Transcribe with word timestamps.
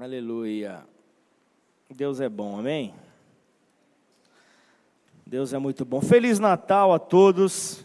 Aleluia. 0.00 0.86
Deus 1.90 2.20
é 2.20 2.28
bom, 2.28 2.56
amém? 2.56 2.94
Deus 5.26 5.52
é 5.52 5.58
muito 5.58 5.84
bom. 5.84 6.00
Feliz 6.00 6.38
Natal 6.38 6.94
a 6.94 7.00
todos. 7.00 7.84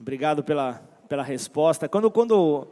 Obrigado 0.00 0.42
pela, 0.42 0.82
pela 1.08 1.22
resposta. 1.22 1.88
Quando, 1.88 2.10
quando 2.10 2.66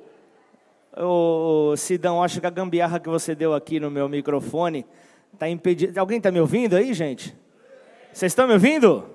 o 0.96 1.76
Sidão 1.76 2.20
acha 2.20 2.40
que 2.40 2.46
a 2.48 2.50
gambiarra 2.50 2.98
que 2.98 3.08
você 3.08 3.32
deu 3.32 3.54
aqui 3.54 3.78
no 3.78 3.92
meu 3.92 4.08
microfone 4.08 4.84
está 5.32 5.48
impedindo. 5.48 5.96
Alguém 5.96 6.16
está 6.16 6.32
me 6.32 6.40
ouvindo 6.40 6.74
aí, 6.74 6.92
gente? 6.92 7.32
Vocês 8.12 8.32
estão 8.32 8.48
me 8.48 8.54
ouvindo? 8.54 9.08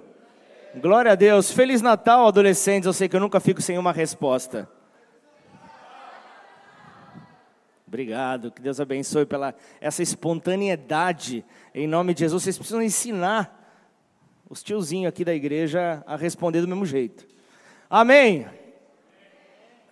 Glória 0.74 1.12
a 1.12 1.16
Deus. 1.16 1.52
Feliz 1.52 1.82
Natal, 1.82 2.28
adolescentes. 2.28 2.88
Eu 2.88 2.94
sei 2.94 3.10
que 3.10 3.16
eu 3.18 3.20
nunca 3.20 3.42
fico 3.42 3.62
sem 3.62 3.78
uma 3.78 3.92
resposta. 3.92 4.70
Obrigado, 7.96 8.52
que 8.52 8.62
Deus 8.62 8.82
abençoe 8.82 9.26
pela 9.26 9.56
essa 9.80 10.04
espontaneidade. 10.04 11.46
Em 11.74 11.88
nome 11.88 12.14
de 12.14 12.20
Jesus, 12.20 12.44
vocês 12.44 12.58
precisam 12.58 12.82
ensinar 12.82 13.74
os 14.50 14.62
tiozinhos 14.62 15.08
aqui 15.08 15.24
da 15.24 15.34
igreja 15.34 16.04
a 16.06 16.18
responder 16.18 16.60
do 16.60 16.68
mesmo 16.68 16.86
jeito. 16.86 17.26
Amém. 17.90 18.48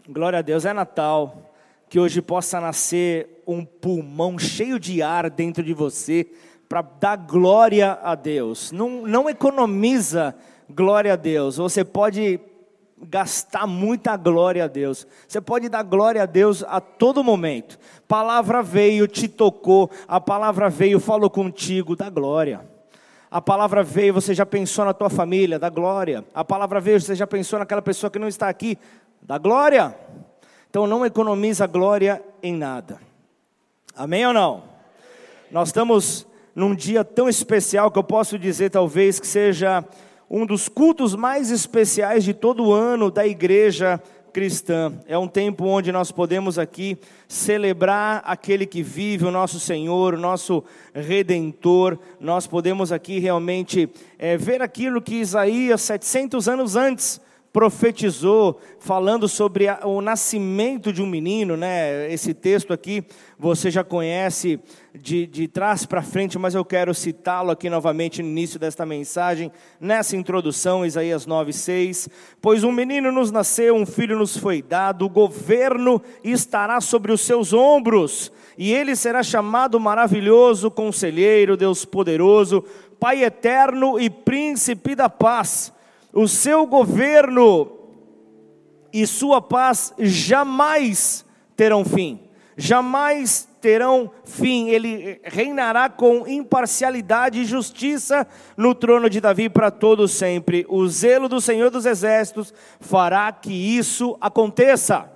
Glória 0.05 0.39
a 0.39 0.41
Deus, 0.41 0.65
é 0.65 0.73
Natal. 0.73 1.55
Que 1.87 1.97
hoje 1.97 2.21
possa 2.21 2.59
nascer 2.59 3.41
um 3.47 3.63
pulmão 3.63 4.37
cheio 4.37 4.77
de 4.77 5.01
ar 5.01 5.29
dentro 5.29 5.63
de 5.63 5.73
você 5.73 6.29
para 6.67 6.81
dar 6.81 7.15
glória 7.15 7.97
a 8.03 8.15
Deus. 8.15 8.73
Não, 8.73 9.07
não 9.07 9.29
economiza 9.29 10.35
glória 10.69 11.13
a 11.13 11.15
Deus. 11.15 11.55
Você 11.55 11.85
pode 11.85 12.37
gastar 13.01 13.67
muita 13.67 14.15
glória 14.15 14.65
a 14.65 14.67
Deus. 14.67 15.07
Você 15.27 15.41
pode 15.41 15.69
dar 15.69 15.83
glória 15.83 16.23
a 16.23 16.25
Deus 16.25 16.63
a 16.67 16.79
todo 16.79 17.23
momento. 17.23 17.77
Palavra 18.07 18.61
veio, 18.61 19.07
te 19.07 19.27
tocou, 19.27 19.89
a 20.07 20.21
palavra 20.21 20.69
veio, 20.69 20.99
falou 20.99 21.29
contigo, 21.29 21.95
dá 21.95 22.09
glória. 22.09 22.61
A 23.29 23.41
palavra 23.41 23.83
veio, 23.83 24.13
você 24.13 24.33
já 24.33 24.45
pensou 24.45 24.85
na 24.85 24.93
tua 24.93 25.09
família, 25.09 25.57
dá 25.57 25.69
glória. 25.69 26.23
A 26.33 26.45
palavra 26.45 26.79
veio, 26.79 27.01
você 27.01 27.15
já 27.15 27.25
pensou 27.25 27.59
naquela 27.59 27.81
pessoa 27.81 28.11
que 28.11 28.19
não 28.19 28.27
está 28.27 28.47
aqui, 28.47 28.77
dá 29.21 29.37
glória. 29.37 29.95
Então 30.69 30.85
não 30.87 31.05
economiza 31.05 31.65
glória 31.65 32.23
em 32.41 32.53
nada. 32.53 32.99
Amém 33.95 34.25
ou 34.25 34.33
não? 34.33 34.63
Nós 35.51 35.69
estamos 35.69 36.27
num 36.55 36.75
dia 36.75 37.03
tão 37.03 37.27
especial 37.27 37.91
que 37.91 37.97
eu 37.97 38.03
posso 38.03 38.37
dizer 38.37 38.69
talvez 38.69 39.19
que 39.19 39.27
seja 39.27 39.83
um 40.29 40.45
dos 40.45 40.67
cultos 40.67 41.15
mais 41.15 41.51
especiais 41.51 42.23
de 42.23 42.33
todo 42.33 42.65
o 42.65 42.73
ano 42.73 43.11
da 43.11 43.25
igreja 43.25 44.01
cristã. 44.33 44.91
É 45.07 45.15
um 45.15 45.27
tempo 45.27 45.65
onde 45.65 45.91
nós 45.91 46.11
podemos 46.11 46.57
aqui 46.57 46.97
celebrar 47.27 48.23
aquele 48.25 48.65
que 48.65 48.81
vive, 48.81 49.25
o 49.25 49.31
nosso 49.31 49.59
Senhor, 49.59 50.15
o 50.15 50.19
nosso 50.19 50.63
Redentor. 50.93 51.99
Nós 52.19 52.47
podemos 52.47 52.91
aqui 52.91 53.19
realmente 53.19 53.87
é, 54.17 54.35
ver 54.35 54.61
aquilo 54.61 55.01
que 55.01 55.15
Isaías, 55.15 55.81
700 55.81 56.49
anos 56.49 56.75
antes, 56.75 57.21
profetizou, 57.53 58.59
falando 58.79 59.27
sobre 59.29 59.67
a, 59.67 59.81
o 59.85 60.01
nascimento 60.01 60.91
de 60.91 61.03
um 61.03 61.05
menino, 61.05 61.55
né? 61.55 62.11
Esse 62.11 62.33
texto 62.33 62.73
aqui 62.73 63.05
você 63.37 63.69
já 63.69 63.83
conhece 63.83 64.59
de, 64.95 65.27
de 65.27 65.47
trás 65.47 65.85
para 65.85 66.01
frente, 66.01 66.39
mas 66.39 66.55
eu 66.55 66.65
quero 66.65 66.95
citá-lo 66.95 67.51
aqui 67.51 67.69
novamente 67.69 68.23
no 68.23 68.27
início 68.27 68.59
desta 68.59 68.87
mensagem, 68.87 69.51
nessa 69.79 70.15
introdução, 70.17 70.83
Isaías 70.83 71.27
9,6. 71.27 72.09
Pois 72.41 72.63
um 72.63 72.71
menino 72.71 73.11
nos 73.11 73.31
nasceu, 73.31 73.75
um 73.75 73.85
filho 73.85 74.17
nos 74.17 74.35
foi 74.35 74.59
dado, 74.59 75.05
o 75.05 75.09
governo 75.09 76.01
estará 76.23 76.81
sobre 76.81 77.11
os 77.11 77.21
seus 77.21 77.53
ombros, 77.53 78.31
e 78.57 78.73
ele 78.73 78.95
será 78.95 79.21
chamado 79.21 79.79
maravilhoso, 79.79 80.71
conselheiro, 80.71 81.55
Deus 81.55 81.85
poderoso, 81.85 82.63
Pai 82.99 83.21
eterno 83.21 83.99
e 83.99 84.09
príncipe 84.09 84.95
da 84.95 85.09
paz 85.09 85.72
o 86.13 86.27
seu 86.27 86.67
governo 86.67 87.71
e 88.93 89.07
sua 89.07 89.41
paz 89.41 89.93
jamais 89.97 91.25
terão 91.55 91.83
fim. 91.83 92.19
Jamais 92.55 93.49
terão 93.59 94.11
fim. 94.23 94.69
Ele 94.69 95.19
reinará 95.23 95.89
com 95.89 96.27
imparcialidade 96.27 97.39
e 97.39 97.45
justiça 97.45 98.27
no 98.55 98.75
trono 98.75 99.09
de 99.09 99.19
Davi 99.19 99.49
para 99.49 99.71
todo 99.71 100.07
sempre. 100.07 100.63
O 100.69 100.87
zelo 100.87 101.27
do 101.27 101.41
Senhor 101.41 101.71
dos 101.71 101.87
Exércitos 101.87 102.53
fará 102.79 103.31
que 103.31 103.51
isso 103.51 104.15
aconteça. 104.21 105.11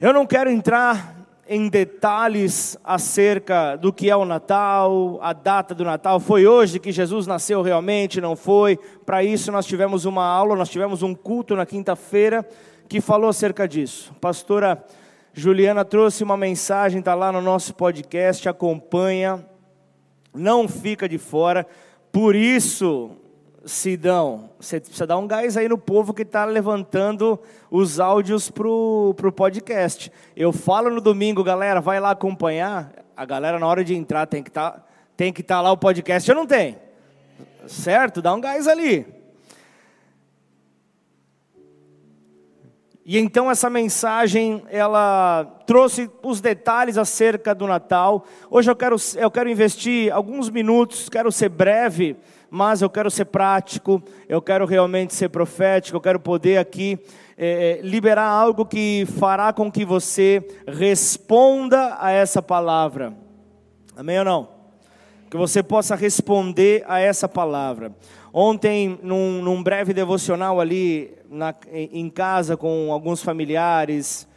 Eu 0.00 0.12
não 0.12 0.24
quero 0.24 0.48
entrar 0.48 1.21
em 1.54 1.68
detalhes 1.68 2.78
acerca 2.82 3.76
do 3.76 3.92
que 3.92 4.08
é 4.08 4.16
o 4.16 4.24
Natal, 4.24 5.18
a 5.20 5.34
data 5.34 5.74
do 5.74 5.84
Natal. 5.84 6.18
Foi 6.18 6.46
hoje 6.46 6.80
que 6.80 6.90
Jesus 6.90 7.26
nasceu 7.26 7.60
realmente? 7.60 8.22
Não 8.22 8.34
foi? 8.34 8.78
Para 9.04 9.22
isso 9.22 9.52
nós 9.52 9.66
tivemos 9.66 10.06
uma 10.06 10.24
aula, 10.24 10.56
nós 10.56 10.70
tivemos 10.70 11.02
um 11.02 11.14
culto 11.14 11.54
na 11.54 11.66
quinta-feira 11.66 12.48
que 12.88 13.02
falou 13.02 13.28
acerca 13.28 13.68
disso. 13.68 14.14
Pastora 14.18 14.82
Juliana 15.34 15.84
trouxe 15.84 16.24
uma 16.24 16.38
mensagem, 16.38 17.00
está 17.00 17.14
lá 17.14 17.30
no 17.30 17.42
nosso 17.42 17.74
podcast, 17.74 18.48
acompanha, 18.48 19.46
não 20.34 20.66
fica 20.66 21.06
de 21.06 21.18
fora. 21.18 21.66
Por 22.10 22.34
isso, 22.34 23.10
Sidão, 23.64 24.50
você 24.58 24.80
precisa 24.80 25.06
dar 25.06 25.18
um 25.18 25.26
gás 25.26 25.56
aí 25.56 25.68
no 25.68 25.78
povo 25.78 26.12
que 26.12 26.22
está 26.22 26.44
levantando 26.44 27.38
os 27.70 28.00
áudios 28.00 28.50
para 28.50 28.66
o 28.68 29.32
podcast. 29.34 30.10
Eu 30.36 30.52
falo 30.52 30.90
no 30.90 31.00
domingo, 31.00 31.44
galera, 31.44 31.80
vai 31.80 32.00
lá 32.00 32.10
acompanhar. 32.10 32.92
A 33.16 33.24
galera, 33.24 33.58
na 33.58 33.66
hora 33.66 33.84
de 33.84 33.94
entrar, 33.94 34.26
tem 34.26 34.42
que 34.42 34.50
tá, 34.50 34.82
estar 35.18 35.42
tá 35.44 35.60
lá 35.60 35.70
o 35.70 35.76
podcast. 35.76 36.28
Eu 36.28 36.34
não 36.34 36.46
tenho. 36.46 36.76
Certo? 37.66 38.20
Dá 38.20 38.34
um 38.34 38.40
gás 38.40 38.66
ali. 38.66 39.06
E 43.04 43.18
então 43.18 43.50
essa 43.50 43.68
mensagem, 43.68 44.62
ela 44.70 45.44
trouxe 45.66 46.10
os 46.22 46.40
detalhes 46.40 46.96
acerca 46.96 47.54
do 47.54 47.66
Natal. 47.66 48.24
Hoje 48.48 48.70
eu 48.70 48.76
quero, 48.76 48.96
eu 49.16 49.30
quero 49.30 49.48
investir 49.48 50.12
alguns 50.12 50.48
minutos, 50.48 51.08
quero 51.08 51.30
ser 51.30 51.48
breve 51.48 52.16
mas 52.54 52.82
eu 52.82 52.90
quero 52.90 53.10
ser 53.10 53.24
prático, 53.24 54.02
eu 54.28 54.42
quero 54.42 54.66
realmente 54.66 55.14
ser 55.14 55.30
profético, 55.30 55.96
eu 55.96 56.02
quero 56.02 56.20
poder 56.20 56.58
aqui 56.58 56.98
é, 57.38 57.80
liberar 57.82 58.26
algo 58.26 58.66
que 58.66 59.06
fará 59.18 59.54
com 59.54 59.72
que 59.72 59.86
você 59.86 60.46
responda 60.68 61.96
a 61.98 62.10
essa 62.10 62.42
palavra. 62.42 63.14
Amém 63.96 64.18
ou 64.18 64.24
não? 64.26 64.48
Que 65.30 65.36
você 65.38 65.62
possa 65.62 65.94
responder 65.94 66.84
a 66.86 67.00
essa 67.00 67.26
palavra. 67.26 67.90
Ontem, 68.34 68.98
num, 69.02 69.40
num 69.40 69.62
breve 69.62 69.94
devocional 69.94 70.60
ali 70.60 71.10
na, 71.30 71.54
em 71.72 72.10
casa 72.10 72.54
com 72.54 72.92
alguns 72.92 73.22
familiares, 73.22 74.28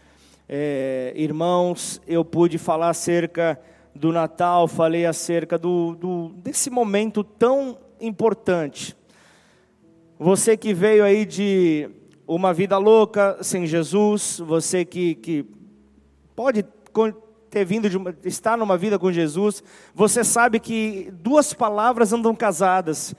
é, 0.47 1.11
irmãos, 1.17 2.01
eu 2.07 2.23
pude 2.23 2.57
falar 2.57 2.91
acerca 2.91 3.59
do 3.93 4.13
Natal, 4.13 4.69
falei 4.69 5.05
acerca 5.05 5.57
do, 5.57 5.95
do, 5.95 6.29
desse 6.37 6.69
momento 6.69 7.21
tão 7.21 7.83
importante. 7.99 8.95
Você 10.17 10.55
que 10.55 10.73
veio 10.73 11.03
aí 11.03 11.25
de 11.25 11.89
uma 12.27 12.53
vida 12.53 12.77
louca 12.77 13.37
sem 13.41 13.67
Jesus, 13.67 14.39
você 14.39 14.85
que, 14.85 15.15
que 15.15 15.45
pode 16.35 16.65
ter 17.49 17.65
vindo 17.65 17.89
de 17.89 17.97
uma, 17.97 18.15
estar 18.23 18.57
numa 18.57 18.77
vida 18.77 18.97
com 18.97 19.11
Jesus, 19.11 19.63
você 19.93 20.23
sabe 20.23 20.59
que 20.59 21.11
duas 21.21 21.53
palavras 21.53 22.11
andam 22.11 22.35
casadas 22.35 23.13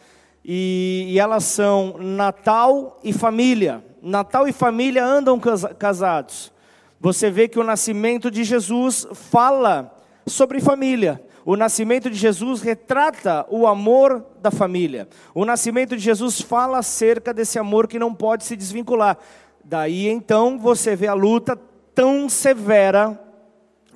e, 0.45 1.07
e 1.09 1.19
elas 1.19 1.45
são 1.45 1.97
Natal 1.99 3.01
e 3.03 3.13
família. 3.13 3.85
Natal 4.03 4.47
e 4.47 4.53
família 4.53 5.05
andam 5.05 5.41
casados. 5.79 6.53
Você 7.01 7.31
vê 7.31 7.49
que 7.49 7.59
o 7.59 7.65
nascimento 7.65 8.31
de 8.31 8.45
Jesus 8.45 9.07
fala 9.13 9.95
sobre 10.27 10.61
família. 10.61 11.21
O 11.47 11.57
nascimento 11.57 12.11
de 12.11 12.17
Jesus 12.17 12.61
retrata 12.61 13.47
o 13.49 13.69
amor 13.69 14.27
da 14.43 14.51
família. 14.51 15.09
O 15.33 15.45
nascimento 15.45 15.97
de 15.97 16.03
Jesus 16.03 16.41
fala 16.41 16.79
acerca 16.79 17.33
desse 17.33 17.57
amor 17.57 17.87
que 17.87 18.01
não 18.01 18.13
pode 18.13 18.43
se 18.43 18.57
desvincular. 18.57 19.17
Daí 19.65 20.09
então 20.09 20.59
você 20.59 20.97
vê 20.97 21.07
a 21.07 21.15
luta 21.15 21.57
tão 21.95 22.29
severa 22.29 23.17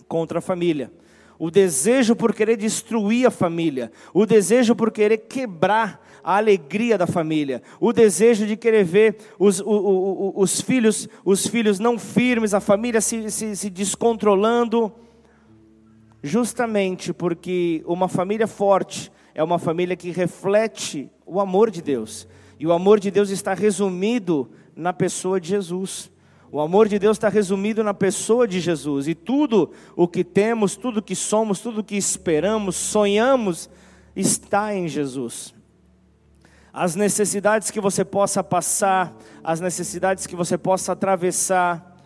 contra 0.06 0.38
a 0.38 0.40
família. 0.40 0.92
O 1.40 1.50
desejo 1.50 2.14
por 2.14 2.32
querer 2.32 2.56
destruir 2.56 3.26
a 3.26 3.32
família, 3.32 3.90
o 4.14 4.24
desejo 4.24 4.76
por 4.76 4.92
querer 4.92 5.18
quebrar 5.18 6.06
a 6.22 6.36
alegria 6.36 6.96
da 6.96 7.06
família, 7.06 7.62
o 7.80 7.92
desejo 7.92 8.46
de 8.46 8.56
querer 8.56 8.84
ver 8.84 9.16
os, 9.40 9.58
o, 9.58 9.64
o, 9.64 10.32
os 10.36 10.60
filhos, 10.60 11.08
os 11.24 11.48
filhos 11.48 11.80
não 11.80 11.98
firmes, 11.98 12.54
a 12.54 12.60
família 12.60 13.00
se, 13.00 13.28
se, 13.28 13.56
se 13.56 13.70
descontrolando 13.70 14.92
justamente 16.22 17.12
porque 17.12 17.82
uma 17.86 18.08
família 18.08 18.46
forte 18.46 19.10
é 19.34 19.42
uma 19.42 19.58
família 19.58 19.96
que 19.96 20.10
reflete 20.10 21.10
o 21.24 21.40
amor 21.40 21.70
de 21.70 21.80
Deus. 21.80 22.28
E 22.58 22.66
o 22.66 22.72
amor 22.72 23.00
de 23.00 23.10
Deus 23.10 23.30
está 23.30 23.54
resumido 23.54 24.50
na 24.76 24.92
pessoa 24.92 25.40
de 25.40 25.48
Jesus. 25.48 26.10
O 26.52 26.60
amor 26.60 26.88
de 26.88 26.98
Deus 26.98 27.16
está 27.16 27.28
resumido 27.28 27.82
na 27.84 27.94
pessoa 27.94 28.46
de 28.46 28.60
Jesus. 28.60 29.06
E 29.08 29.14
tudo 29.14 29.70
o 29.96 30.08
que 30.08 30.24
temos, 30.24 30.76
tudo 30.76 30.98
o 30.98 31.02
que 31.02 31.14
somos, 31.14 31.60
tudo 31.60 31.80
o 31.80 31.84
que 31.84 31.96
esperamos, 31.96 32.76
sonhamos, 32.76 33.70
está 34.14 34.74
em 34.74 34.88
Jesus. 34.88 35.54
As 36.72 36.94
necessidades 36.94 37.70
que 37.70 37.80
você 37.80 38.04
possa 38.04 38.44
passar, 38.44 39.16
as 39.42 39.60
necessidades 39.60 40.26
que 40.26 40.36
você 40.36 40.58
possa 40.58 40.92
atravessar, 40.92 41.96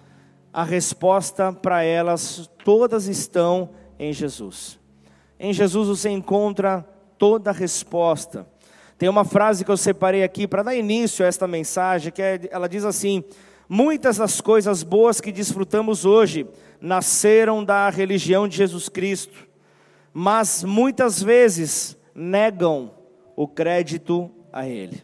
a 0.52 0.62
resposta 0.62 1.52
para 1.52 1.82
elas 1.82 2.48
todas 2.64 3.08
estão 3.08 3.70
em 3.98 4.12
Jesus. 4.12 4.78
Em 5.38 5.52
Jesus 5.52 5.88
você 5.88 6.08
encontra 6.08 6.86
toda 7.18 7.50
a 7.50 7.52
resposta. 7.52 8.46
Tem 8.96 9.08
uma 9.08 9.24
frase 9.24 9.64
que 9.64 9.70
eu 9.70 9.76
separei 9.76 10.22
aqui 10.22 10.46
para 10.46 10.62
dar 10.62 10.74
início 10.74 11.24
a 11.24 11.28
esta 11.28 11.46
mensagem, 11.46 12.12
que 12.12 12.22
é, 12.22 12.48
ela 12.50 12.68
diz 12.68 12.84
assim: 12.84 13.24
Muitas 13.68 14.18
das 14.18 14.40
coisas 14.40 14.82
boas 14.82 15.20
que 15.20 15.32
desfrutamos 15.32 16.04
hoje 16.04 16.46
nasceram 16.80 17.64
da 17.64 17.88
religião 17.88 18.46
de 18.46 18.56
Jesus 18.56 18.88
Cristo, 18.88 19.48
mas 20.12 20.62
muitas 20.62 21.22
vezes 21.22 21.96
negam 22.14 22.92
o 23.34 23.48
crédito 23.48 24.30
a 24.52 24.68
Ele. 24.68 25.02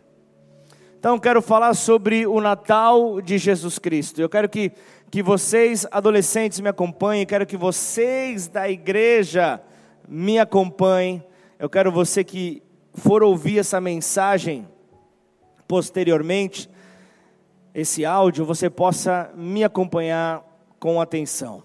Então, 0.98 1.18
quero 1.18 1.40
falar 1.40 1.72
sobre 1.72 2.26
o 2.26 2.42
Natal 2.42 3.22
de 3.22 3.38
Jesus 3.38 3.78
Cristo. 3.78 4.20
Eu 4.20 4.28
quero 4.28 4.50
que, 4.50 4.70
que 5.10 5.22
vocês, 5.22 5.86
adolescentes, 5.90 6.60
me 6.60 6.68
acompanhem, 6.68 7.26
quero 7.26 7.44
que 7.44 7.56
vocês 7.56 8.46
da 8.46 8.70
igreja 8.70 9.60
me 10.08 10.38
acompanhem. 10.38 11.22
Eu 11.58 11.68
quero 11.68 11.90
você 11.90 12.22
que 12.22 12.62
for 12.94 13.22
ouvir 13.22 13.58
essa 13.58 13.80
mensagem 13.80 14.68
posteriormente, 15.66 16.70
esse 17.74 18.04
áudio, 18.04 18.44
você 18.44 18.70
possa 18.70 19.30
me 19.34 19.64
acompanhar 19.64 20.44
com 20.78 21.00
atenção. 21.00 21.62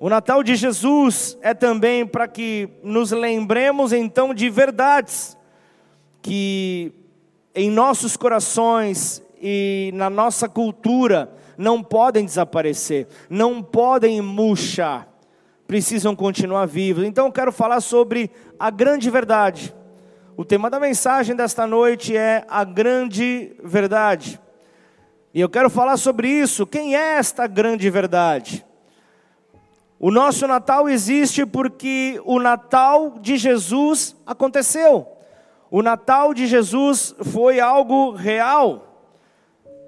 O 0.00 0.08
Natal 0.08 0.42
de 0.42 0.56
Jesus 0.56 1.38
é 1.42 1.54
também 1.54 2.04
para 2.04 2.26
que 2.26 2.68
nos 2.82 3.12
lembremos 3.12 3.92
então 3.92 4.34
de 4.34 4.50
verdades 4.50 5.36
que 6.20 6.92
em 7.54 7.70
nossos 7.70 8.16
corações 8.16 9.22
e 9.40 9.92
na 9.94 10.10
nossa 10.10 10.48
cultura 10.48 11.32
não 11.56 11.82
podem 11.82 12.24
desaparecer, 12.24 13.06
não 13.28 13.62
podem 13.62 14.20
murchar, 14.20 15.08
precisam 15.66 16.14
continuar 16.14 16.66
vivos. 16.66 17.04
Então 17.04 17.26
eu 17.26 17.32
quero 17.32 17.52
falar 17.52 17.80
sobre 17.80 18.30
a 18.58 18.70
grande 18.70 19.10
verdade. 19.10 19.74
O 20.36 20.44
tema 20.44 20.68
da 20.68 20.80
mensagem 20.80 21.36
desta 21.36 21.66
noite 21.66 22.16
é 22.16 22.44
a 22.48 22.64
grande 22.64 23.54
verdade. 23.62 24.40
E 25.32 25.40
eu 25.40 25.48
quero 25.48 25.70
falar 25.70 25.96
sobre 25.96 26.28
isso. 26.28 26.66
Quem 26.66 26.96
é 26.96 27.16
esta 27.16 27.46
grande 27.46 27.88
verdade? 27.90 28.64
O 29.98 30.10
nosso 30.10 30.46
Natal 30.46 30.88
existe 30.88 31.46
porque 31.46 32.20
o 32.24 32.38
Natal 32.38 33.18
de 33.20 33.36
Jesus 33.36 34.14
aconteceu. 34.26 35.08
O 35.70 35.82
Natal 35.82 36.34
de 36.34 36.46
Jesus 36.46 37.14
foi 37.20 37.58
algo 37.58 38.12
real. 38.12 38.93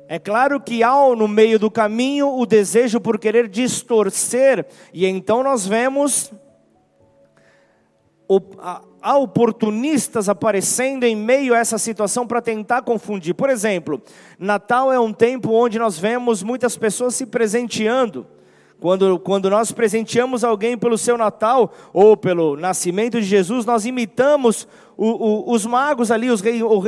É 0.09 0.19
claro 0.19 0.61
que 0.61 0.83
há 0.83 0.95
no 1.17 1.27
meio 1.27 1.59
do 1.59 1.71
caminho 1.71 2.29
o 2.39 2.47
desejo 2.47 3.01
por 3.01 3.19
querer 3.19 3.49
distorcer, 3.49 4.67
e 4.93 5.07
então 5.07 5.43
nós 5.43 5.67
vemos 5.67 6.33
oportunistas 9.03 10.29
aparecendo 10.29 11.05
em 11.05 11.15
meio 11.15 11.55
a 11.55 11.59
essa 11.59 11.79
situação 11.79 12.27
para 12.27 12.43
tentar 12.43 12.83
confundir. 12.83 13.35
Por 13.35 13.51
exemplo, 13.51 14.03
Natal 14.39 14.93
é 14.93 14.99
um 14.99 15.13
tempo 15.13 15.53
onde 15.53 15.79
nós 15.79 15.99
vemos 15.99 16.43
muitas 16.43 16.77
pessoas 16.77 17.15
se 17.15 17.27
presenteando. 17.27 18.27
Quando, 18.81 19.19
quando 19.19 19.49
nós 19.49 19.73
presenteamos 19.73 20.45
alguém 20.45 20.77
pelo 20.77 20.99
seu 20.99 21.17
Natal 21.17 21.73
ou 21.93 22.17
pelo 22.17 22.57
nascimento 22.57 23.21
de 23.21 23.27
Jesus, 23.27 23.65
nós 23.65 23.87
imitamos 23.87 24.69
o, 24.97 25.07
o, 25.07 25.53
os 25.53 25.65
magos 25.65 26.11
ali, 26.11 26.31
os 26.31 26.41
rei, 26.41 26.63
o, 26.63 26.85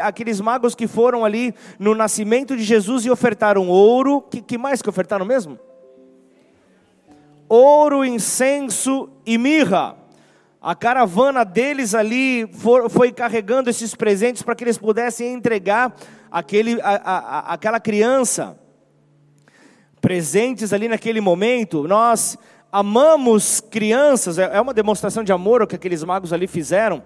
aqueles 0.00 0.40
magos 0.40 0.74
que 0.74 0.86
foram 0.86 1.24
ali 1.24 1.54
no 1.78 1.94
nascimento 1.94 2.56
de 2.56 2.62
Jesus 2.62 3.04
e 3.04 3.10
ofertaram 3.10 3.68
ouro. 3.68 4.22
Que, 4.22 4.40
que 4.40 4.56
mais 4.56 4.80
que 4.80 4.88
ofertaram 4.88 5.24
mesmo? 5.24 5.58
Ouro, 7.48 8.04
incenso 8.04 9.08
e 9.26 9.36
mirra 9.36 9.96
a 10.64 10.74
caravana 10.74 11.44
deles 11.44 11.94
ali 11.94 12.48
foi 12.88 13.12
carregando 13.12 13.68
esses 13.68 13.94
presentes 13.94 14.40
para 14.40 14.54
que 14.54 14.64
eles 14.64 14.78
pudessem 14.78 15.34
entregar 15.34 15.94
aquele, 16.32 16.80
a, 16.80 16.94
a, 16.94 17.52
aquela 17.52 17.78
criança. 17.78 18.58
Presentes 20.04 20.74
ali 20.74 20.86
naquele 20.86 21.18
momento, 21.18 21.88
nós 21.88 22.36
amamos 22.70 23.58
crianças, 23.58 24.38
é, 24.38 24.50
é 24.52 24.60
uma 24.60 24.74
demonstração 24.74 25.24
de 25.24 25.32
amor 25.32 25.62
o 25.62 25.66
que 25.66 25.76
aqueles 25.76 26.04
magos 26.04 26.30
ali 26.30 26.46
fizeram 26.46 27.02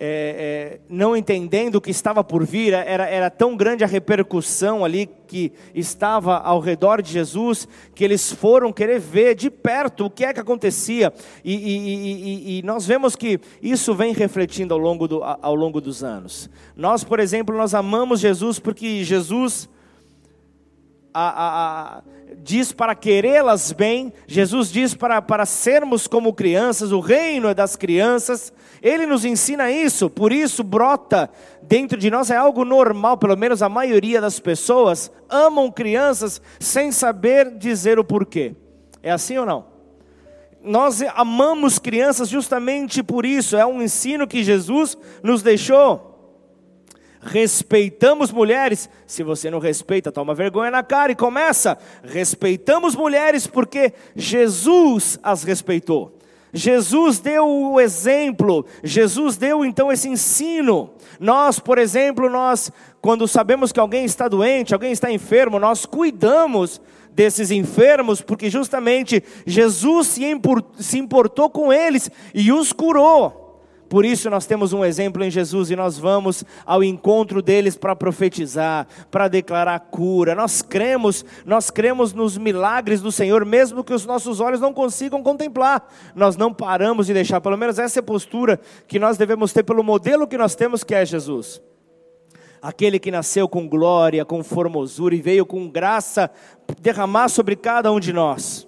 é, 0.00 0.78
é, 0.78 0.80
não 0.88 1.16
entendendo 1.16 1.74
o 1.74 1.80
que 1.80 1.90
estava 1.90 2.22
por 2.22 2.46
vir, 2.46 2.72
era, 2.72 3.04
era 3.08 3.28
tão 3.28 3.56
grande 3.56 3.82
a 3.82 3.86
repercussão 3.88 4.84
ali 4.84 5.10
que 5.26 5.52
estava 5.74 6.36
ao 6.36 6.60
redor 6.60 7.02
de 7.02 7.10
Jesus, 7.10 7.66
que 7.96 8.04
eles 8.04 8.30
foram 8.30 8.72
querer 8.72 9.00
ver 9.00 9.34
de 9.34 9.50
perto 9.50 10.04
o 10.04 10.10
que 10.10 10.24
é 10.24 10.32
que 10.32 10.38
acontecia, 10.38 11.12
e, 11.44 11.52
e, 11.52 12.54
e, 12.54 12.58
e 12.58 12.62
nós 12.62 12.86
vemos 12.86 13.16
que 13.16 13.40
isso 13.60 13.92
vem 13.92 14.12
refletindo 14.12 14.72
ao 14.72 14.78
longo, 14.78 15.08
do, 15.08 15.20
ao 15.24 15.56
longo 15.56 15.80
dos 15.80 16.04
anos. 16.04 16.48
Nós, 16.76 17.02
por 17.02 17.18
exemplo, 17.18 17.56
nós 17.56 17.74
amamos 17.74 18.20
Jesus 18.20 18.60
porque 18.60 19.02
Jesus 19.02 19.68
a, 21.20 21.98
a, 21.98 22.02
diz 22.42 22.72
para 22.72 22.94
querê-las 22.94 23.72
bem, 23.72 24.12
Jesus 24.26 24.70
diz 24.70 24.94
para, 24.94 25.20
para 25.20 25.44
sermos 25.44 26.06
como 26.06 26.32
crianças, 26.32 26.92
o 26.92 27.00
reino 27.00 27.48
é 27.48 27.54
das 27.54 27.74
crianças, 27.74 28.52
ele 28.80 29.06
nos 29.06 29.24
ensina 29.24 29.70
isso, 29.70 30.08
por 30.08 30.32
isso 30.32 30.62
brota 30.62 31.28
dentro 31.62 31.98
de 31.98 32.10
nós, 32.10 32.30
é 32.30 32.36
algo 32.36 32.64
normal, 32.64 33.18
pelo 33.18 33.36
menos 33.36 33.62
a 33.62 33.68
maioria 33.68 34.20
das 34.20 34.38
pessoas 34.38 35.10
amam 35.28 35.70
crianças 35.70 36.40
sem 36.60 36.92
saber 36.92 37.50
dizer 37.56 37.98
o 37.98 38.04
porquê. 38.04 38.54
É 39.02 39.10
assim 39.10 39.36
ou 39.38 39.46
não? 39.46 39.66
Nós 40.62 41.02
amamos 41.14 41.78
crianças 41.78 42.28
justamente 42.28 43.02
por 43.02 43.26
isso, 43.26 43.56
é 43.56 43.66
um 43.66 43.82
ensino 43.82 44.26
que 44.26 44.44
Jesus 44.44 44.96
nos 45.22 45.42
deixou 45.42 46.07
respeitamos 47.20 48.30
mulheres. 48.30 48.88
Se 49.06 49.22
você 49.22 49.50
não 49.50 49.58
respeita, 49.58 50.12
toma 50.12 50.34
vergonha 50.34 50.70
na 50.70 50.82
cara 50.82 51.12
e 51.12 51.16
começa. 51.16 51.78
Respeitamos 52.02 52.94
mulheres 52.94 53.46
porque 53.46 53.92
Jesus 54.14 55.18
as 55.22 55.42
respeitou. 55.42 56.18
Jesus 56.52 57.18
deu 57.18 57.46
o 57.46 57.80
exemplo, 57.80 58.64
Jesus 58.82 59.36
deu 59.36 59.64
então 59.64 59.92
esse 59.92 60.08
ensino. 60.08 60.90
Nós, 61.20 61.58
por 61.58 61.76
exemplo, 61.76 62.30
nós, 62.30 62.72
quando 63.02 63.28
sabemos 63.28 63.70
que 63.70 63.80
alguém 63.80 64.04
está 64.04 64.28
doente, 64.28 64.72
alguém 64.72 64.92
está 64.92 65.10
enfermo, 65.10 65.58
nós 65.58 65.84
cuidamos 65.84 66.80
desses 67.12 67.50
enfermos, 67.50 68.22
porque 68.22 68.48
justamente 68.48 69.22
Jesus 69.44 70.18
se 70.78 70.98
importou 70.98 71.50
com 71.50 71.72
eles 71.72 72.10
e 72.32 72.52
os 72.52 72.72
curou. 72.72 73.47
Por 73.88 74.04
isso 74.04 74.28
nós 74.28 74.44
temos 74.44 74.72
um 74.72 74.84
exemplo 74.84 75.24
em 75.24 75.30
Jesus 75.30 75.70
e 75.70 75.76
nós 75.76 75.98
vamos 75.98 76.44
ao 76.66 76.84
encontro 76.84 77.40
deles 77.40 77.74
para 77.74 77.96
profetizar, 77.96 78.86
para 79.10 79.28
declarar 79.28 79.78
cura. 79.80 80.34
Nós 80.34 80.60
cremos, 80.60 81.24
nós 81.46 81.70
cremos 81.70 82.12
nos 82.12 82.36
milagres 82.36 83.00
do 83.00 83.10
Senhor, 83.10 83.44
mesmo 83.46 83.82
que 83.82 83.94
os 83.94 84.04
nossos 84.04 84.40
olhos 84.40 84.60
não 84.60 84.74
consigam 84.74 85.22
contemplar. 85.22 85.88
Nós 86.14 86.36
não 86.36 86.52
paramos 86.52 87.06
de 87.06 87.14
deixar, 87.14 87.40
pelo 87.40 87.56
menos 87.56 87.78
essa 87.78 87.98
é 87.98 88.00
a 88.00 88.02
postura 88.02 88.60
que 88.86 88.98
nós 88.98 89.16
devemos 89.16 89.52
ter 89.52 89.62
pelo 89.62 89.82
modelo 89.82 90.26
que 90.26 90.36
nós 90.36 90.54
temos 90.54 90.84
que 90.84 90.94
é 90.94 91.06
Jesus. 91.06 91.62
Aquele 92.60 92.98
que 92.98 93.10
nasceu 93.10 93.48
com 93.48 93.66
glória, 93.66 94.24
com 94.24 94.42
formosura 94.44 95.14
e 95.14 95.22
veio 95.22 95.46
com 95.46 95.68
graça 95.68 96.30
derramar 96.82 97.28
sobre 97.28 97.56
cada 97.56 97.90
um 97.90 98.00
de 98.00 98.12
nós. 98.12 98.67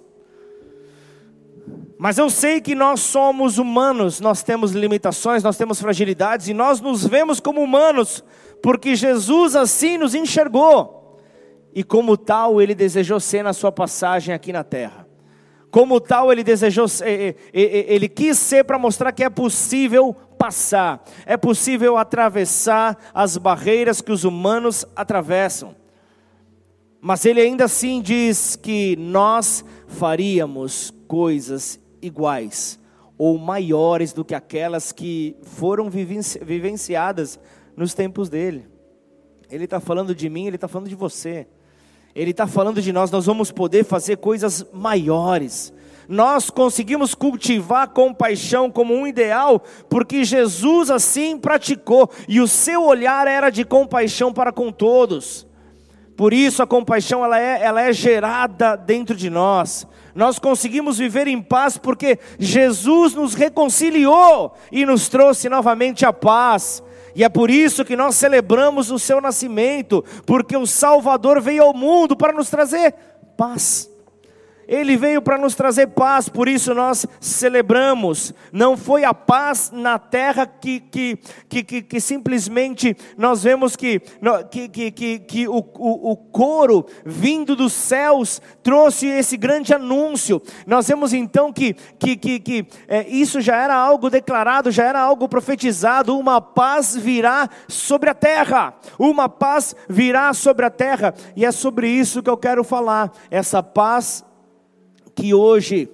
Mas 2.03 2.17
eu 2.17 2.31
sei 2.31 2.59
que 2.59 2.73
nós 2.73 2.99
somos 2.99 3.59
humanos, 3.59 4.19
nós 4.19 4.41
temos 4.41 4.71
limitações, 4.71 5.43
nós 5.43 5.55
temos 5.55 5.79
fragilidades 5.79 6.47
e 6.47 6.53
nós 6.53 6.81
nos 6.81 7.05
vemos 7.05 7.39
como 7.39 7.61
humanos, 7.61 8.23
porque 8.59 8.95
Jesus 8.95 9.55
assim 9.55 9.99
nos 9.99 10.15
enxergou. 10.15 11.21
E 11.71 11.83
como 11.83 12.17
tal, 12.17 12.59
ele 12.59 12.73
desejou 12.73 13.19
ser 13.19 13.43
na 13.43 13.53
sua 13.53 13.71
passagem 13.71 14.33
aqui 14.33 14.51
na 14.51 14.63
terra. 14.63 15.07
Como 15.69 16.01
tal, 16.01 16.31
ele 16.31 16.43
desejou, 16.43 16.87
ele 17.53 18.09
quis 18.09 18.39
ser 18.39 18.63
para 18.63 18.79
mostrar 18.79 19.11
que 19.11 19.23
é 19.23 19.29
possível 19.29 20.15
passar, 20.39 21.03
é 21.23 21.37
possível 21.37 21.97
atravessar 21.97 22.97
as 23.13 23.37
barreiras 23.37 24.01
que 24.01 24.11
os 24.11 24.23
humanos 24.23 24.87
atravessam. 24.95 25.75
Mas 26.99 27.25
ele 27.25 27.41
ainda 27.41 27.65
assim 27.65 28.01
diz 28.01 28.55
que 28.55 28.95
nós 28.95 29.63
faríamos 29.85 30.91
coisas 31.07 31.79
iguais 32.01 32.79
ou 33.17 33.37
maiores 33.37 34.13
do 34.13 34.25
que 34.25 34.33
aquelas 34.33 34.91
que 34.91 35.35
foram 35.43 35.89
vivenciadas 35.89 37.39
nos 37.77 37.93
tempos 37.93 38.29
dele. 38.29 38.67
Ele 39.49 39.65
está 39.65 39.79
falando 39.79 40.15
de 40.15 40.29
mim, 40.29 40.47
ele 40.47 40.55
está 40.55 40.67
falando 40.67 40.89
de 40.89 40.95
você. 40.95 41.47
Ele 42.15 42.31
está 42.31 42.47
falando 42.47 42.81
de 42.81 42.91
nós, 42.91 43.11
nós 43.11 43.25
vamos 43.25 43.51
poder 43.51 43.85
fazer 43.85 44.17
coisas 44.17 44.65
maiores. 44.73 45.73
Nós 46.09 46.49
conseguimos 46.49 47.13
cultivar 47.13 47.89
compaixão 47.89 48.71
como 48.71 48.93
um 48.93 49.07
ideal, 49.07 49.61
porque 49.87 50.23
Jesus 50.23 50.89
assim 50.89 51.37
praticou, 51.37 52.09
e 52.27 52.41
o 52.41 52.47
seu 52.47 52.83
olhar 52.83 53.27
era 53.27 53.49
de 53.49 53.63
compaixão 53.63 54.33
para 54.33 54.51
com 54.51 54.71
todos. 54.71 55.47
Por 56.21 56.33
isso 56.33 56.61
a 56.61 56.67
compaixão 56.67 57.25
ela 57.25 57.39
é, 57.39 57.63
ela 57.63 57.81
é 57.81 57.91
gerada 57.91 58.75
dentro 58.75 59.15
de 59.15 59.27
nós. 59.27 59.87
Nós 60.13 60.37
conseguimos 60.37 60.99
viver 60.99 61.25
em 61.25 61.41
paz 61.41 61.79
porque 61.79 62.19
Jesus 62.37 63.15
nos 63.15 63.33
reconciliou 63.33 64.53
e 64.71 64.85
nos 64.85 65.09
trouxe 65.09 65.49
novamente 65.49 66.05
a 66.05 66.13
paz. 66.13 66.83
E 67.15 67.23
é 67.23 67.27
por 67.27 67.49
isso 67.49 67.83
que 67.83 67.95
nós 67.95 68.17
celebramos 68.17 68.91
o 68.91 68.99
seu 68.99 69.19
nascimento, 69.19 70.05
porque 70.23 70.55
o 70.55 70.67
Salvador 70.67 71.41
veio 71.41 71.63
ao 71.63 71.73
mundo 71.73 72.15
para 72.15 72.33
nos 72.33 72.51
trazer 72.51 72.93
paz. 73.35 73.90
Ele 74.71 74.95
veio 74.95 75.21
para 75.21 75.37
nos 75.37 75.53
trazer 75.53 75.87
paz, 75.87 76.29
por 76.29 76.47
isso 76.47 76.73
nós 76.73 77.05
celebramos. 77.19 78.33
Não 78.53 78.77
foi 78.77 79.03
a 79.03 79.13
paz 79.13 79.69
na 79.69 79.99
terra 79.99 80.47
que, 80.47 80.79
que, 80.79 81.19
que, 81.49 81.61
que, 81.61 81.81
que 81.81 81.99
simplesmente 81.99 82.95
nós 83.17 83.43
vemos 83.43 83.75
que, 83.75 84.01
que, 84.49 84.69
que, 84.69 84.91
que, 84.91 85.19
que 85.19 85.45
o, 85.45 85.57
o, 85.57 86.11
o 86.11 86.15
coro 86.15 86.85
vindo 87.05 87.53
dos 87.53 87.73
céus 87.73 88.41
trouxe 88.63 89.07
esse 89.07 89.35
grande 89.35 89.73
anúncio. 89.73 90.41
Nós 90.65 90.87
vemos 90.87 91.11
então 91.11 91.51
que, 91.51 91.73
que, 91.99 92.15
que, 92.15 92.39
que 92.39 92.65
é, 92.87 93.05
isso 93.09 93.41
já 93.41 93.57
era 93.57 93.75
algo 93.75 94.09
declarado, 94.09 94.71
já 94.71 94.85
era 94.85 95.01
algo 95.01 95.27
profetizado. 95.27 96.17
Uma 96.17 96.39
paz 96.39 96.95
virá 96.95 97.49
sobre 97.67 98.09
a 98.09 98.13
terra, 98.13 98.73
uma 98.97 99.27
paz 99.27 99.75
virá 99.89 100.33
sobre 100.33 100.65
a 100.65 100.69
terra, 100.69 101.13
e 101.35 101.45
é 101.45 101.51
sobre 101.51 101.89
isso 101.89 102.23
que 102.23 102.29
eu 102.29 102.37
quero 102.37 102.63
falar. 102.63 103.11
Essa 103.29 103.61
paz 103.61 104.23
que 105.21 105.35
hoje 105.35 105.87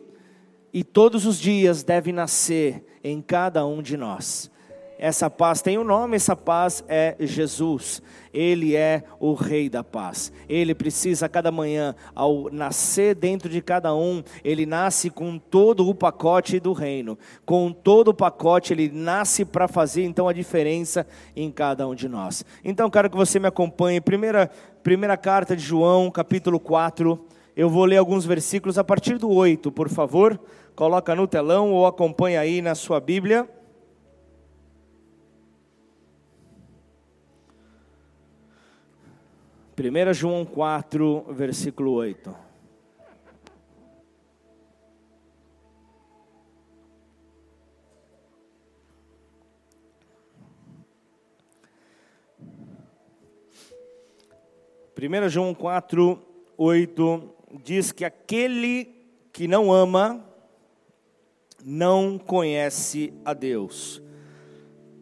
e 0.73 0.85
todos 0.85 1.25
os 1.25 1.37
dias 1.37 1.83
deve 1.83 2.13
nascer 2.13 2.85
em 3.03 3.21
cada 3.21 3.65
um 3.65 3.81
de 3.81 3.97
nós. 3.97 4.49
Essa 4.97 5.29
paz 5.29 5.61
tem 5.61 5.77
um 5.77 5.83
nome, 5.83 6.15
essa 6.15 6.33
paz 6.33 6.81
é 6.87 7.13
Jesus. 7.19 8.01
Ele 8.33 8.73
é 8.73 9.03
o 9.19 9.33
Rei 9.33 9.69
da 9.69 9.83
paz. 9.83 10.31
Ele 10.47 10.73
precisa 10.73 11.27
cada 11.27 11.51
manhã, 11.51 11.93
ao 12.15 12.49
nascer 12.49 13.15
dentro 13.15 13.49
de 13.49 13.61
cada 13.61 13.93
um, 13.93 14.23
ele 14.45 14.65
nasce 14.65 15.09
com 15.09 15.37
todo 15.37 15.87
o 15.89 15.93
pacote 15.93 16.57
do 16.57 16.71
reino. 16.71 17.19
Com 17.45 17.73
todo 17.73 18.07
o 18.07 18.13
pacote, 18.13 18.71
ele 18.71 18.89
nasce 18.89 19.43
para 19.43 19.67
fazer 19.67 20.05
então 20.05 20.29
a 20.29 20.33
diferença 20.33 21.05
em 21.35 21.51
cada 21.51 21.85
um 21.85 21.93
de 21.93 22.07
nós. 22.07 22.45
Então, 22.63 22.89
quero 22.89 23.09
que 23.09 23.17
você 23.17 23.39
me 23.39 23.47
acompanhe. 23.47 23.99
Primeira, 23.99 24.49
primeira 24.81 25.17
carta 25.17 25.53
de 25.53 25.61
João, 25.61 26.09
capítulo 26.09 26.61
4 26.61 27.26
eu 27.57 27.71
vou 27.71 27.85
ler 27.85 27.97
alguns 27.97 28.23
versículos 28.23 28.77
a 28.77 28.83
partir 28.83 29.17
do 29.17 29.31
8, 29.31 29.71
por 29.71 29.89
favor. 29.89 30.39
Coloca 30.75 31.15
no 31.15 31.27
telão 31.27 31.71
ou 31.71 31.87
acompanha 31.87 32.39
aí 32.39 32.61
na 32.61 32.75
sua 32.75 32.99
Bíblia. 32.99 33.49
Primeira 39.75 40.13
João 40.13 40.45
4, 40.45 41.33
versículo 41.33 41.93
8. 41.93 42.35
Primeira 54.93 55.27
João 55.27 55.55
4, 55.55 56.21
8 56.55 57.36
diz 57.63 57.91
que 57.91 58.03
aquele 58.03 58.93
que 59.31 59.47
não 59.47 59.71
ama 59.71 60.23
não 61.63 62.17
conhece 62.17 63.13
a 63.25 63.33
Deus, 63.33 64.01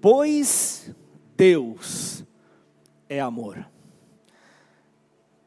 pois 0.01 0.93
Deus 1.35 2.23
é 3.09 3.19
amor. 3.19 3.65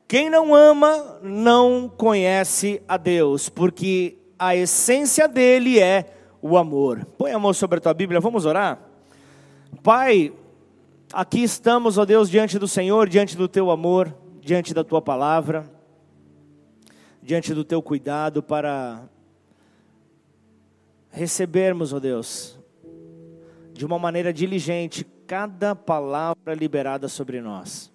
Quem 0.06 0.30
não 0.30 0.54
ama 0.54 1.18
não 1.22 1.88
conhece 1.88 2.82
a 2.88 2.96
Deus, 2.96 3.48
porque 3.48 4.16
a 4.38 4.56
essência 4.56 5.28
dele 5.28 5.78
é 5.78 6.14
o 6.40 6.56
amor. 6.56 7.04
Põe 7.18 7.32
a 7.32 7.38
mão 7.38 7.52
sobre 7.52 7.78
a 7.78 7.80
tua 7.80 7.94
Bíblia, 7.94 8.20
vamos 8.20 8.46
orar? 8.46 8.80
Pai, 9.82 10.32
aqui 11.12 11.42
estamos, 11.42 11.98
ó 11.98 12.06
Deus, 12.06 12.30
diante 12.30 12.58
do 12.58 12.66
Senhor, 12.66 13.08
diante 13.08 13.36
do 13.36 13.48
teu 13.48 13.70
amor, 13.70 14.14
diante 14.40 14.72
da 14.72 14.82
tua 14.82 15.02
palavra 15.02 15.77
diante 17.28 17.52
do 17.52 17.62
teu 17.62 17.82
cuidado 17.82 18.42
para 18.42 19.06
recebermos, 21.10 21.92
ó 21.92 21.98
oh 21.98 22.00
Deus, 22.00 22.58
de 23.74 23.84
uma 23.84 23.98
maneira 23.98 24.32
diligente 24.32 25.06
cada 25.26 25.76
palavra 25.76 26.54
liberada 26.54 27.06
sobre 27.06 27.42
nós. 27.42 27.92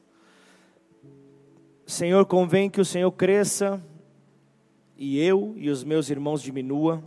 Senhor, 1.83 2.27
convém 2.27 2.69
que 2.69 2.79
o 2.79 2.85
Senhor 2.85 3.11
cresça 3.11 3.83
e 4.95 5.19
eu 5.19 5.55
e 5.57 5.67
os 5.71 5.83
meus 5.83 6.11
irmãos 6.11 6.39
diminua. 6.39 7.03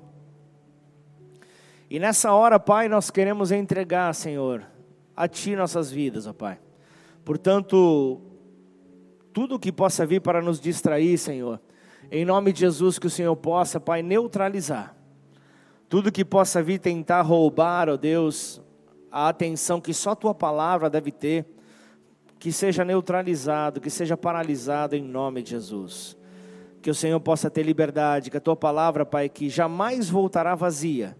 E 1.89 2.01
nessa 2.01 2.33
hora, 2.33 2.59
Pai, 2.59 2.89
nós 2.89 3.09
queremos 3.09 3.53
entregar, 3.53 4.13
Senhor, 4.17 4.67
a 5.15 5.29
Ti 5.29 5.55
nossas 5.55 5.93
vidas, 5.93 6.27
ó 6.27 6.33
Pai. 6.33 6.59
Portanto, 7.25 8.21
tudo 9.33 9.61
que 9.61 9.71
possa 9.71 10.05
vir 10.05 10.21
para 10.21 10.43
nos 10.43 10.61
distrair, 10.61 11.17
Senhor, 11.19 11.61
em 12.11 12.25
nome 12.25 12.53
de 12.53 12.61
Jesus, 12.61 12.99
que 12.99 13.07
o 13.07 13.11
Senhor 13.11 13.35
possa, 13.37 13.81
Pai, 13.81 14.03
neutralizar 14.03 14.97
tudo 15.89 16.11
que 16.11 16.25
possa 16.25 16.63
vir 16.63 16.79
tentar 16.79 17.23
roubar, 17.23 17.89
ó 17.89 17.97
Deus, 17.97 18.61
a 19.11 19.29
atenção 19.29 19.81
que 19.81 19.95
só 19.95 20.15
tua 20.15 20.35
palavra 20.35 20.91
deve 20.91 21.13
ter, 21.13 21.47
que 22.39 22.51
seja 22.51 22.85
neutralizado, 22.85 23.81
que 23.81 23.89
seja 23.89 24.17
paralisado 24.17 24.97
em 24.97 25.03
nome 25.03 25.43
de 25.43 25.51
Jesus. 25.51 26.17
Que 26.83 26.91
o 26.91 26.95
Senhor 26.95 27.21
possa 27.21 27.49
ter 27.49 27.63
liberdade, 27.63 28.31
que 28.31 28.37
a 28.37 28.41
tua 28.41 28.57
palavra, 28.57 29.07
Pai, 29.07 29.29
que 29.29 29.49
jamais 29.49 30.11
voltará 30.11 30.55
vazia, 30.55 31.17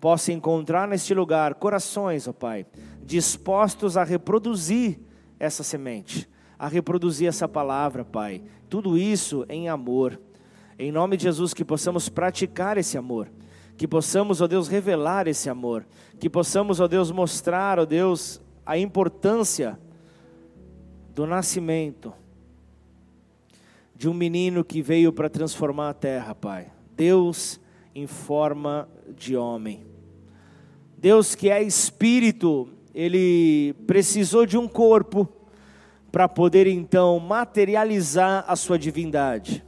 possa 0.00 0.32
encontrar 0.32 0.88
neste 0.88 1.12
lugar 1.12 1.54
corações, 1.54 2.26
ó 2.26 2.32
Pai, 2.32 2.66
dispostos 3.02 3.96
a 3.96 4.04
reproduzir 4.04 4.98
essa 5.38 5.62
semente, 5.62 6.28
a 6.58 6.68
reproduzir 6.68 7.28
essa 7.28 7.46
palavra, 7.46 8.02
Pai. 8.02 8.42
Tudo 8.68 8.96
isso 8.96 9.44
em 9.48 9.68
amor. 9.68 10.18
Em 10.78 10.92
nome 10.92 11.16
de 11.16 11.22
Jesus, 11.22 11.54
que 11.54 11.64
possamos 11.64 12.08
praticar 12.08 12.76
esse 12.76 12.98
amor, 12.98 13.30
que 13.76 13.88
possamos, 13.88 14.40
ó 14.40 14.46
Deus, 14.46 14.68
revelar 14.68 15.26
esse 15.26 15.48
amor, 15.48 15.86
que 16.18 16.28
possamos, 16.28 16.80
ó 16.80 16.86
Deus, 16.86 17.10
mostrar, 17.10 17.78
ó 17.78 17.86
Deus, 17.86 18.40
a 18.64 18.76
importância 18.76 19.78
do 21.14 21.26
nascimento 21.26 22.12
de 23.94 24.08
um 24.08 24.12
menino 24.14 24.62
que 24.62 24.82
veio 24.82 25.12
para 25.12 25.30
transformar 25.30 25.88
a 25.88 25.94
terra, 25.94 26.34
Pai. 26.34 26.70
Deus 26.94 27.58
em 27.94 28.06
forma 28.06 28.86
de 29.16 29.34
homem. 29.34 29.86
Deus 30.98 31.34
que 31.34 31.48
é 31.48 31.62
espírito, 31.62 32.68
ele 32.94 33.74
precisou 33.86 34.44
de 34.44 34.58
um 34.58 34.68
corpo 34.68 35.26
para 36.12 36.28
poder 36.28 36.66
então 36.66 37.18
materializar 37.18 38.44
a 38.46 38.54
sua 38.54 38.78
divindade. 38.78 39.65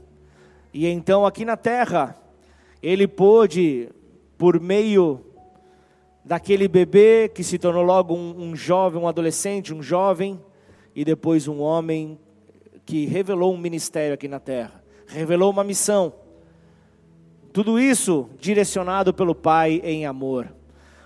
E 0.73 0.85
então 0.85 1.25
aqui 1.25 1.43
na 1.43 1.57
terra, 1.57 2.15
ele 2.81 3.07
pôde, 3.07 3.89
por 4.37 4.59
meio 4.59 5.25
daquele 6.23 6.67
bebê 6.67 7.27
que 7.33 7.43
se 7.43 7.57
tornou 7.57 7.83
logo 7.83 8.13
um, 8.13 8.49
um 8.49 8.55
jovem, 8.55 9.01
um 9.01 9.07
adolescente, 9.07 9.73
um 9.73 9.81
jovem, 9.81 10.39
e 10.95 11.03
depois 11.03 11.47
um 11.47 11.59
homem 11.59 12.19
que 12.85 13.05
revelou 13.05 13.53
um 13.53 13.57
ministério 13.57 14.13
aqui 14.13 14.27
na 14.27 14.39
terra, 14.39 14.83
revelou 15.07 15.49
uma 15.49 15.63
missão. 15.63 16.13
Tudo 17.51 17.79
isso 17.79 18.29
direcionado 18.39 19.11
pelo 19.13 19.33
Pai 19.33 19.81
em 19.83 20.05
amor. 20.05 20.53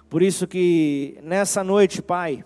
Por 0.10 0.22
isso 0.22 0.46
que 0.46 1.18
nessa 1.24 1.64
noite, 1.64 2.02
Pai, 2.02 2.44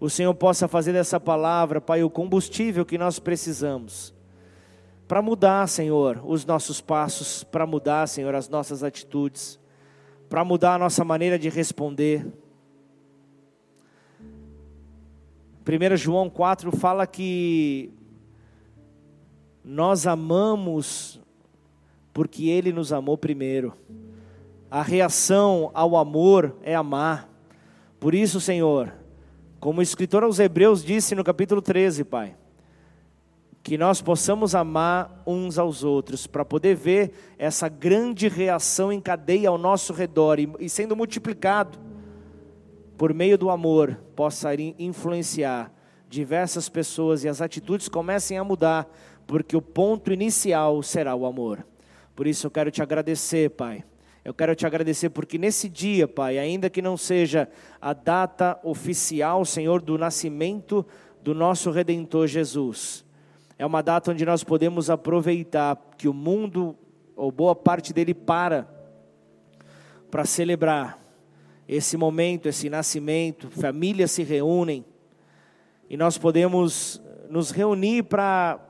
o 0.00 0.08
Senhor 0.08 0.34
possa 0.34 0.66
fazer 0.66 0.92
dessa 0.92 1.20
palavra, 1.20 1.80
Pai, 1.80 2.02
o 2.02 2.10
combustível 2.10 2.86
que 2.86 2.96
nós 2.96 3.18
precisamos 3.18 4.13
para 5.06 5.20
mudar, 5.20 5.68
Senhor, 5.68 6.22
os 6.24 6.44
nossos 6.46 6.80
passos, 6.80 7.44
para 7.44 7.66
mudar, 7.66 8.06
Senhor, 8.08 8.34
as 8.34 8.48
nossas 8.48 8.82
atitudes, 8.82 9.58
para 10.28 10.44
mudar 10.44 10.74
a 10.74 10.78
nossa 10.78 11.04
maneira 11.04 11.38
de 11.38 11.48
responder. 11.48 12.26
1 15.66 15.96
João 15.96 16.28
4 16.28 16.72
fala 16.72 17.06
que 17.06 17.90
nós 19.64 20.06
amamos 20.06 21.20
porque 22.12 22.48
Ele 22.48 22.72
nos 22.72 22.92
amou 22.92 23.16
primeiro. 23.18 23.74
A 24.70 24.82
reação 24.82 25.70
ao 25.74 25.96
amor 25.96 26.56
é 26.62 26.74
amar. 26.74 27.28
Por 27.98 28.14
isso, 28.14 28.40
Senhor, 28.40 28.92
como 29.60 29.80
o 29.80 29.82
escritor 29.82 30.22
aos 30.22 30.38
Hebreus 30.38 30.84
disse 30.84 31.14
no 31.14 31.24
capítulo 31.24 31.62
13, 31.62 32.04
Pai, 32.04 32.36
que 33.64 33.78
nós 33.78 34.02
possamos 34.02 34.54
amar 34.54 35.22
uns 35.26 35.58
aos 35.58 35.82
outros, 35.82 36.26
para 36.26 36.44
poder 36.44 36.76
ver 36.76 37.12
essa 37.38 37.66
grande 37.66 38.28
reação 38.28 38.92
em 38.92 39.00
cadeia 39.00 39.48
ao 39.48 39.56
nosso 39.56 39.94
redor 39.94 40.38
e, 40.38 40.46
e 40.60 40.68
sendo 40.68 40.94
multiplicado 40.94 41.78
por 42.98 43.14
meio 43.14 43.38
do 43.38 43.48
amor, 43.48 43.98
possa 44.14 44.50
influenciar 44.78 45.72
diversas 46.10 46.68
pessoas 46.68 47.24
e 47.24 47.28
as 47.28 47.40
atitudes 47.40 47.88
comecem 47.88 48.36
a 48.36 48.44
mudar, 48.44 48.86
porque 49.26 49.56
o 49.56 49.62
ponto 49.62 50.12
inicial 50.12 50.82
será 50.82 51.14
o 51.16 51.24
amor. 51.24 51.66
Por 52.14 52.26
isso 52.26 52.46
eu 52.46 52.50
quero 52.50 52.70
te 52.70 52.82
agradecer, 52.82 53.48
Pai. 53.48 53.82
Eu 54.22 54.34
quero 54.34 54.54
te 54.54 54.66
agradecer 54.66 55.08
porque 55.08 55.38
nesse 55.38 55.70
dia, 55.70 56.06
Pai, 56.06 56.38
ainda 56.38 56.68
que 56.68 56.82
não 56.82 56.98
seja 56.98 57.48
a 57.80 57.94
data 57.94 58.60
oficial, 58.62 59.42
Senhor, 59.46 59.80
do 59.80 59.96
nascimento 59.96 60.84
do 61.22 61.34
nosso 61.34 61.70
redentor 61.70 62.26
Jesus, 62.26 63.03
é 63.58 63.64
uma 63.64 63.82
data 63.82 64.10
onde 64.10 64.24
nós 64.24 64.42
podemos 64.42 64.90
aproveitar 64.90 65.76
que 65.96 66.08
o 66.08 66.12
mundo, 66.14 66.76
ou 67.14 67.30
boa 67.30 67.54
parte 67.54 67.92
dele, 67.92 68.14
para 68.14 68.68
para 70.10 70.24
celebrar 70.24 70.96
esse 71.66 71.96
momento, 71.96 72.48
esse 72.48 72.70
nascimento, 72.70 73.50
famílias 73.50 74.12
se 74.12 74.22
reúnem 74.22 74.84
e 75.90 75.96
nós 75.96 76.16
podemos 76.16 77.02
nos 77.28 77.50
reunir 77.50 78.04
para 78.04 78.60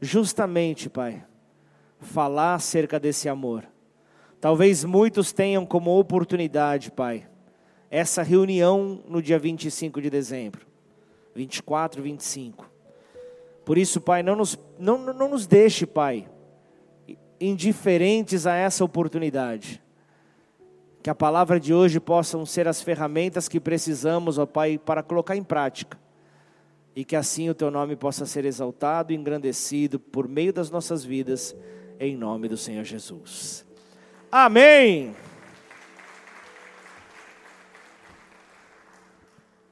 justamente, 0.00 0.88
Pai, 0.88 1.24
falar 1.98 2.54
acerca 2.54 3.00
desse 3.00 3.28
amor. 3.28 3.66
Talvez 4.40 4.84
muitos 4.84 5.32
tenham 5.32 5.66
como 5.66 5.98
oportunidade, 5.98 6.90
Pai, 6.92 7.26
essa 7.90 8.22
reunião 8.22 9.02
no 9.08 9.20
dia 9.20 9.38
25 9.38 10.00
de 10.00 10.10
dezembro, 10.10 10.66
24, 11.34 12.02
25. 12.02 12.71
Por 13.64 13.78
isso, 13.78 14.00
Pai, 14.00 14.22
não 14.22 14.36
nos, 14.36 14.58
não, 14.78 14.98
não 14.98 15.28
nos 15.28 15.46
deixe, 15.46 15.86
Pai, 15.86 16.28
indiferentes 17.40 18.46
a 18.46 18.54
essa 18.54 18.84
oportunidade. 18.84 19.82
Que 21.02 21.10
a 21.10 21.14
palavra 21.14 21.58
de 21.58 21.74
hoje 21.74 21.98
possam 21.98 22.46
ser 22.46 22.68
as 22.68 22.80
ferramentas 22.80 23.48
que 23.48 23.60
precisamos, 23.60 24.38
ó 24.38 24.46
Pai, 24.46 24.78
para 24.78 25.02
colocar 25.02 25.36
em 25.36 25.42
prática. 25.42 25.98
E 26.94 27.04
que 27.04 27.16
assim 27.16 27.48
o 27.48 27.54
Teu 27.54 27.70
nome 27.70 27.96
possa 27.96 28.26
ser 28.26 28.44
exaltado 28.44 29.12
e 29.12 29.16
engrandecido 29.16 29.98
por 29.98 30.28
meio 30.28 30.52
das 30.52 30.70
nossas 30.70 31.04
vidas, 31.04 31.56
em 31.98 32.16
nome 32.16 32.48
do 32.48 32.56
Senhor 32.56 32.84
Jesus. 32.84 33.64
Amém. 34.30 35.14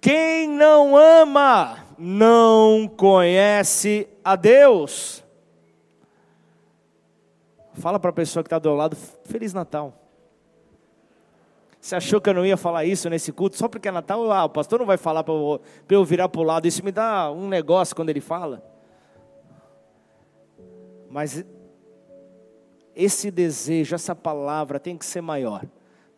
Quem 0.00 0.48
não 0.48 0.96
ama, 0.96 1.84
não 2.00 2.88
conhece 2.88 4.08
a 4.24 4.34
Deus. 4.34 5.22
Fala 7.74 8.00
para 8.00 8.08
a 8.08 8.12
pessoa 8.12 8.42
que 8.42 8.46
está 8.46 8.58
do 8.58 8.74
lado, 8.74 8.96
Feliz 9.24 9.52
Natal. 9.52 9.94
Você 11.78 11.94
achou 11.94 12.20
que 12.20 12.30
eu 12.30 12.34
não 12.34 12.44
ia 12.44 12.56
falar 12.56 12.84
isso 12.86 13.08
nesse 13.10 13.32
culto 13.32 13.56
só 13.56 13.68
porque 13.68 13.88
é 13.88 13.90
Natal? 13.90 14.30
Ah, 14.32 14.44
o 14.44 14.48
pastor 14.48 14.78
não 14.78 14.86
vai 14.86 14.96
falar 14.96 15.22
para 15.22 15.34
eu, 15.34 15.60
eu 15.88 16.04
virar 16.04 16.28
para 16.28 16.40
o 16.40 16.44
lado. 16.44 16.66
Isso 16.66 16.84
me 16.84 16.90
dá 16.90 17.30
um 17.30 17.48
negócio 17.48 17.94
quando 17.94 18.08
ele 18.08 18.20
fala. 18.20 18.62
Mas 21.08 21.44
esse 22.96 23.30
desejo, 23.30 23.94
essa 23.94 24.14
palavra 24.14 24.80
tem 24.80 24.96
que 24.96 25.04
ser 25.04 25.20
maior 25.20 25.64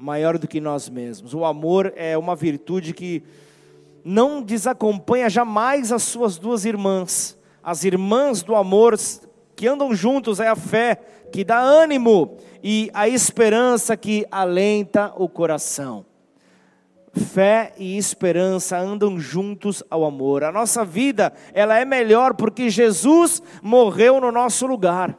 maior 0.03 0.37
do 0.37 0.49
que 0.49 0.61
nós 0.61 0.89
mesmos. 0.89 1.33
O 1.33 1.45
amor 1.45 1.93
é 1.95 2.19
uma 2.19 2.35
virtude 2.35 2.93
que 2.93 3.23
não 4.05 4.43
desacompanha 4.43 5.31
jamais 5.31 5.93
as 5.93 6.03
suas 6.03 6.39
duas 6.39 6.65
irmãs. 6.65 7.39
As 7.63 7.85
irmãs 7.85 8.43
do 8.43 8.57
amor 8.57 8.97
que 9.55 9.69
andam 9.69 9.95
juntos 9.95 10.41
é 10.41 10.49
a 10.49 10.57
fé 10.57 11.01
que 11.31 11.45
dá 11.45 11.59
ânimo 11.59 12.37
e 12.63 12.91
a 12.93 13.09
esperança 13.09 13.97
que 13.97 14.27
alenta 14.31 15.13
o 15.17 15.29
coração. 15.29 16.05
Fé 17.15 17.73
e 17.79 17.97
esperança 17.97 18.79
andam 18.79 19.21
juntos 19.21 19.83
ao 19.91 20.05
amor. 20.05 20.45
A 20.45 20.51
nossa 20.51 20.85
vida, 20.85 21.33
ela 21.53 21.79
é 21.79 21.85
melhor 21.85 22.35
porque 22.35 22.71
Jesus 22.71 23.43
morreu 23.63 24.21
no 24.21 24.33
nosso 24.33 24.67
lugar. 24.67 25.17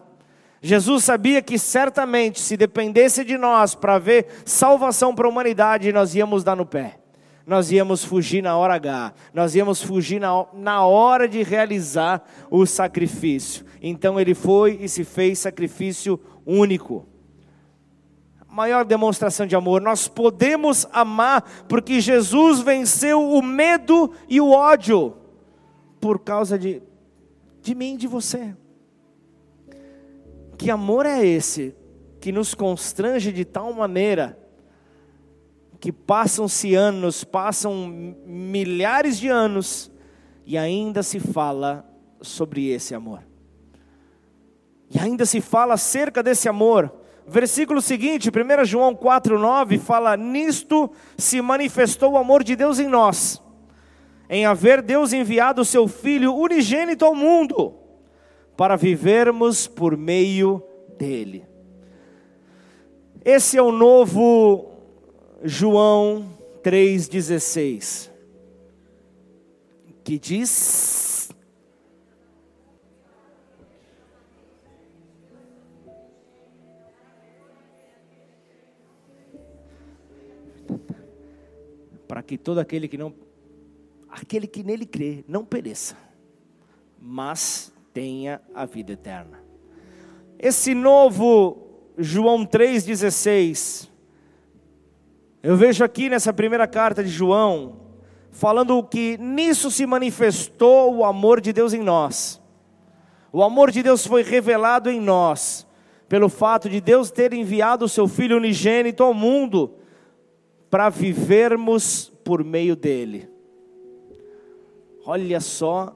Jesus 0.61 1.03
sabia 1.03 1.41
que 1.41 1.59
certamente 1.59 2.39
se 2.39 2.57
dependesse 2.57 3.23
de 3.23 3.37
nós 3.37 3.75
para 3.75 3.99
ver 3.99 4.27
salvação 4.45 5.13
para 5.13 5.27
a 5.27 5.29
humanidade, 5.29 5.91
nós 5.91 6.15
íamos 6.15 6.43
dar 6.43 6.55
no 6.55 6.65
pé 6.65 7.02
nós 7.45 7.71
íamos 7.71 8.03
fugir 8.05 8.41
na 8.41 8.57
hora 8.57 8.75
H, 8.75 9.13
nós 9.33 9.53
íamos 9.53 9.81
fugir 9.81 10.19
na, 10.19 10.45
na 10.53 10.85
hora 10.85 11.27
de 11.27 11.43
realizar 11.43 12.23
o 12.49 12.65
sacrifício. 12.65 13.65
Então 13.81 14.19
ele 14.19 14.33
foi 14.33 14.79
e 14.81 14.87
se 14.87 15.03
fez 15.03 15.39
sacrifício 15.39 16.19
único. 16.45 17.05
Maior 18.47 18.85
demonstração 18.85 19.45
de 19.45 19.55
amor, 19.55 19.81
nós 19.81 20.07
podemos 20.07 20.87
amar 20.93 21.41
porque 21.67 21.99
Jesus 21.99 22.61
venceu 22.61 23.21
o 23.21 23.41
medo 23.41 24.11
e 24.29 24.39
o 24.39 24.51
ódio 24.51 25.17
por 25.99 26.19
causa 26.19 26.57
de, 26.57 26.81
de 27.61 27.75
mim 27.75 27.95
e 27.95 27.97
de 27.97 28.07
você. 28.07 28.55
Que 30.57 30.69
amor 30.69 31.05
é 31.05 31.25
esse 31.25 31.75
que 32.21 32.31
nos 32.31 32.53
constrange 32.53 33.33
de 33.33 33.43
tal 33.43 33.73
maneira 33.73 34.37
que 35.83 35.91
passam-se 35.91 36.73
anos, 36.73 37.25
passam 37.25 38.15
milhares 38.25 39.19
de 39.19 39.27
anos 39.27 39.91
e 40.45 40.57
ainda 40.57 41.03
se 41.03 41.19
fala 41.19 41.85
sobre 42.21 42.69
esse 42.69 42.95
amor. 42.95 43.19
E 44.89 44.97
ainda 44.97 45.25
se 45.25 45.41
fala 45.41 45.73
acerca 45.73 46.23
desse 46.23 46.47
amor. 46.47 46.89
Versículo 47.27 47.81
seguinte, 47.81 48.29
1 48.29 48.63
João 48.63 48.95
4,9 48.95 49.77
fala: 49.77 50.15
Nisto 50.15 50.89
se 51.17 51.41
manifestou 51.41 52.13
o 52.13 52.17
amor 52.17 52.45
de 52.45 52.55
Deus 52.55 52.79
em 52.79 52.87
nós, 52.87 53.43
em 54.29 54.45
haver 54.45 54.81
Deus 54.81 55.11
enviado 55.11 55.63
o 55.63 55.65
seu 55.65 55.85
Filho 55.89 56.33
unigênito 56.33 57.03
ao 57.03 57.13
mundo, 57.13 57.73
para 58.55 58.77
vivermos 58.77 59.67
por 59.67 59.97
meio 59.97 60.63
dele. 60.97 61.45
Esse 63.25 63.57
é 63.57 63.61
o 63.61 63.69
novo 63.69 64.72
João 65.45 66.37
3,16, 66.63 68.09
que 70.01 70.17
diz: 70.17 71.29
Para 82.07 82.23
que 82.23 82.37
todo 82.37 82.59
aquele 82.59 82.87
que 82.87 82.97
não, 82.97 83.13
aquele 84.07 84.47
que 84.47 84.63
nele 84.63 84.85
crê, 84.85 85.25
não 85.27 85.43
pereça, 85.43 85.97
mas 87.01 87.73
tenha 87.93 88.41
a 88.55 88.65
vida 88.65 88.93
eterna. 88.93 89.43
Esse 90.39 90.73
novo 90.73 91.57
João 91.97 92.45
3,16 92.45 93.91
eu 95.43 95.57
vejo 95.57 95.83
aqui 95.83 96.09
nessa 96.09 96.31
primeira 96.31 96.65
carta 96.65 97.03
de 97.03 97.09
João, 97.09 97.75
falando 98.31 98.81
que 98.81 99.17
nisso 99.17 99.69
se 99.69 99.85
manifestou 99.85 100.95
o 100.95 101.03
amor 101.03 101.41
de 101.41 101.51
Deus 101.51 101.73
em 101.73 101.83
nós. 101.83 102.41
O 103.29 103.43
amor 103.43 103.69
de 103.69 103.83
Deus 103.83 104.07
foi 104.07 104.23
revelado 104.23 104.89
em 104.89 105.01
nós, 105.01 105.67
pelo 106.07 106.29
fato 106.29 106.69
de 106.69 106.79
Deus 106.79 107.11
ter 107.11 107.33
enviado 107.33 107.83
o 107.83 107.89
seu 107.89 108.07
Filho 108.07 108.37
unigênito 108.37 109.03
ao 109.03 109.13
mundo, 109.13 109.75
para 110.69 110.87
vivermos 110.87 112.09
por 112.23 112.41
meio 112.41 112.73
dele. 112.77 113.29
Olha 115.05 115.41
só 115.41 115.93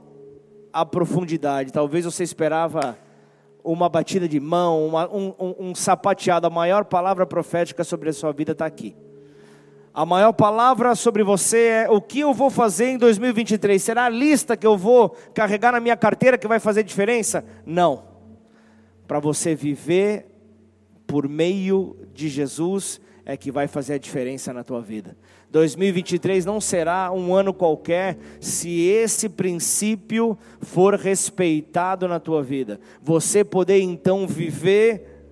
a 0.74 0.86
profundidade, 0.86 1.72
talvez 1.72 2.04
você 2.04 2.22
esperava 2.22 2.98
uma 3.64 3.88
batida 3.88 4.28
de 4.28 4.42
mão, 4.42 4.86
uma, 4.86 5.10
um, 5.10 5.34
um, 5.40 5.56
um 5.70 5.76
sapateado, 5.76 6.48
a 6.48 6.50
maior 6.50 6.84
palavra 6.84 7.26
profética 7.26 7.86
sobre 7.86 8.10
a 8.10 8.14
sua 8.14 8.34
vida 8.34 8.52
está 8.52 8.66
aqui. 8.66 8.94
A 9.98 10.06
maior 10.06 10.32
palavra 10.32 10.94
sobre 10.94 11.24
você 11.24 11.58
é 11.58 11.90
o 11.90 12.00
que 12.00 12.20
eu 12.20 12.32
vou 12.32 12.52
fazer 12.52 12.90
em 12.90 13.00
2023. 13.00 13.82
Será 13.82 14.06
a 14.06 14.10
lista 14.10 14.56
que 14.56 14.68
eu 14.68 14.78
vou 14.78 15.10
carregar 15.34 15.72
na 15.72 15.80
minha 15.80 15.98
carteira 15.98 16.38
que 16.38 16.48
vai 16.48 16.60
fazer 16.60 16.84
diferença? 16.84 17.44
Não. 17.66 18.04
Para 19.08 19.20
você 19.20 19.56
viver 19.56 20.28
por 21.08 21.28
meio 21.28 21.98
de 22.14 22.30
Jesus 22.30 23.02
é 23.26 23.36
que 23.36 23.52
vai 23.52 23.68
fazer 23.68 23.96
a 23.96 23.98
diferença 23.98 24.54
na 24.54 24.64
tua 24.64 24.82
vida. 24.82 25.18
2023 25.50 26.46
não 26.46 26.62
será 26.62 27.12
um 27.12 27.34
ano 27.34 27.52
qualquer 27.52 28.20
se 28.40 28.86
esse 28.86 29.28
princípio 29.28 30.38
for 30.62 30.94
respeitado 30.94 32.08
na 32.08 32.20
tua 32.20 32.44
vida. 32.44 32.80
Você 33.02 33.44
poder 33.44 33.82
então 33.82 34.28
viver 34.28 35.26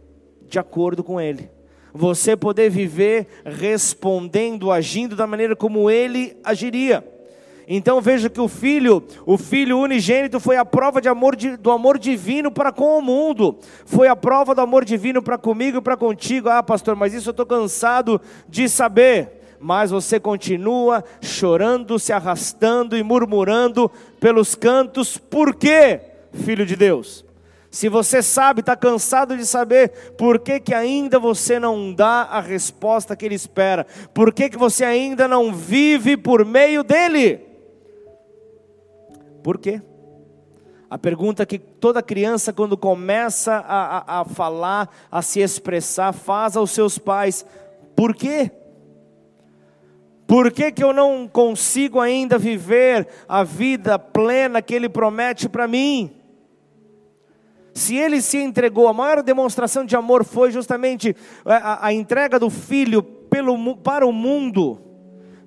de 0.47 0.58
acordo 0.58 1.04
com 1.04 1.21
ele 1.21 1.54
você 1.97 2.36
poder 2.36 2.69
viver 2.69 3.25
respondendo, 3.45 4.69
agindo 4.69 5.15
da 5.15 5.25
maneira 5.25 5.55
como 5.55 5.89
ele 5.89 6.36
agiria. 6.43 7.03
Então 7.67 8.01
veja 8.01 8.29
que 8.29 8.39
o 8.39 8.49
filho, 8.49 9.01
o 9.25 9.38
filho 9.38 9.79
unigênito 9.79 10.39
foi 10.39 10.58
a 10.58 10.65
prova 10.65 11.01
de 11.01 11.08
amor 11.08 11.36
de, 11.36 11.55
do 11.55 11.71
amor 11.71 11.97
divino 11.97 12.51
para 12.51 12.71
com 12.71 12.99
o 12.99 13.01
mundo. 13.01 13.58
Foi 13.86 14.10
a 14.10 14.15
prova 14.15 14.53
do 14.53 14.62
amor 14.62 14.84
divino 14.84 15.21
para 15.21 15.38
comigo 15.38 15.77
e 15.77 15.81
para 15.81 15.95
contigo. 15.95 16.49
Ah, 16.49 16.62
pastor, 16.62 16.95
mas 16.95 17.13
isso 17.13 17.29
eu 17.29 17.31
estou 17.31 17.45
cansado 17.45 18.21
de 18.47 18.67
saber. 18.67 19.41
Mas 19.60 19.89
você 19.89 20.19
continua 20.19 21.03
chorando, 21.21 21.97
se 21.97 22.12
arrastando 22.12 22.97
e 22.97 23.01
murmurando 23.01 23.89
pelos 24.19 24.53
cantos. 24.53 25.17
Por 25.17 25.55
quê, 25.55 26.01
filho 26.34 26.65
de 26.65 26.75
Deus? 26.75 27.24
Se 27.75 27.89
você 27.89 28.23
sabe, 28.23 28.61
está 28.61 28.73
cansado 28.73 29.35
de 29.35 29.45
saber, 29.45 29.89
por 30.17 30.39
que, 30.39 30.61
que 30.61 30.73
ainda 30.73 31.19
você 31.19 31.59
não 31.59 31.93
dá 31.93 32.21
a 32.21 32.39
resposta 32.39 33.17
que 33.17 33.25
ele 33.25 33.35
espera? 33.35 33.85
Por 34.13 34.31
que, 34.33 34.49
que 34.49 34.57
você 34.57 34.85
ainda 34.85 35.27
não 35.27 35.53
vive 35.53 36.15
por 36.15 36.45
meio 36.45 36.85
dele? 36.85 37.41
Por 39.43 39.57
quê? 39.57 39.81
A 40.89 40.97
pergunta 40.97 41.45
que 41.45 41.59
toda 41.59 42.01
criança, 42.01 42.53
quando 42.53 42.77
começa 42.77 43.55
a, 43.55 43.97
a, 43.97 44.21
a 44.21 44.23
falar, 44.23 44.89
a 45.11 45.21
se 45.21 45.41
expressar, 45.41 46.13
faz 46.13 46.55
aos 46.55 46.71
seus 46.71 46.97
pais: 46.97 47.45
por 47.93 48.15
quê? 48.15 48.51
Por 50.25 50.49
que, 50.49 50.71
que 50.71 50.81
eu 50.81 50.93
não 50.93 51.27
consigo 51.27 51.99
ainda 51.99 52.38
viver 52.38 53.05
a 53.27 53.43
vida 53.43 53.99
plena 53.99 54.61
que 54.61 54.73
Ele 54.73 54.88
promete 54.88 55.49
para 55.49 55.67
mim? 55.67 56.21
Se 57.75 57.95
Ele 57.95 58.21
se 58.21 58.38
entregou, 58.38 58.88
a 58.88 58.93
maior 58.93 59.21
demonstração 59.21 59.85
de 59.85 59.95
amor 59.95 60.23
foi 60.23 60.49
justamente 60.49 61.15
a, 61.45 61.88
a 61.88 61.93
entrega 61.93 62.39
do 62.39 62.49
Filho 62.49 63.03
pelo, 63.03 63.75
para 63.75 64.07
o 64.07 64.13
mundo 64.13 64.81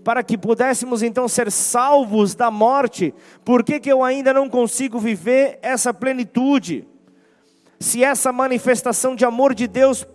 para 0.05 0.23
que 0.23 0.39
pudéssemos 0.39 1.03
então 1.03 1.29
ser 1.29 1.53
salvos 1.53 2.35
da 2.35 2.51
morte, 2.51 3.15
por 3.45 3.63
que, 3.63 3.79
que 3.79 3.93
eu 3.93 4.03
ainda 4.03 4.33
não 4.33 4.49
consigo 4.49 4.99
viver 4.99 5.59
essa 5.61 5.93
plenitude? 5.93 6.89
Se 7.79 8.03
essa 8.03 8.33
manifestação 8.33 9.15
de 9.15 9.27
amor 9.27 9.55
de 9.55 9.67
Deus 9.67 10.07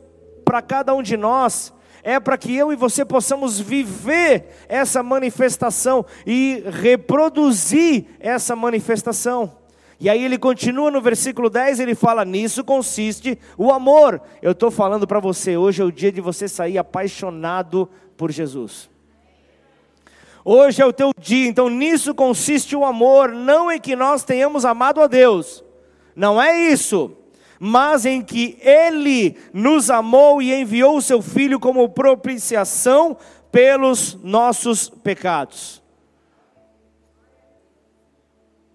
para 0.44 0.64
cada 0.64 0.96
um 0.96 1.04
de 1.04 1.16
nós 1.16 1.72
é 2.02 2.20
para 2.20 2.40
que 2.40 2.56
eu 2.56 2.74
e 2.74 2.76
você 2.76 3.06
possamos 3.06 3.60
viver 3.60 4.66
essa 4.68 5.04
manifestação 5.04 6.04
e 6.26 6.64
reproduzir 6.82 8.06
essa 8.20 8.56
manifestação. 8.56 9.63
E 10.04 10.10
aí 10.10 10.22
ele 10.22 10.38
continua 10.38 10.92
no 10.92 11.00
versículo 11.00 11.50
10, 11.50 11.80
ele 11.80 11.96
fala: 11.96 12.26
Nisso 12.26 12.62
consiste 12.62 13.40
o 13.58 13.72
amor. 13.72 14.22
Eu 14.42 14.52
estou 14.52 14.70
falando 14.70 15.08
para 15.08 15.22
você, 15.22 15.56
hoje 15.56 15.82
é 15.82 15.86
o 15.86 15.94
dia 15.94 16.12
de 16.12 16.20
você 16.20 16.46
sair 16.46 16.78
apaixonado 16.78 17.90
por 18.18 18.30
Jesus. 18.30 18.90
Hoje 20.44 20.82
é 20.82 20.86
o 20.86 20.92
teu 20.92 21.12
dia, 21.18 21.48
então 21.48 21.70
nisso 21.70 22.14
consiste 22.14 22.76
o 22.76 22.84
amor, 22.84 23.30
não 23.30 23.72
em 23.72 23.80
que 23.80 23.96
nós 23.96 24.26
tenhamos 24.26 24.66
amado 24.66 25.00
a 25.00 25.08
Deus, 25.08 25.64
não 26.14 26.42
é 26.42 26.70
isso, 26.70 27.16
mas 27.58 28.06
em 28.06 28.22
que 28.22 28.58
Ele 28.60 29.38
nos 29.54 29.90
amou 29.90 30.42
e 30.42 30.54
enviou 30.54 30.98
o 30.98 31.02
Seu 31.02 31.22
Filho 31.22 31.62
como 31.62 31.88
propiciação 31.88 33.16
pelos 33.50 34.16
nossos 34.22 34.90
pecados. 34.90 35.83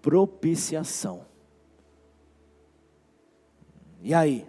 Propiciação. 0.01 1.25
E 4.01 4.13
aí? 4.13 4.45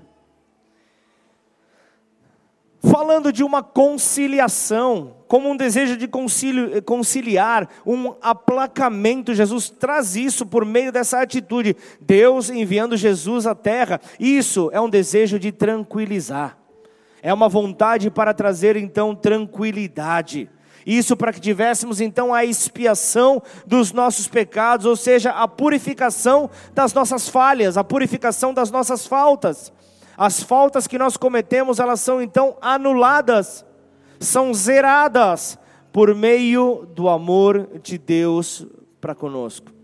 falando 2.83 3.33
de 3.33 3.45
uma 3.45 3.63
conciliação, 3.63 5.17
como 5.29 5.51
um 5.51 5.57
desejo 5.57 5.97
de 5.97 6.09
concilio, 6.09 6.83
conciliar, 6.83 7.69
um 7.87 8.15
aplacamento. 8.23 9.35
Jesus 9.35 9.69
traz 9.69 10.17
isso 10.17 10.47
por 10.47 10.65
meio 10.65 10.91
dessa 10.91 11.21
atitude. 11.21 11.77
Deus 12.01 12.49
enviando 12.49 12.97
Jesus 12.97 13.47
à 13.47 13.55
terra. 13.55 14.01
Isso 14.19 14.71
é 14.73 14.81
um 14.81 14.89
desejo 14.89 15.39
de 15.39 15.53
tranquilizar. 15.53 16.57
É 17.23 17.33
uma 17.35 17.49
vontade 17.49 18.11
para 18.11 18.33
trazer 18.33 18.77
então 18.77 19.15
tranquilidade. 19.15 20.49
Isso 20.87 21.17
para 21.17 21.33
que 21.33 21.41
tivéssemos 21.41 22.01
então 22.01 22.33
a 22.33 22.45
expiação 22.45 23.43
dos 23.67 23.93
nossos 23.93 24.29
pecados, 24.29 24.87
ou 24.87 24.97
seja, 24.97 25.31
a 25.31 25.47
purificação 25.47 26.51
das 26.75 26.93
nossas 26.93 27.29
falhas, 27.29 27.77
a 27.77 27.85
purificação 27.85 28.55
das 28.55 28.71
nossas 28.71 29.07
faltas. 29.07 29.73
As 30.17 30.43
faltas 30.43 30.87
que 30.87 30.99
nós 30.99 31.17
cometemos, 31.17 31.79
elas 31.79 32.01
são 32.01 32.21
então 32.21 32.57
anuladas, 32.61 33.65
são 34.19 34.53
zeradas 34.53 35.59
por 35.93 36.15
meio 36.15 36.87
do 36.95 37.09
amor 37.09 37.81
de 37.83 37.97
Deus 37.97 38.67
para 39.01 39.15
conosco. 39.15 39.80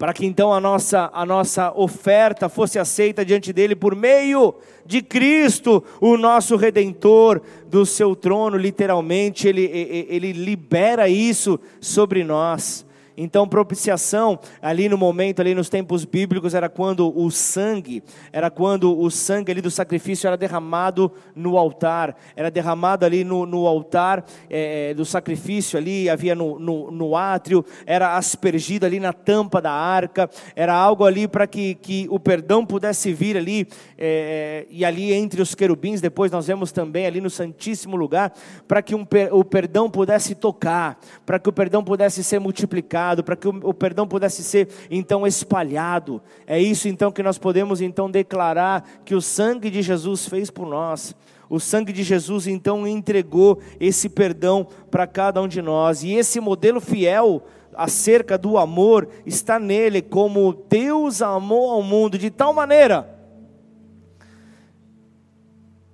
Para 0.00 0.14
que 0.14 0.24
então 0.24 0.50
a 0.50 0.58
nossa, 0.58 1.10
a 1.12 1.26
nossa 1.26 1.74
oferta 1.76 2.48
fosse 2.48 2.78
aceita 2.78 3.22
diante 3.22 3.52
dele 3.52 3.76
por 3.76 3.94
meio 3.94 4.54
de 4.86 5.02
Cristo, 5.02 5.84
o 6.00 6.16
nosso 6.16 6.56
redentor, 6.56 7.42
do 7.66 7.84
seu 7.84 8.16
trono, 8.16 8.56
literalmente, 8.56 9.46
ele, 9.46 9.60
ele 10.08 10.32
libera 10.32 11.06
isso 11.06 11.60
sobre 11.82 12.24
nós. 12.24 12.86
Então, 13.22 13.46
propiciação, 13.46 14.38
ali 14.62 14.88
no 14.88 14.96
momento, 14.96 15.40
ali 15.40 15.54
nos 15.54 15.68
tempos 15.68 16.06
bíblicos, 16.06 16.54
era 16.54 16.70
quando 16.70 17.14
o 17.14 17.30
sangue, 17.30 18.02
era 18.32 18.50
quando 18.50 18.98
o 18.98 19.10
sangue 19.10 19.52
ali 19.52 19.60
do 19.60 19.70
sacrifício 19.70 20.26
era 20.26 20.38
derramado 20.38 21.12
no 21.34 21.58
altar, 21.58 22.16
era 22.34 22.50
derramado 22.50 23.04
ali 23.04 23.22
no, 23.22 23.44
no 23.44 23.66
altar 23.66 24.24
é, 24.48 24.94
do 24.94 25.04
sacrifício, 25.04 25.78
ali 25.78 26.08
havia 26.08 26.34
no, 26.34 26.58
no, 26.58 26.90
no, 26.90 27.14
átrio, 27.14 27.62
era 27.84 28.16
aspergido 28.16 28.86
ali 28.86 28.98
na 28.98 29.12
tampa 29.12 29.60
da 29.60 29.70
arca, 29.70 30.30
era 30.56 30.74
algo 30.74 31.04
ali 31.04 31.28
para 31.28 31.46
que, 31.46 31.74
que 31.74 32.06
o 32.08 32.18
perdão 32.18 32.64
pudesse 32.64 33.12
vir 33.12 33.36
ali, 33.36 33.68
é, 33.98 34.64
e 34.70 34.82
ali 34.82 35.12
entre 35.12 35.42
os 35.42 35.54
querubins, 35.54 36.00
depois 36.00 36.32
nós 36.32 36.46
vemos 36.46 36.72
também 36.72 37.04
ali 37.04 37.20
no 37.20 37.28
Santíssimo 37.28 37.96
Lugar, 37.96 38.32
para 38.66 38.80
que 38.80 38.94
um, 38.94 39.06
o 39.30 39.44
perdão 39.44 39.90
pudesse 39.90 40.34
tocar, 40.34 40.98
para 41.26 41.38
que 41.38 41.50
o 41.50 41.52
perdão 41.52 41.84
pudesse 41.84 42.24
ser 42.24 42.38
multiplicado 42.38 43.09
para 43.22 43.36
que 43.36 43.48
o, 43.48 43.74
perdão 43.74 44.06
pudesse 44.06 44.42
ser 44.42 44.68
então 44.90 45.26
espalhado. 45.26 46.22
É 46.46 46.60
isso 46.60 46.88
então 46.88 47.10
que 47.10 47.22
nós 47.22 47.38
podemos 47.38 47.80
então 47.80 48.10
declarar 48.10 48.88
que 49.04 49.14
o 49.14 49.20
sangue 49.20 49.70
de 49.70 49.82
Jesus 49.82 50.26
fez 50.26 50.50
por 50.50 50.66
nós. 50.66 51.14
O 51.48 51.58
sangue 51.58 51.92
de 51.92 52.04
Jesus 52.04 52.46
então 52.46 52.86
entregou 52.86 53.60
esse 53.80 54.08
perdão 54.08 54.66
para 54.90 55.06
cada 55.06 55.42
um 55.42 55.48
de 55.48 55.60
nós. 55.60 56.04
E 56.04 56.12
esse 56.12 56.38
modelo 56.38 56.80
fiel 56.80 57.42
acerca 57.74 58.38
do 58.38 58.56
amor 58.56 59.08
está 59.26 59.58
nele, 59.58 60.00
como 60.00 60.52
Deus 60.68 61.20
amou 61.20 61.70
ao 61.70 61.82
mundo 61.82 62.16
de 62.16 62.30
tal 62.30 62.52
maneira. 62.52 63.18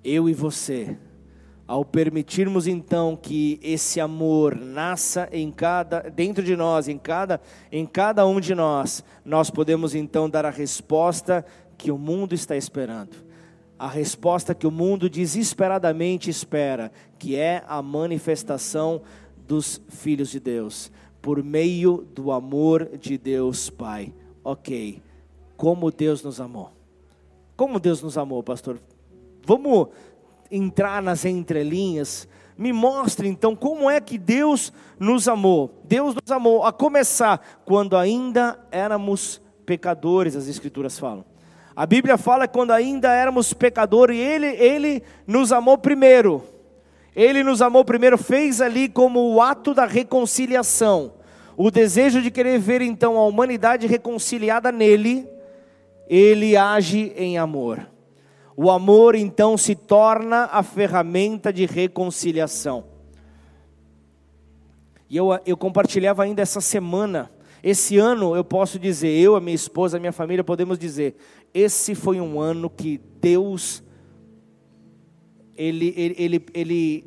Eu 0.04 0.28
e 0.28 0.34
você 0.34 0.96
ao 1.66 1.84
permitirmos 1.84 2.66
então 2.66 3.16
que 3.16 3.58
esse 3.62 4.00
amor 4.00 4.56
nasça 4.56 5.28
em 5.32 5.50
cada 5.50 6.00
dentro 6.00 6.44
de 6.44 6.54
nós, 6.54 6.86
em 6.86 6.96
cada 6.96 7.40
em 7.72 7.84
cada 7.84 8.26
um 8.26 8.38
de 8.38 8.54
nós, 8.54 9.02
nós 9.24 9.50
podemos 9.50 9.94
então 9.94 10.30
dar 10.30 10.44
a 10.44 10.50
resposta 10.50 11.44
que 11.76 11.90
o 11.90 11.98
mundo 11.98 12.34
está 12.34 12.56
esperando. 12.56 13.26
A 13.78 13.88
resposta 13.88 14.54
que 14.54 14.66
o 14.66 14.70
mundo 14.70 15.10
desesperadamente 15.10 16.30
espera, 16.30 16.90
que 17.18 17.36
é 17.36 17.62
a 17.68 17.82
manifestação 17.82 19.02
dos 19.46 19.82
filhos 19.88 20.30
de 20.30 20.40
Deus, 20.40 20.90
por 21.20 21.42
meio 21.42 22.06
do 22.14 22.32
amor 22.32 22.88
de 22.98 23.18
Deus 23.18 23.68
Pai. 23.68 24.14
OK. 24.42 25.02
Como 25.56 25.90
Deus 25.90 26.22
nos 26.22 26.40
amou. 26.40 26.70
Como 27.54 27.80
Deus 27.80 28.00
nos 28.00 28.16
amou, 28.16 28.42
pastor? 28.42 28.80
Vamos 29.44 29.88
entrar 30.50 31.02
nas 31.02 31.24
entrelinhas, 31.24 32.28
me 32.56 32.72
mostre 32.72 33.28
então 33.28 33.54
como 33.54 33.90
é 33.90 34.00
que 34.00 34.16
Deus 34.16 34.72
nos 34.98 35.28
amou. 35.28 35.82
Deus 35.84 36.14
nos 36.14 36.30
amou, 36.30 36.64
a 36.64 36.72
começar, 36.72 37.40
quando 37.64 37.96
ainda 37.96 38.58
éramos 38.70 39.40
pecadores, 39.66 40.34
as 40.34 40.48
Escrituras 40.48 40.98
falam. 40.98 41.24
A 41.74 41.84
Bíblia 41.84 42.16
fala 42.16 42.48
quando 42.48 42.70
ainda 42.70 43.12
éramos 43.12 43.52
pecadores, 43.52 44.18
Ele, 44.18 44.46
Ele 44.46 45.02
nos 45.26 45.52
amou 45.52 45.76
primeiro. 45.76 46.42
Ele 47.14 47.42
nos 47.42 47.60
amou 47.60 47.84
primeiro, 47.84 48.16
fez 48.16 48.60
ali 48.60 48.88
como 48.88 49.34
o 49.34 49.42
ato 49.42 49.74
da 49.74 49.84
reconciliação. 49.84 51.12
O 51.56 51.70
desejo 51.70 52.22
de 52.22 52.30
querer 52.30 52.58
ver 52.58 52.80
então 52.80 53.18
a 53.18 53.26
humanidade 53.26 53.86
reconciliada 53.86 54.72
nele, 54.72 55.28
Ele 56.08 56.56
age 56.56 57.12
em 57.16 57.36
amor. 57.36 57.86
O 58.56 58.70
amor 58.70 59.14
então 59.14 59.58
se 59.58 59.74
torna 59.74 60.44
a 60.44 60.62
ferramenta 60.62 61.52
de 61.52 61.66
reconciliação. 61.66 62.84
E 65.10 65.16
eu, 65.16 65.28
eu 65.44 65.56
compartilhava 65.56 66.22
ainda 66.22 66.40
essa 66.40 66.60
semana. 66.60 67.30
Esse 67.62 67.98
ano 67.98 68.34
eu 68.34 68.42
posso 68.42 68.78
dizer, 68.78 69.08
eu, 69.08 69.36
a 69.36 69.40
minha 69.40 69.54
esposa, 69.54 69.98
a 69.98 70.00
minha 70.00 70.12
família, 70.12 70.42
podemos 70.42 70.78
dizer, 70.78 71.16
esse 71.52 71.94
foi 71.94 72.20
um 72.20 72.40
ano 72.40 72.70
que 72.70 72.98
Deus, 73.20 73.82
Ele, 75.54 75.92
ele, 75.96 76.14
ele, 76.18 76.46
ele 76.54 77.04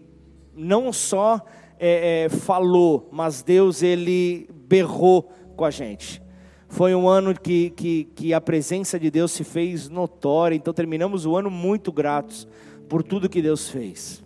não 0.53 0.93
só 0.93 1.43
é, 1.79 2.25
é, 2.25 2.29
falou, 2.29 3.09
mas 3.11 3.41
Deus, 3.41 3.81
Ele 3.81 4.47
berrou 4.51 5.31
com 5.55 5.65
a 5.65 5.71
gente. 5.71 6.21
Foi 6.69 6.93
um 6.93 7.09
ano 7.09 7.33
que, 7.33 7.71
que, 7.71 8.03
que 8.15 8.33
a 8.33 8.39
presença 8.39 8.99
de 8.99 9.09
Deus 9.09 9.31
se 9.31 9.43
fez 9.43 9.89
notória, 9.89 10.55
então 10.55 10.71
terminamos 10.71 11.25
o 11.25 11.35
ano 11.35 11.49
muito 11.49 11.91
gratos 11.91 12.47
por 12.87 13.01
tudo 13.01 13.27
que 13.27 13.41
Deus 13.41 13.67
fez. 13.67 14.23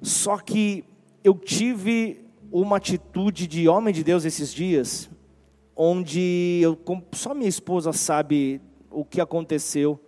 Só 0.00 0.38
que 0.38 0.82
eu 1.22 1.34
tive 1.34 2.24
uma 2.50 2.78
atitude 2.78 3.46
de 3.46 3.68
homem 3.68 3.92
de 3.92 4.02
Deus 4.02 4.24
esses 4.24 4.52
dias, 4.52 5.10
onde 5.76 6.60
eu, 6.62 6.78
só 7.12 7.34
minha 7.34 7.48
esposa 7.48 7.92
sabe 7.92 8.62
o 8.90 9.04
que 9.04 9.20
aconteceu, 9.20 10.00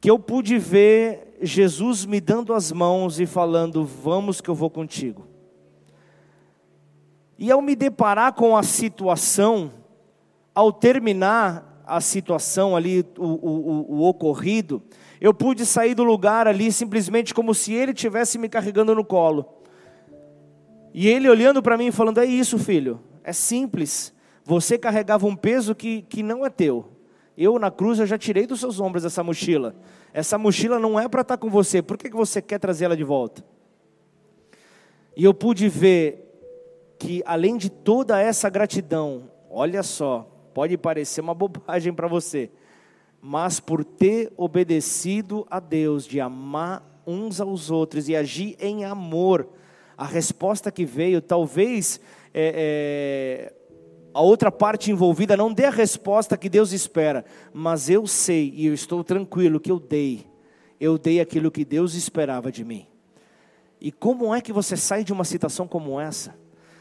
que 0.00 0.08
eu 0.08 0.18
pude 0.18 0.58
ver 0.58 1.36
Jesus 1.42 2.06
me 2.06 2.20
dando 2.20 2.54
as 2.54 2.70
mãos 2.70 3.18
e 3.18 3.26
falando: 3.26 3.84
Vamos 3.84 4.40
que 4.40 4.48
eu 4.48 4.54
vou 4.54 4.70
contigo. 4.70 5.27
E 7.38 7.52
ao 7.52 7.62
me 7.62 7.76
deparar 7.76 8.32
com 8.32 8.56
a 8.56 8.64
situação, 8.64 9.72
ao 10.52 10.72
terminar 10.72 11.82
a 11.86 12.00
situação 12.00 12.74
ali, 12.74 13.06
o, 13.16 13.24
o, 13.24 13.94
o, 13.94 14.08
ocorrido, 14.08 14.82
eu 15.20 15.32
pude 15.32 15.64
sair 15.64 15.94
do 15.94 16.02
lugar 16.02 16.48
ali 16.48 16.72
simplesmente 16.72 17.32
como 17.32 17.54
se 17.54 17.72
ele 17.72 17.94
tivesse 17.94 18.38
me 18.38 18.48
carregando 18.48 18.94
no 18.94 19.04
colo. 19.04 19.46
E 20.92 21.06
ele 21.06 21.28
olhando 21.28 21.62
para 21.62 21.78
mim 21.78 21.92
falando: 21.92 22.18
É 22.18 22.24
isso, 22.24 22.58
filho, 22.58 23.00
é 23.22 23.32
simples. 23.32 24.12
Você 24.44 24.76
carregava 24.76 25.26
um 25.26 25.36
peso 25.36 25.74
que, 25.74 26.02
que 26.02 26.22
não 26.22 26.44
é 26.44 26.50
teu. 26.50 26.90
Eu 27.36 27.56
na 27.58 27.70
cruz 27.70 28.00
eu 28.00 28.06
já 28.06 28.18
tirei 28.18 28.46
dos 28.46 28.58
seus 28.58 28.80
ombros 28.80 29.04
essa 29.04 29.22
mochila. 29.22 29.76
Essa 30.12 30.36
mochila 30.36 30.80
não 30.80 30.98
é 30.98 31.06
para 31.06 31.20
estar 31.20 31.36
tá 31.36 31.40
com 31.40 31.48
você. 31.48 31.80
Por 31.80 31.96
que, 31.96 32.10
que 32.10 32.16
você 32.16 32.42
quer 32.42 32.58
trazê-la 32.58 32.96
de 32.96 33.04
volta? 33.04 33.44
E 35.16 35.22
eu 35.24 35.32
pude 35.32 35.68
ver 35.68 36.27
que 36.98 37.22
além 37.24 37.56
de 37.56 37.70
toda 37.70 38.20
essa 38.20 38.48
gratidão, 38.48 39.30
olha 39.50 39.82
só, 39.82 40.28
pode 40.52 40.76
parecer 40.76 41.20
uma 41.20 41.34
bobagem 41.34 41.92
para 41.92 42.08
você, 42.08 42.50
mas 43.20 43.60
por 43.60 43.84
ter 43.84 44.32
obedecido 44.36 45.46
a 45.50 45.60
Deus, 45.60 46.04
de 46.04 46.20
amar 46.20 46.84
uns 47.06 47.40
aos 47.40 47.70
outros 47.70 48.08
e 48.08 48.16
agir 48.16 48.56
em 48.60 48.84
amor, 48.84 49.48
a 49.96 50.04
resposta 50.04 50.70
que 50.70 50.84
veio, 50.84 51.20
talvez 51.20 52.00
é, 52.34 53.50
é, 53.50 53.52
a 54.12 54.20
outra 54.20 54.50
parte 54.50 54.90
envolvida 54.90 55.36
não 55.36 55.52
dê 55.52 55.64
a 55.64 55.70
resposta 55.70 56.36
que 56.36 56.48
Deus 56.48 56.72
espera, 56.72 57.24
mas 57.52 57.88
eu 57.88 58.06
sei 58.06 58.52
e 58.54 58.66
eu 58.66 58.74
estou 58.74 59.02
tranquilo 59.02 59.60
que 59.60 59.70
eu 59.70 59.78
dei, 59.78 60.26
eu 60.80 60.98
dei 60.98 61.20
aquilo 61.20 61.50
que 61.50 61.64
Deus 61.64 61.94
esperava 61.94 62.50
de 62.52 62.64
mim. 62.64 62.86
E 63.80 63.92
como 63.92 64.34
é 64.34 64.40
que 64.40 64.52
você 64.52 64.76
sai 64.76 65.04
de 65.04 65.12
uma 65.12 65.24
situação 65.24 65.66
como 65.66 66.00
essa? 66.00 66.34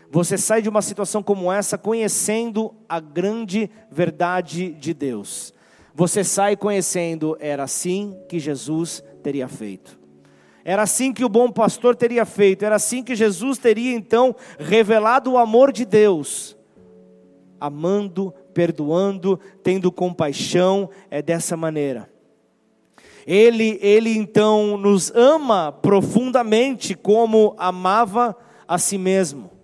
Você 0.10 0.38
sai 0.38 0.62
de 0.62 0.70
uma 0.70 0.82
situação 0.82 1.22
como 1.22 1.52
essa 1.52 1.78
conhecendo 1.78 2.74
a 2.88 3.00
grande 3.00 3.70
verdade 3.92 4.70
de 4.74 4.94
Deus. 4.94 5.54
Você 5.94 6.24
sai 6.24 6.56
conhecendo, 6.56 7.36
era 7.40 7.64
assim 7.64 8.18
que 8.30 8.40
Jesus 8.40 9.04
teria 9.22 9.48
feito. 9.48 10.00
Era 10.64 10.84
assim 10.84 11.12
que 11.12 11.26
o 11.26 11.30
bom 11.30 11.52
pastor 11.52 11.96
teria 11.96 12.26
feito, 12.26 12.64
era 12.64 12.76
assim 12.76 13.04
que 13.04 13.16
Jesus 13.16 13.58
teria 13.58 13.94
então 13.94 14.36
revelado 14.60 15.32
o 15.32 15.38
amor 15.38 15.72
de 15.72 15.86
Deus. 15.86 16.56
Amando, 17.60 18.34
perdoando, 18.54 19.40
tendo 19.64 19.92
compaixão, 19.92 20.90
é 21.10 21.22
dessa 21.22 21.58
maneira. 21.58 22.10
Ele, 23.26 23.78
ele 23.82 24.16
então 24.16 24.78
nos 24.78 25.12
ama 25.14 25.72
profundamente 25.72 26.96
como 26.96 27.56
amava 27.58 28.38
a 28.66 28.78
si 28.78 28.98
mesmo 28.98 29.57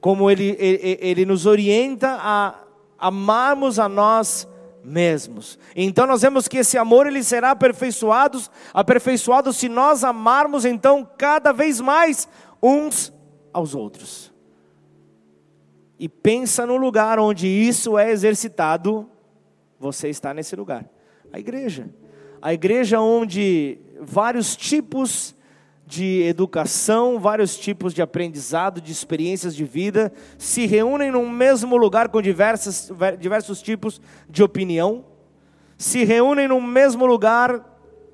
como 0.00 0.30
ele, 0.30 0.56
ele, 0.58 0.98
ele 1.00 1.24
nos 1.24 1.46
orienta 1.46 2.16
a 2.20 2.54
amarmos 2.98 3.78
a 3.78 3.88
nós 3.88 4.48
mesmos. 4.82 5.58
Então 5.76 6.06
nós 6.06 6.22
vemos 6.22 6.48
que 6.48 6.58
esse 6.58 6.76
amor 6.76 7.06
ele 7.06 7.22
será 7.22 7.52
aperfeiçoado, 7.52 8.40
aperfeiçoado 8.72 9.52
se 9.52 9.68
nós 9.68 10.02
amarmos 10.02 10.64
então 10.64 11.08
cada 11.16 11.52
vez 11.52 11.80
mais 11.80 12.28
uns 12.62 13.12
aos 13.52 13.74
outros. 13.74 14.32
E 15.98 16.08
pensa 16.08 16.64
no 16.64 16.76
lugar 16.76 17.18
onde 17.18 17.46
isso 17.46 17.98
é 17.98 18.10
exercitado, 18.10 19.08
você 19.78 20.08
está 20.08 20.32
nesse 20.32 20.54
lugar. 20.54 20.88
A 21.32 21.38
igreja. 21.38 21.88
A 22.40 22.54
igreja 22.54 23.00
onde 23.00 23.78
vários 24.00 24.56
tipos 24.56 25.34
de 25.88 26.22
educação, 26.24 27.18
vários 27.18 27.56
tipos 27.56 27.94
de 27.94 28.02
aprendizado, 28.02 28.78
de 28.78 28.92
experiências 28.92 29.56
de 29.56 29.64
vida, 29.64 30.12
se 30.36 30.66
reúnem 30.66 31.10
num 31.10 31.30
mesmo 31.30 31.78
lugar 31.78 32.10
com 32.10 32.20
diversas, 32.20 32.92
diversos 33.18 33.62
tipos 33.62 33.98
de 34.28 34.42
opinião, 34.42 35.02
se 35.78 36.04
reúnem 36.04 36.46
no 36.46 36.60
mesmo 36.60 37.06
lugar 37.06 37.64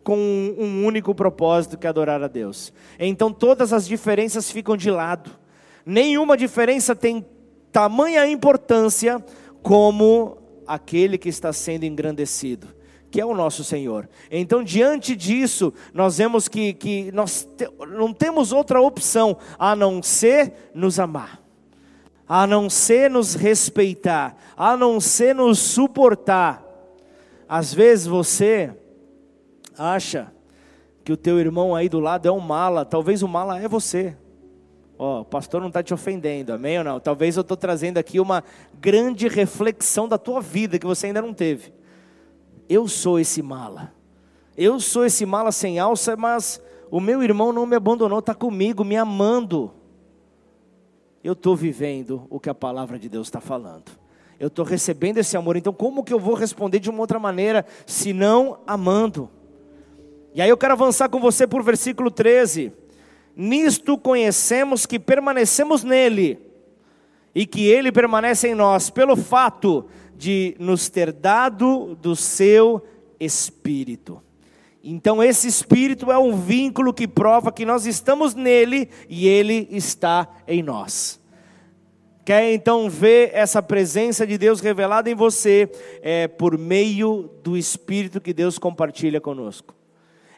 com 0.05 0.17
um 0.57 0.87
único 0.87 1.13
propósito 1.17 1.77
que 1.77 1.85
é 1.85 1.91
adorar 1.91 2.23
a 2.23 2.29
Deus. 2.29 2.73
Então 2.97 3.33
todas 3.33 3.73
as 3.73 3.89
diferenças 3.89 4.49
ficam 4.49 4.77
de 4.77 4.89
lado. 4.89 5.33
Nenhuma 5.85 6.37
diferença 6.37 6.95
tem 6.95 7.27
tamanha 7.73 8.25
importância 8.25 9.23
como 9.65 10.39
aquele 10.65 11.19
que 11.19 11.29
está 11.29 11.53
sendo 11.53 11.85
engrandecido 11.85 12.69
que 13.15 13.21
é 13.21 13.25
o 13.25 13.33
nosso 13.33 13.63
Senhor. 13.63 14.09
Então, 14.29 14.65
diante 14.65 15.15
disso, 15.15 15.73
nós 15.93 16.19
vemos 16.19 16.49
que, 16.49 16.73
que 16.75 17.13
nós 17.13 17.49
te, 17.57 17.71
não 17.87 18.13
temos 18.13 18.51
outra 18.51 18.81
opção 18.81 19.37
a 19.57 19.77
não 19.77 20.03
ser 20.03 20.73
nos 20.75 20.99
amar, 20.99 21.41
a 22.29 22.45
não 22.45 22.69
ser 22.69 23.09
nos 23.09 23.37
respeitar, 23.37 24.37
a 24.57 24.77
não 24.77 24.99
ser 25.01 25.33
nos 25.33 25.61
suportar. 25.61 26.61
Às 27.49 27.73
vezes 27.73 28.05
você 28.05 28.77
acha 29.79 30.33
que 31.05 31.13
o 31.13 31.17
teu 31.17 31.39
irmão 31.39 31.73
aí 31.73 31.89
do 31.89 32.01
lado 32.01 32.27
é 32.27 32.33
um 32.33 32.41
mala, 32.41 32.85
talvez 32.85 33.23
o 33.23 33.29
mala 33.29 33.61
é 33.61 33.69
você. 33.69 34.17
Ó, 34.99 35.19
oh, 35.19 35.21
o 35.21 35.25
pastor 35.25 35.61
não 35.61 35.69
está 35.69 35.85
te 35.85 35.95
ofendendo, 35.95 36.53
amém 36.53 36.79
ou 36.79 36.85
não? 36.85 36.99
Talvez 36.99 37.37
eu 37.37 37.43
estou 37.43 37.57
trazendo 37.57 37.97
aqui 37.97 38.19
uma 38.19 38.43
grande 38.81 39.29
reflexão 39.29 40.09
da 40.09 40.19
tua 40.19 40.41
vida 40.41 40.81
que 40.81 40.87
você 40.87 41.07
ainda 41.07 41.23
não 41.23 41.33
teve 41.33 41.84
eu 42.69 42.89
sou 42.89 43.19
esse 43.19 43.43
mala. 43.43 43.93
Eu 44.57 44.79
sou 44.79 45.05
esse 45.05 45.27
mala 45.27 45.51
sem 45.51 45.79
alça, 45.79 46.17
mas 46.17 46.61
o 46.91 47.01
meu 47.01 47.23
irmão 47.23 47.53
não 47.53 47.67
me 47.67 47.77
abandonou, 47.77 48.21
está 48.21 48.35
comigo, 48.35 48.85
me 48.85 48.97
amando. 48.97 49.73
Eu 51.23 51.33
estou 51.33 51.57
vivendo 51.57 52.27
o 52.31 52.39
que 52.39 52.49
a 52.49 52.55
palavra 52.55 52.99
de 52.99 53.09
Deus 53.09 53.27
está 53.27 53.41
falando. 53.41 53.91
Eu 54.39 54.49
estou 54.49 54.65
recebendo 54.65 55.19
esse 55.19 55.37
amor, 55.37 55.57
então 55.57 55.73
como 55.73 56.05
que 56.05 56.13
eu 56.13 56.21
vou 56.21 56.35
responder 56.35 56.79
de 56.79 56.91
uma 56.91 57.01
outra 57.01 57.19
maneira, 57.19 57.65
se 57.87 58.13
não 58.13 58.59
amando? 58.67 59.29
E 60.35 60.43
aí 60.43 60.49
eu 60.49 60.57
quero 60.57 60.75
avançar 60.75 61.09
com 61.09 61.21
você 61.21 61.47
por 61.47 61.63
versículo 61.63 62.11
13. 62.11 62.73
Nisto 63.37 63.97
conhecemos 63.97 64.87
que 64.87 64.99
permanecemos 64.99 65.83
nele 65.83 66.39
e 67.35 67.47
que 67.47 67.67
ele 67.67 67.91
permanece 67.91 68.49
em 68.49 68.55
nós, 68.55 68.91
pelo 68.91 69.17
fato 69.17 69.87
de 70.25 70.57
nos 70.59 70.89
ter 70.89 71.13
dado 71.13 71.95
do 72.01 72.17
seu 72.17 72.83
Espírito. 73.21 74.23
Então, 74.83 75.23
esse 75.23 75.47
Espírito 75.47 76.11
é 76.11 76.17
um 76.17 76.35
vínculo 76.35 76.95
que 76.95 77.07
prova 77.07 77.53
que 77.53 77.67
nós 77.67 77.85
estamos 77.85 78.35
nele 78.35 78.89
e 79.07 79.29
ele 79.29 79.69
está 79.71 80.27
em 80.49 80.63
nós. 80.63 81.21
Quer 82.25 82.55
então 82.55 82.89
ver 82.89 83.33
essa 83.35 83.63
presença 83.63 84.27
de 84.27 84.39
Deus 84.39 84.61
revelada 84.61 85.11
em 85.11 85.15
você 85.15 85.71
é, 86.01 86.27
por 86.27 86.57
meio 86.57 87.31
do 87.43 87.55
Espírito 87.55 88.19
que 88.19 88.33
Deus 88.33 88.59
compartilha 88.59 89.21
conosco. 89.21 89.75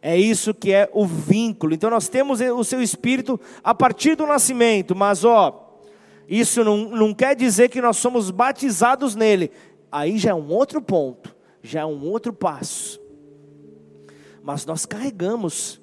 É 0.02 0.16
isso 0.18 0.52
que 0.52 0.72
é 0.72 0.90
o 0.92 1.06
vínculo. 1.06 1.74
Então 1.74 1.90
nós 1.90 2.08
temos 2.08 2.40
o 2.40 2.64
seu 2.64 2.82
Espírito 2.82 3.38
a 3.62 3.72
partir 3.72 4.16
do 4.16 4.26
nascimento, 4.26 4.96
mas 4.96 5.24
ó, 5.24 5.80
isso 6.28 6.64
não, 6.64 6.76
não 6.90 7.14
quer 7.14 7.36
dizer 7.36 7.68
que 7.68 7.80
nós 7.80 7.98
somos 7.98 8.32
batizados 8.32 9.14
nele. 9.14 9.50
Aí 9.90 10.18
já 10.18 10.30
é 10.30 10.34
um 10.34 10.48
outro 10.48 10.80
ponto, 10.80 11.34
já 11.62 11.80
é 11.80 11.86
um 11.86 12.04
outro 12.04 12.32
passo. 12.32 13.00
Mas 14.42 14.64
nós 14.64 14.86
carregamos, 14.86 15.80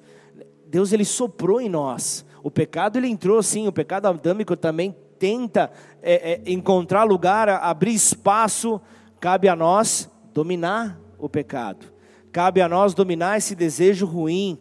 Deus 0.66 0.92
ele 0.92 1.04
soprou 1.04 1.60
em 1.60 1.68
nós. 1.68 2.24
O 2.42 2.50
pecado 2.50 2.98
ele 2.98 3.08
entrou 3.08 3.42
sim, 3.42 3.68
o 3.68 3.72
pecado 3.72 4.06
adâmico 4.06 4.56
também 4.56 4.94
tenta 5.18 5.70
é, 6.02 6.32
é, 6.32 6.52
encontrar 6.52 7.04
lugar, 7.04 7.48
abrir 7.48 7.94
espaço. 7.94 8.80
Cabe 9.20 9.48
a 9.48 9.56
nós 9.56 10.10
dominar 10.32 11.00
o 11.18 11.28
pecado. 11.28 11.86
Cabe 12.30 12.60
a 12.60 12.68
nós 12.68 12.94
dominar 12.94 13.38
esse 13.38 13.54
desejo 13.54 14.06
ruim. 14.06 14.58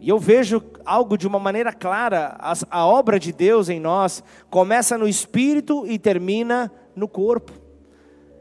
E 0.00 0.08
eu 0.08 0.18
vejo 0.18 0.62
algo 0.84 1.16
de 1.18 1.26
uma 1.26 1.38
maneira 1.38 1.72
clara: 1.72 2.36
a, 2.70 2.86
obra 2.86 3.18
de 3.18 3.32
Deus 3.32 3.68
em 3.68 3.80
nós 3.80 4.22
começa 4.48 4.96
no 4.96 5.08
espírito 5.08 5.86
e 5.86 5.98
termina 5.98 6.70
no 6.94 7.08
corpo. 7.08 7.52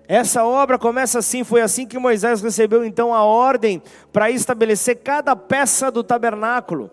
Essa 0.08 0.46
obra 0.46 0.78
começa 0.78 1.20
assim, 1.20 1.44
foi 1.44 1.62
assim 1.62 1.86
que 1.86 2.00
Moisés 2.00 2.42
recebeu 2.42 2.86
então 2.86 3.14
a 3.14 3.24
ordem 3.24 3.82
para 4.14 4.32
estabelecer 4.32 4.98
cada 5.04 5.36
peça 5.36 5.92
do 5.92 6.02
tabernáculo. 6.02 6.90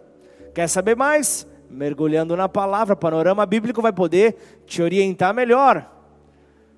Quer 0.52 0.68
saber 0.68 0.96
mais? 0.96 1.46
mergulhando 1.74 2.36
na 2.36 2.48
palavra. 2.48 2.96
Panorama 2.96 3.44
Bíblico 3.44 3.82
vai 3.82 3.92
poder 3.92 4.62
te 4.66 4.80
orientar 4.80 5.34
melhor. 5.34 5.90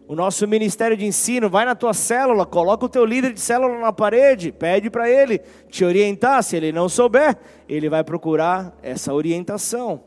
O 0.09 0.15
nosso 0.15 0.47
ministério 0.47 0.97
de 0.97 1.05
ensino, 1.05 1.51
vai 1.51 1.65
na 1.65 1.75
tua 1.75 1.93
célula, 1.93 2.47
coloca 2.47 2.87
o 2.87 2.89
teu 2.89 3.05
líder 3.05 3.33
de 3.33 3.41
célula 3.41 3.81
na 3.81 3.93
parede, 3.93 4.53
pede 4.53 4.89
para 4.89 5.11
ele 5.11 5.41
te 5.69 5.85
orientar. 5.85 6.43
Se 6.45 6.57
ele 6.57 6.71
não 6.71 6.89
souber, 6.89 7.37
ele 7.69 7.89
vai 7.89 8.05
procurar 8.05 8.77
essa 8.83 9.13
orientação. 9.13 10.05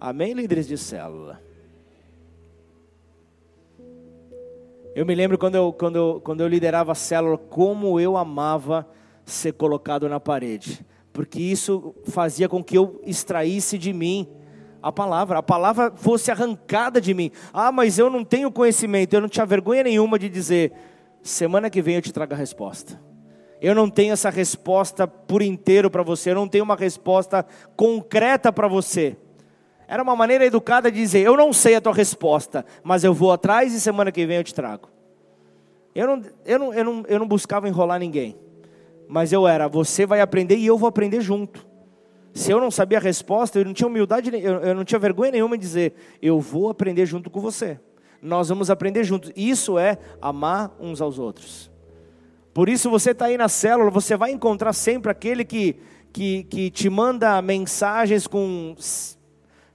Amém, 0.00 0.34
líderes 0.34 0.68
de 0.68 0.78
célula? 0.78 1.40
Eu 4.94 5.04
me 5.04 5.14
lembro 5.14 5.36
quando 5.36 5.56
eu, 5.56 5.72
quando, 5.72 5.96
eu, 5.96 6.20
quando 6.22 6.40
eu 6.42 6.48
liderava 6.48 6.92
a 6.92 6.96
célula, 6.96 7.36
como 7.36 7.98
eu 7.98 8.16
amava 8.16 8.86
ser 9.24 9.52
colocado 9.52 10.08
na 10.08 10.20
parede, 10.20 10.84
porque 11.12 11.40
isso 11.40 11.94
fazia 12.04 12.48
com 12.48 12.62
que 12.62 12.78
eu 12.78 13.00
extraísse 13.04 13.76
de 13.78 13.92
mim 13.92 14.28
a 14.82 14.90
palavra, 14.90 15.38
a 15.38 15.42
palavra 15.42 15.92
fosse 15.94 16.30
arrancada 16.30 17.00
de 17.00 17.12
mim. 17.12 17.30
Ah, 17.52 17.70
mas 17.70 17.98
eu 17.98 18.08
não 18.08 18.24
tenho 18.24 18.50
conhecimento, 18.50 19.14
eu 19.14 19.20
não 19.20 19.28
tinha 19.28 19.44
vergonha 19.44 19.82
nenhuma 19.82 20.18
de 20.18 20.28
dizer, 20.28 20.72
semana 21.22 21.68
que 21.68 21.82
vem 21.82 21.96
eu 21.96 22.02
te 22.02 22.12
trago 22.12 22.34
a 22.34 22.36
resposta. 22.36 23.00
Eu 23.60 23.74
não 23.74 23.90
tenho 23.90 24.12
essa 24.12 24.30
resposta 24.30 25.06
por 25.06 25.42
inteiro 25.42 25.90
para 25.90 26.02
você, 26.02 26.30
eu 26.30 26.34
não 26.34 26.48
tenho 26.48 26.64
uma 26.64 26.76
resposta 26.76 27.44
concreta 27.76 28.50
para 28.50 28.66
você. 28.66 29.16
Era 29.86 30.02
uma 30.02 30.16
maneira 30.16 30.46
educada 30.46 30.90
de 30.90 30.98
dizer, 30.98 31.20
eu 31.26 31.36
não 31.36 31.52
sei 31.52 31.74
a 31.74 31.80
tua 31.80 31.92
resposta, 31.92 32.64
mas 32.82 33.04
eu 33.04 33.12
vou 33.12 33.32
atrás 33.32 33.74
e 33.74 33.80
semana 33.80 34.10
que 34.10 34.24
vem 34.24 34.38
eu 34.38 34.44
te 34.44 34.54
trago. 34.54 34.88
Eu 35.94 36.06
não, 36.06 36.22
eu 36.46 36.58
não, 36.58 36.72
eu 36.72 36.84
não, 36.84 37.04
eu 37.06 37.18
não 37.18 37.28
buscava 37.28 37.68
enrolar 37.68 37.98
ninguém, 37.98 38.38
mas 39.08 39.32
eu 39.32 39.46
era, 39.46 39.68
você 39.68 40.06
vai 40.06 40.20
aprender 40.20 40.56
e 40.56 40.64
eu 40.64 40.78
vou 40.78 40.88
aprender 40.88 41.20
junto. 41.20 41.69
Se 42.32 42.52
eu 42.52 42.60
não 42.60 42.70
sabia 42.70 42.98
a 42.98 43.00
resposta, 43.00 43.58
eu 43.58 43.64
não 43.64 43.72
tinha 43.72 43.86
humildade, 43.86 44.30
eu 44.32 44.74
não 44.74 44.84
tinha 44.84 44.98
vergonha 44.98 45.32
nenhuma 45.32 45.56
em 45.56 45.58
dizer, 45.58 45.94
eu 46.22 46.38
vou 46.40 46.70
aprender 46.70 47.04
junto 47.06 47.28
com 47.28 47.40
você. 47.40 47.78
Nós 48.22 48.48
vamos 48.48 48.70
aprender 48.70 49.02
juntos. 49.04 49.32
Isso 49.34 49.78
é 49.78 49.98
amar 50.20 50.74
uns 50.78 51.00
aos 51.00 51.18
outros. 51.18 51.70
Por 52.52 52.68
isso 52.68 52.90
você 52.90 53.12
está 53.12 53.26
aí 53.26 53.36
na 53.36 53.48
célula, 53.48 53.90
você 53.90 54.16
vai 54.16 54.30
encontrar 54.30 54.72
sempre 54.72 55.10
aquele 55.10 55.44
que, 55.44 55.76
que, 56.12 56.44
que 56.44 56.70
te 56.70 56.90
manda 56.90 57.40
mensagens 57.40 58.26
com. 58.26 58.74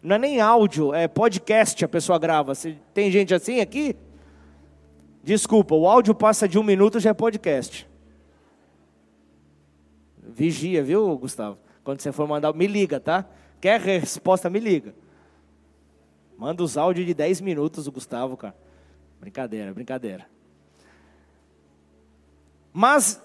Não 0.01 0.15
é 0.15 0.19
nem 0.19 0.39
áudio, 0.39 0.93
é 0.93 1.07
podcast 1.07 1.83
a 1.83 1.87
pessoa 1.87 2.19
grava. 2.19 2.53
Tem 2.93 3.09
gente 3.09 3.33
assim 3.33 3.59
aqui? 3.59 3.95
Desculpa, 5.23 5.73
o 5.73 5.87
áudio 5.87 6.13
passa 6.13 6.47
de 6.47 6.59
um 6.59 6.63
minuto 6.63 6.99
já 6.99 7.09
é 7.09 7.13
podcast. 7.13 7.89
Vigia, 10.21 10.83
viu, 10.83 11.17
Gustavo? 11.17 11.57
Quando 11.85 12.01
você 12.01 12.11
for 12.11 12.27
mandar, 12.27 12.51
me 12.51 12.65
liga, 12.65 12.99
tá? 12.99 13.23
Quer 13.61 13.79
resposta, 13.79 14.49
me 14.49 14.59
liga. 14.59 14.93
Manda 16.35 16.63
os 16.63 16.77
áudios 16.77 17.05
de 17.05 17.13
10 17.13 17.41
minutos, 17.41 17.87
o 17.87 17.91
Gustavo, 17.91 18.35
cara. 18.35 18.55
Brincadeira, 19.21 19.71
brincadeira. 19.71 20.25
Mas 22.73 23.21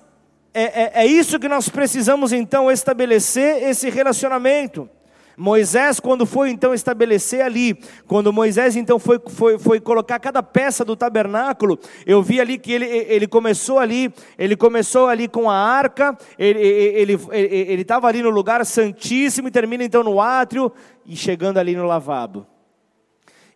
é, 0.52 0.62
é, 0.62 0.92
é 1.02 1.06
isso 1.06 1.40
que 1.40 1.48
nós 1.48 1.70
precisamos 1.70 2.32
então 2.32 2.70
estabelecer 2.70 3.62
esse 3.62 3.88
relacionamento. 3.88 4.88
Moisés, 5.36 5.98
quando 6.00 6.26
foi 6.26 6.50
então 6.50 6.74
estabelecer 6.74 7.42
ali, 7.42 7.78
quando 8.06 8.32
Moisés 8.32 8.76
então 8.76 8.98
foi, 8.98 9.20
foi, 9.26 9.58
foi 9.58 9.80
colocar 9.80 10.18
cada 10.18 10.42
peça 10.42 10.84
do 10.84 10.94
tabernáculo, 10.94 11.78
eu 12.06 12.22
vi 12.22 12.40
ali 12.40 12.58
que 12.58 12.72
ele, 12.72 12.86
ele 12.86 13.26
começou 13.26 13.78
ali, 13.78 14.12
ele 14.38 14.56
começou 14.56 15.06
ali 15.06 15.28
com 15.28 15.50
a 15.50 15.56
arca, 15.56 16.16
ele 16.38 16.60
estava 16.60 17.30
ele, 17.36 17.46
ele, 17.54 17.72
ele 17.72 17.86
ali 17.88 18.22
no 18.22 18.30
lugar 18.30 18.64
santíssimo 18.66 19.48
e 19.48 19.50
termina 19.50 19.84
então 19.84 20.02
no 20.02 20.20
átrio 20.20 20.72
e 21.06 21.16
chegando 21.16 21.58
ali 21.58 21.74
no 21.74 21.86
lavabo. 21.86 22.46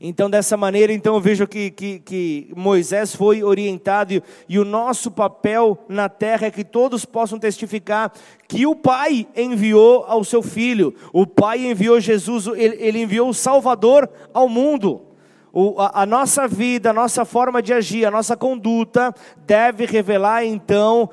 Então, 0.07 0.29
dessa 0.29 0.55
maneira, 0.55 0.93
então 0.93 1.14
eu 1.14 1.21
vejo 1.21 1.47
que, 1.47 1.71
que, 1.71 1.99
que 1.99 2.53
Moisés 2.55 3.17
foi 3.17 3.43
orientado 3.43 4.12
e, 4.12 4.23
e, 4.47 4.59
o 4.59 4.64
nosso 4.64 5.11
papel 5.11 5.79
na 5.88 6.11
terra 6.11 6.49
é 6.49 6.51
que 6.51 6.62
todos 6.62 7.07
possam 7.07 7.38
testificar 7.38 8.12
que 8.47 8.67
o 8.67 8.77
Pai 8.77 9.27
enviou 9.35 10.05
ao 10.07 10.23
seu 10.23 10.43
Filho, 10.43 10.95
o 11.11 11.27
Pai 11.27 11.64
enviou 11.64 11.99
Jesus, 12.01 12.47
ele, 12.49 12.77
ele 12.79 13.01
enviou 13.01 13.31
o 13.31 13.35
Salvador 13.35 14.07
ao 14.35 14.47
mundo. 14.47 15.07
O, 15.51 15.81
a, 15.81 16.03
a 16.03 16.05
nossa 16.05 16.47
vida, 16.47 16.90
a 16.90 16.93
nossa 16.93 17.25
forma 17.25 17.62
de 17.62 17.73
agir, 17.73 18.05
a 18.05 18.11
nossa 18.11 18.37
conduta 18.37 19.11
deve 19.47 19.87
revelar 19.87 20.45
então 20.45 21.09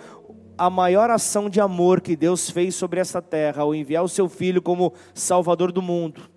a 0.58 0.70
maior 0.70 1.10
ação 1.10 1.50
de 1.50 1.62
amor 1.62 2.02
que 2.02 2.18
Deus 2.18 2.50
fez 2.50 2.76
sobre 2.76 3.00
essa 3.00 3.22
terra 3.22 3.62
ao 3.62 3.74
enviar 3.74 4.04
o 4.04 4.10
seu 4.10 4.28
Filho 4.28 4.62
como 4.62 4.92
Salvador 5.14 5.72
do 5.72 5.82
mundo. 5.82 6.31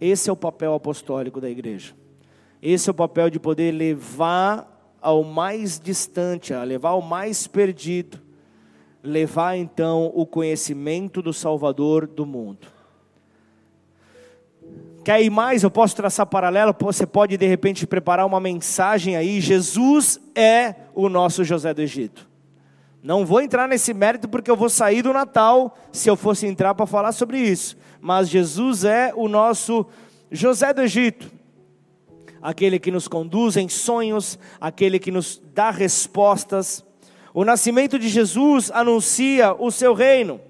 Esse 0.00 0.28
é 0.28 0.32
o 0.32 0.36
papel 0.36 0.74
apostólico 0.74 1.40
da 1.40 1.48
igreja. 1.48 1.94
Esse 2.60 2.88
é 2.88 2.92
o 2.92 2.94
papel 2.94 3.30
de 3.30 3.38
poder 3.38 3.72
levar 3.72 4.96
ao 5.00 5.22
mais 5.22 5.78
distante, 5.78 6.54
a 6.54 6.62
levar 6.64 6.90
ao 6.90 7.02
mais 7.02 7.46
perdido, 7.46 8.18
levar 9.02 9.56
então 9.56 10.10
o 10.14 10.24
conhecimento 10.24 11.20
do 11.20 11.32
Salvador 11.32 12.06
do 12.06 12.24
mundo. 12.24 12.66
Quer 15.04 15.20
ir 15.20 15.28
mais? 15.28 15.62
Eu 15.62 15.70
posso 15.70 15.94
traçar 15.94 16.24
paralelo. 16.24 16.74
Você 16.80 17.06
pode 17.06 17.36
de 17.36 17.46
repente 17.46 17.86
preparar 17.86 18.24
uma 18.24 18.40
mensagem 18.40 19.16
aí. 19.16 19.38
Jesus 19.38 20.18
é 20.34 20.74
o 20.94 21.10
nosso 21.10 21.44
José 21.44 21.74
do 21.74 21.82
Egito. 21.82 22.33
Não 23.04 23.26
vou 23.26 23.42
entrar 23.42 23.68
nesse 23.68 23.92
mérito 23.92 24.26
porque 24.26 24.50
eu 24.50 24.56
vou 24.56 24.70
sair 24.70 25.02
do 25.02 25.12
Natal 25.12 25.76
se 25.92 26.08
eu 26.08 26.16
fosse 26.16 26.46
entrar 26.46 26.74
para 26.74 26.86
falar 26.86 27.12
sobre 27.12 27.38
isso. 27.38 27.76
Mas 28.00 28.30
Jesus 28.30 28.82
é 28.82 29.12
o 29.14 29.28
nosso 29.28 29.84
José 30.30 30.72
do 30.72 30.80
Egito, 30.80 31.30
aquele 32.40 32.78
que 32.78 32.90
nos 32.90 33.06
conduz 33.06 33.58
em 33.58 33.68
sonhos, 33.68 34.38
aquele 34.58 34.98
que 34.98 35.10
nos 35.10 35.38
dá 35.52 35.70
respostas. 35.70 36.82
O 37.34 37.44
nascimento 37.44 37.98
de 37.98 38.08
Jesus 38.08 38.70
anuncia 38.72 39.54
o 39.58 39.70
seu 39.70 39.92
reino. 39.92 40.40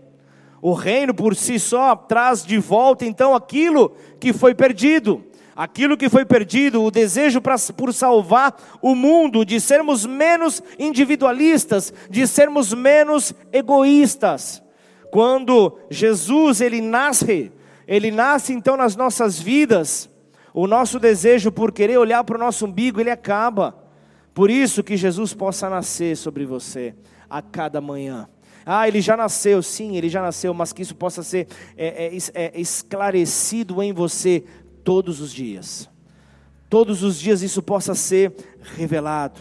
O 0.62 0.74
reino 0.74 1.12
por 1.12 1.34
si 1.34 1.58
só 1.58 1.96
traz 1.96 2.46
de 2.46 2.58
volta 2.58 3.04
então 3.04 3.34
aquilo 3.34 3.96
que 4.20 4.32
foi 4.32 4.54
perdido 4.54 5.24
aquilo 5.54 5.96
que 5.96 6.08
foi 6.08 6.24
perdido, 6.24 6.82
o 6.82 6.90
desejo 6.90 7.40
pra, 7.40 7.56
por 7.76 7.92
salvar 7.92 8.56
o 8.82 8.94
mundo, 8.94 9.44
de 9.44 9.60
sermos 9.60 10.04
menos 10.04 10.62
individualistas, 10.78 11.92
de 12.10 12.26
sermos 12.26 12.72
menos 12.72 13.32
egoístas. 13.52 14.62
Quando 15.10 15.78
Jesus 15.88 16.60
ele 16.60 16.80
nasce, 16.80 17.52
ele 17.86 18.10
nasce 18.10 18.52
então 18.52 18.76
nas 18.76 18.96
nossas 18.96 19.38
vidas, 19.38 20.10
o 20.52 20.66
nosso 20.66 20.98
desejo 20.98 21.52
por 21.52 21.72
querer 21.72 21.98
olhar 21.98 22.24
para 22.24 22.36
o 22.36 22.40
nosso 22.40 22.66
umbigo, 22.66 23.00
ele 23.00 23.10
acaba. 23.10 23.76
Por 24.32 24.50
isso 24.50 24.82
que 24.82 24.96
Jesus 24.96 25.32
possa 25.32 25.70
nascer 25.70 26.16
sobre 26.16 26.44
você 26.44 26.94
a 27.30 27.40
cada 27.40 27.80
manhã. 27.80 28.28
Ah, 28.66 28.88
ele 28.88 29.00
já 29.00 29.16
nasceu, 29.16 29.62
sim, 29.62 29.96
ele 29.96 30.08
já 30.08 30.22
nasceu, 30.22 30.54
mas 30.54 30.72
que 30.72 30.82
isso 30.82 30.94
possa 30.94 31.22
ser 31.22 31.46
é, 31.76 32.06
é, 32.06 32.18
é, 32.34 32.60
esclarecido 32.60 33.82
em 33.82 33.92
você 33.92 34.42
todos 34.84 35.20
os 35.20 35.32
dias. 35.32 35.88
Todos 36.68 37.02
os 37.02 37.18
dias 37.18 37.42
isso 37.42 37.62
possa 37.62 37.94
ser 37.94 38.32
revelado. 38.76 39.40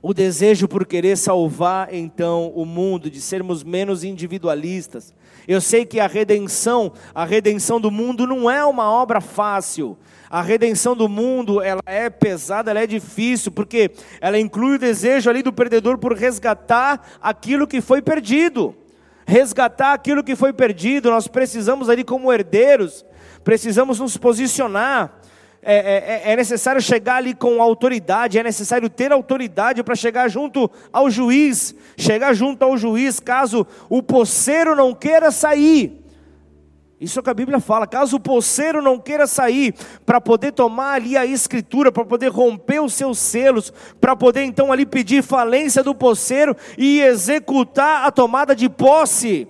O 0.00 0.12
desejo 0.12 0.66
por 0.66 0.84
querer 0.84 1.16
salvar 1.16 1.94
então 1.94 2.48
o 2.56 2.64
mundo, 2.64 3.08
de 3.08 3.20
sermos 3.20 3.62
menos 3.62 4.02
individualistas. 4.02 5.14
Eu 5.46 5.60
sei 5.60 5.84
que 5.84 6.00
a 6.00 6.08
redenção, 6.08 6.92
a 7.14 7.24
redenção 7.24 7.80
do 7.80 7.90
mundo 7.90 8.26
não 8.26 8.50
é 8.50 8.64
uma 8.64 8.90
obra 8.90 9.20
fácil. 9.20 9.96
A 10.28 10.42
redenção 10.42 10.96
do 10.96 11.08
mundo, 11.08 11.60
ela 11.60 11.82
é 11.86 12.10
pesada, 12.10 12.70
ela 12.70 12.80
é 12.80 12.86
difícil, 12.86 13.52
porque 13.52 13.92
ela 14.20 14.38
inclui 14.38 14.76
o 14.76 14.78
desejo 14.78 15.30
ali 15.30 15.42
do 15.42 15.52
perdedor 15.52 15.98
por 15.98 16.14
resgatar 16.14 17.18
aquilo 17.20 17.66
que 17.66 17.80
foi 17.80 18.02
perdido. 18.02 18.74
Resgatar 19.24 19.92
aquilo 19.92 20.24
que 20.24 20.34
foi 20.34 20.52
perdido, 20.52 21.10
nós 21.10 21.28
precisamos 21.28 21.88
ali 21.88 22.02
como 22.02 22.32
herdeiros 22.32 23.04
precisamos 23.44 24.00
nos 24.00 24.16
posicionar. 24.16 25.20
É, 25.64 25.76
é, 25.76 26.30
é, 26.30 26.32
é, 26.32 26.36
necessário 26.36 26.82
chegar 26.82 27.16
ali 27.16 27.34
com 27.34 27.62
autoridade, 27.62 28.36
é 28.36 28.42
necessário 28.42 28.90
ter 28.90 29.12
autoridade 29.12 29.80
para 29.84 29.94
chegar 29.94 30.26
junto 30.28 30.68
ao 30.92 31.08
juiz, 31.08 31.72
chegar 31.96 32.34
junto 32.34 32.64
ao 32.64 32.76
juiz 32.76 33.20
caso 33.20 33.64
o 33.88 34.02
poceiro 34.02 34.74
não 34.74 34.92
queira 34.92 35.30
sair. 35.30 36.02
Isso 37.00 37.18
é 37.18 37.20
o 37.20 37.22
que 37.22 37.30
a 37.30 37.34
Bíblia 37.34 37.60
fala. 37.60 37.86
Caso 37.86 38.16
o 38.16 38.20
poceiro 38.20 38.82
não 38.82 38.98
queira 38.98 39.26
sair, 39.26 39.74
para 40.04 40.20
poder 40.20 40.50
tomar 40.50 40.94
ali 40.94 41.16
a 41.16 41.24
escritura, 41.24 41.92
para 41.92 42.04
poder 42.04 42.28
romper 42.28 42.80
os 42.80 42.94
seus 42.94 43.18
selos, 43.18 43.72
para 44.00 44.16
poder 44.16 44.42
então 44.42 44.72
ali 44.72 44.84
pedir 44.84 45.22
falência 45.22 45.82
do 45.82 45.94
poceiro 45.94 46.56
e 46.76 47.00
executar 47.00 48.04
a 48.04 48.10
tomada 48.10 48.54
de 48.54 48.68
posse 48.68 49.46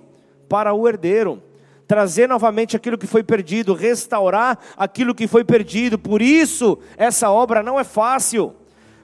para 0.47 0.73
o 0.73 0.87
herdeiro 0.87 1.41
trazer 1.87 2.27
novamente 2.27 2.75
aquilo 2.75 2.97
que 2.97 3.07
foi 3.07 3.23
perdido, 3.23 3.73
restaurar 3.73 4.57
aquilo 4.77 5.13
que 5.15 5.27
foi 5.27 5.43
perdido. 5.43 5.97
Por 5.97 6.21
isso, 6.21 6.79
essa 6.97 7.29
obra 7.29 7.61
não 7.61 7.79
é 7.79 7.83
fácil. 7.83 8.55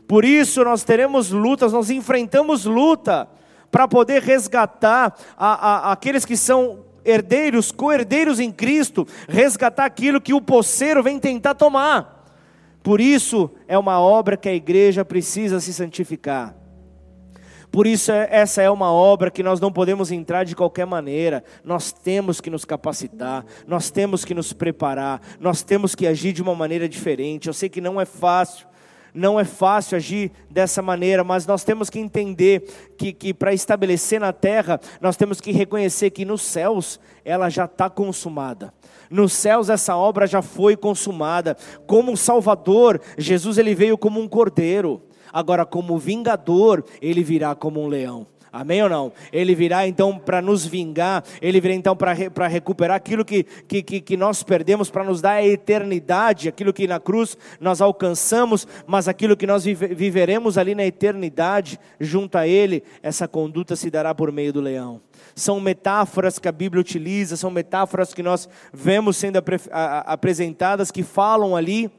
Por 0.08 0.26
isso, 0.26 0.64
nós 0.64 0.84
teremos 0.84 1.30
lutas, 1.32 1.74
nós 1.74 1.90
enfrentamos 1.90 2.66
luta 2.66 3.28
para 3.72 3.88
poder 3.88 4.22
resgatar 4.22 5.16
a, 5.38 5.90
a, 5.90 5.92
aqueles 5.92 6.26
que 6.26 6.36
são 6.36 6.80
herdeiros, 7.06 7.72
co-herdeiros 7.72 8.40
em 8.40 8.52
Cristo, 8.52 9.08
resgatar 9.28 9.86
aquilo 9.86 10.22
que 10.22 10.34
o 10.34 10.42
poceiro 10.42 11.04
vem 11.04 11.20
tentar 11.20 11.56
tomar. 11.56 12.26
Por 12.82 13.00
isso 13.02 13.52
é 13.68 13.78
uma 13.78 14.00
obra 14.00 14.38
que 14.38 14.50
a 14.50 14.54
igreja 14.54 15.06
precisa 15.06 15.60
se 15.60 15.74
santificar. 15.74 16.59
Por 17.72 17.86
isso, 17.86 18.12
é, 18.12 18.28
essa 18.32 18.62
é 18.62 18.70
uma 18.70 18.92
obra 18.92 19.30
que 19.30 19.44
nós 19.44 19.60
não 19.60 19.72
podemos 19.72 20.12
entrar 20.12 20.44
de 20.44 20.56
qualquer 20.56 20.86
maneira. 20.86 21.44
Nós 21.64 21.92
temos 21.92 22.42
que 22.42 22.50
nos 22.50 22.66
capacitar, 22.66 23.46
nós 23.68 23.92
temos 23.92 24.26
que 24.26 24.34
nos 24.34 24.54
preparar, 24.54 25.22
nós 25.40 25.62
temos 25.62 25.94
que 25.94 26.08
agir 26.08 26.34
de 26.34 26.42
uma 26.42 26.56
maneira 26.56 26.90
diferente. 26.90 27.48
Eu 27.48 27.54
sei 27.54 27.70
que 27.70 27.80
não 27.80 28.02
é 28.02 28.06
fácil, 28.06 28.68
não 29.14 29.40
é 29.40 29.44
fácil 29.44 29.98
agir 29.98 30.32
dessa 30.50 30.82
maneira, 30.82 31.24
mas 31.24 31.46
nós 31.46 31.64
temos 31.64 31.90
que 31.90 32.00
entender 32.00 32.64
que, 32.98 33.14
que 33.14 33.34
para 33.34 33.54
estabelecer 33.54 34.20
na 34.20 34.34
terra, 34.34 34.80
nós 35.00 35.16
temos 35.16 35.40
que 35.40 35.52
reconhecer 35.52 36.10
que 36.10 36.26
nos 36.26 36.42
céus 36.42 37.00
ela 37.24 37.50
já 37.50 37.66
está 37.66 37.90
consumada. 37.90 38.74
Nos 39.10 39.34
céus 39.34 39.70
essa 39.70 39.96
obra 39.96 40.28
já 40.28 40.42
foi 40.42 40.76
consumada. 40.76 41.58
Como 41.88 42.16
Salvador, 42.18 43.02
Jesus 43.18 43.58
ele 43.58 43.74
veio 43.74 43.98
como 43.98 44.20
um 44.20 44.28
cordeiro. 44.28 45.02
Agora, 45.32 45.66
como 45.66 45.98
vingador, 45.98 46.84
ele 47.02 47.24
virá 47.24 47.56
como 47.56 47.82
um 47.82 47.88
leão. 47.88 48.28
Amém 48.52 48.82
ou 48.82 48.90
não? 48.90 49.12
Ele 49.32 49.54
virá 49.54 49.88
então 49.88 50.18
para 50.18 50.42
nos 50.42 50.66
vingar, 50.66 51.24
ele 51.40 51.62
virá 51.62 51.74
então 51.74 51.96
para 51.96 52.14
re, 52.14 52.30
recuperar 52.50 52.98
aquilo 52.98 53.24
que, 53.24 53.44
que, 53.44 53.84
que 53.84 54.18
nós 54.18 54.42
perdemos, 54.42 54.90
para 54.90 55.04
nos 55.04 55.22
dar 55.22 55.34
a 55.34 55.46
eternidade, 55.46 56.50
aquilo 56.50 56.74
que 56.74 56.88
na 56.88 57.00
cruz 57.00 57.38
nós 57.60 57.80
alcançamos, 57.80 58.68
mas 58.88 59.08
aquilo 59.08 59.38
que 59.38 59.46
nós 59.46 59.64
vive, 59.66 59.94
viveremos 59.94 60.58
ali 60.58 60.74
na 60.74 60.84
eternidade, 60.84 61.80
junto 62.00 62.38
a 62.38 62.48
Ele, 62.48 62.84
essa 63.04 63.28
conduta 63.28 63.76
se 63.76 63.92
dará 63.92 64.16
por 64.16 64.32
meio 64.32 64.52
do 64.52 64.62
leão. 64.62 65.00
São 65.36 65.60
metáforas 65.60 66.40
que 66.40 66.48
a 66.48 66.52
Bíblia 66.52 66.82
utiliza, 66.82 67.38
são 67.38 67.52
metáforas 67.52 68.16
que 68.16 68.24
nós 68.24 68.50
vemos 68.74 69.16
sendo 69.16 69.38
apre, 69.38 69.60
a, 69.72 70.12
apresentadas, 70.12 70.90
que 70.90 71.04
falam 71.04 71.56
ali 71.56 71.92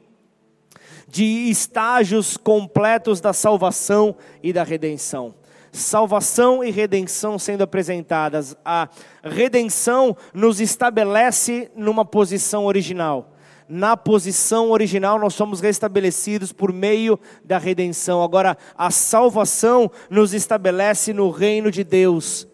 de 1.11 1.49
estágios 1.49 2.37
completos 2.37 3.19
da 3.19 3.33
salvação 3.33 4.15
e 4.41 4.53
da 4.53 4.63
redenção 4.63 5.35
salvação 5.71 6.61
e 6.63 6.69
redenção 6.69 7.39
sendo 7.39 7.61
apresentadas. 7.61 8.55
A 8.65 8.89
redenção 9.23 10.15
nos 10.33 10.59
estabelece 10.59 11.71
numa 11.75 12.03
posição 12.03 12.65
original. 12.65 13.33
Na 13.69 13.95
posição 13.95 14.69
original, 14.71 15.17
nós 15.17 15.33
somos 15.33 15.61
restabelecidos 15.61 16.51
por 16.51 16.73
meio 16.73 17.17
da 17.41 17.57
redenção. 17.57 18.21
Agora, 18.21 18.57
a 18.77 18.91
salvação 18.91 19.89
nos 20.09 20.33
estabelece 20.33 21.13
no 21.13 21.29
reino 21.29 21.71
de 21.71 21.83
Deus 21.83 22.45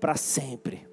para 0.00 0.16
sempre. 0.16 0.87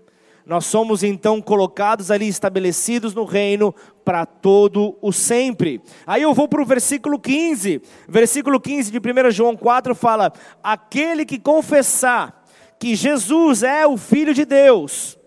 Nós 0.45 0.65
somos 0.65 1.01
então 1.01 1.41
colocados 1.41 2.11
ali, 2.11 2.27
estabelecidos 2.27 3.15
no 3.15 3.25
reino 3.25 3.73
para 4.03 4.27
todo 4.27 4.95
o 5.01 5.11
sempre. 5.11 5.81
Aí 6.05 6.21
eu 6.21 6.35
vou 6.35 6.47
para 6.47 6.61
o 6.61 6.65
versículo 6.65 7.19
15. 7.19 7.81
Versículo 8.07 8.59
15 8.59 8.91
de 8.91 8.99
1 8.99 9.31
João 9.31 9.57
4 9.57 9.95
fala: 9.95 10.31
Aquele 10.61 11.25
que 11.25 11.39
confessar 11.39 12.45
que 12.77 12.95
Jesus 12.95 13.63
é 13.63 13.87
o 13.87 13.97
Filho 13.97 14.35
de 14.35 14.45
Deus, 14.45 15.17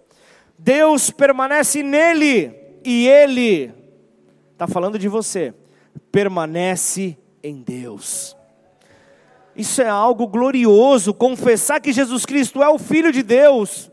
Deus 0.56 1.10
permanece 1.10 1.82
nele 1.82 2.54
e 2.84 3.08
ele, 3.08 3.74
está 4.52 4.68
falando 4.68 5.00
de 5.00 5.08
você, 5.08 5.52
permanece 6.12 7.18
em 7.42 7.60
Deus. 7.60 8.36
Isso 9.56 9.82
é 9.82 9.88
algo 9.88 10.28
glorioso, 10.28 11.12
confessar 11.12 11.80
que 11.80 11.92
Jesus 11.92 12.24
Cristo 12.24 12.62
é 12.62 12.68
o 12.68 12.78
Filho 12.78 13.10
de 13.10 13.24
Deus 13.24 13.90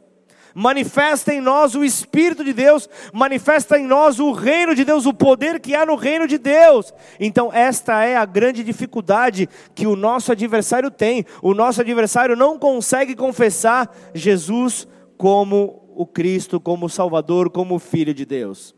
manifesta 0.55 1.33
em 1.33 1.41
nós 1.41 1.75
o 1.75 1.83
Espírito 1.83 2.41
de 2.41 2.53
Deus, 2.53 2.89
manifesta 3.11 3.77
em 3.77 3.85
nós 3.85 4.19
o 4.21 4.31
reino 4.31 4.73
de 4.73 4.85
Deus, 4.85 5.05
o 5.05 5.13
poder 5.13 5.59
que 5.59 5.75
há 5.75 5.85
no 5.85 5.95
reino 5.95 6.25
de 6.25 6.37
Deus. 6.37 6.93
Então, 7.19 7.51
esta 7.51 8.05
é 8.05 8.15
a 8.15 8.23
grande 8.23 8.63
dificuldade 8.63 9.49
que 9.75 9.85
o 9.85 9.97
nosso 9.97 10.31
adversário 10.31 10.89
tem. 10.89 11.25
O 11.41 11.53
nosso 11.53 11.81
adversário 11.81 12.37
não 12.37 12.57
consegue 12.57 13.13
confessar 13.15 13.93
Jesus 14.13 14.87
como 15.17 15.83
o 15.93 16.05
Cristo, 16.05 16.59
como 16.59 16.85
o 16.85 16.89
Salvador, 16.89 17.49
como 17.49 17.75
o 17.75 17.79
Filho 17.79 18.13
de 18.13 18.25
Deus. 18.25 18.73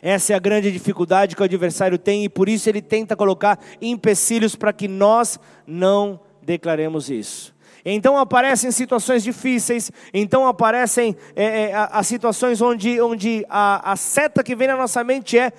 Essa 0.00 0.32
é 0.32 0.36
a 0.36 0.38
grande 0.38 0.70
dificuldade 0.70 1.34
que 1.34 1.42
o 1.42 1.44
adversário 1.44 1.96
tem 1.98 2.24
e 2.24 2.28
por 2.28 2.48
isso 2.48 2.68
ele 2.68 2.82
tenta 2.82 3.16
colocar 3.16 3.58
empecilhos 3.80 4.54
para 4.54 4.72
que 4.72 4.86
nós 4.86 5.38
não 5.66 6.20
declaremos 6.42 7.08
isso. 7.08 7.53
Então 7.84 8.16
aparecem 8.16 8.70
situações 8.70 9.22
difíceis, 9.22 9.92
então 10.12 10.46
aparecem 10.46 11.14
é, 11.36 11.70
é, 11.70 11.88
as 11.90 12.06
situações 12.06 12.62
onde, 12.62 13.00
onde 13.00 13.44
a, 13.48 13.92
a 13.92 13.96
seta 13.96 14.42
que 14.42 14.56
vem 14.56 14.68
na 14.68 14.76
nossa 14.76 15.04
mente 15.04 15.38
é 15.38 15.52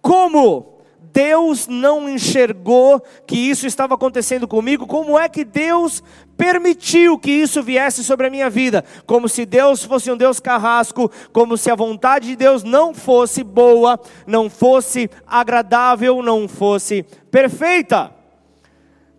como 0.00 0.72
Deus 1.12 1.66
não 1.66 2.08
enxergou 2.08 3.02
que 3.26 3.36
isso 3.36 3.66
estava 3.66 3.94
acontecendo 3.94 4.48
comigo? 4.48 4.86
Como 4.86 5.18
é 5.18 5.28
que 5.28 5.44
Deus 5.44 6.02
permitiu 6.36 7.18
que 7.18 7.30
isso 7.30 7.62
viesse 7.62 8.02
sobre 8.02 8.28
a 8.28 8.30
minha 8.30 8.48
vida? 8.48 8.84
Como 9.04 9.28
se 9.28 9.44
Deus 9.44 9.84
fosse 9.84 10.10
um 10.10 10.16
Deus 10.16 10.40
carrasco, 10.40 11.10
como 11.32 11.56
se 11.56 11.70
a 11.70 11.74
vontade 11.74 12.28
de 12.28 12.36
Deus 12.36 12.62
não 12.62 12.94
fosse 12.94 13.44
boa, 13.44 14.00
não 14.26 14.48
fosse 14.48 15.10
agradável, 15.26 16.22
não 16.22 16.48
fosse 16.48 17.04
perfeita 17.30 18.21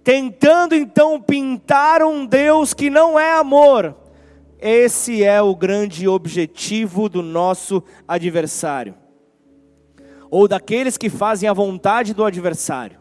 tentando 0.04 0.76
então 0.76 1.22
pintar 1.22 2.04
um 2.04 2.26
Deus 2.26 2.74
que 2.74 2.90
não 2.90 3.18
é 3.18 3.34
amor. 3.34 3.96
Esse 4.60 5.24
é 5.24 5.42
o 5.42 5.56
grande 5.56 6.08
objetivo 6.08 7.10
do 7.10 7.22
nosso 7.22 7.84
adversário, 8.08 8.96
ou 10.30 10.48
daqueles 10.48 10.98
que 10.98 11.10
fazem 11.10 11.50
a 11.50 11.54
vontade 11.54 12.14
do 12.14 12.24
adversário, 12.24 12.98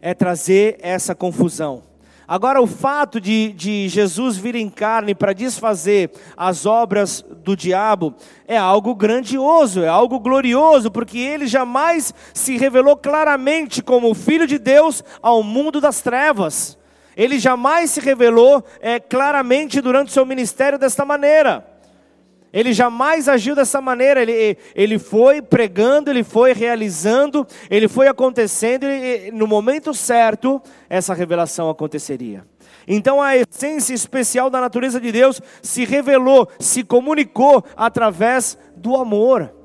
é 0.00 0.12
trazer 0.12 0.76
essa 0.80 1.14
confusão. 1.14 1.91
Agora, 2.26 2.62
o 2.62 2.66
fato 2.66 3.20
de, 3.20 3.52
de 3.52 3.88
Jesus 3.88 4.36
vir 4.36 4.54
em 4.54 4.70
carne 4.70 5.14
para 5.14 5.32
desfazer 5.32 6.10
as 6.36 6.66
obras 6.66 7.24
do 7.42 7.56
diabo 7.56 8.14
é 8.46 8.56
algo 8.56 8.94
grandioso, 8.94 9.82
é 9.82 9.88
algo 9.88 10.20
glorioso, 10.20 10.90
porque 10.90 11.18
ele 11.18 11.46
jamais 11.46 12.14
se 12.32 12.56
revelou 12.56 12.96
claramente 12.96 13.82
como 13.82 14.10
o 14.10 14.14
Filho 14.14 14.46
de 14.46 14.58
Deus 14.58 15.02
ao 15.20 15.42
mundo 15.42 15.80
das 15.80 16.00
trevas. 16.00 16.78
Ele 17.16 17.38
jamais 17.38 17.90
se 17.90 18.00
revelou 18.00 18.64
é, 18.80 18.98
claramente 18.98 19.80
durante 19.80 20.08
o 20.08 20.12
seu 20.12 20.24
ministério 20.24 20.78
desta 20.78 21.04
maneira. 21.04 21.71
Ele 22.52 22.72
jamais 22.72 23.28
agiu 23.28 23.54
dessa 23.54 23.80
maneira, 23.80 24.20
ele, 24.20 24.58
ele 24.74 24.98
foi 24.98 25.40
pregando, 25.40 26.10
ele 26.10 26.22
foi 26.22 26.52
realizando, 26.52 27.46
ele 27.70 27.88
foi 27.88 28.08
acontecendo, 28.08 28.84
e 28.84 29.30
no 29.32 29.46
momento 29.46 29.94
certo, 29.94 30.60
essa 30.88 31.14
revelação 31.14 31.70
aconteceria. 31.70 32.44
Então 32.86 33.22
a 33.22 33.36
essência 33.36 33.94
especial 33.94 34.50
da 34.50 34.60
natureza 34.60 35.00
de 35.00 35.10
Deus 35.10 35.40
se 35.62 35.84
revelou, 35.84 36.48
se 36.58 36.82
comunicou 36.82 37.64
através 37.76 38.58
do 38.76 38.96
amor. 38.96 39.61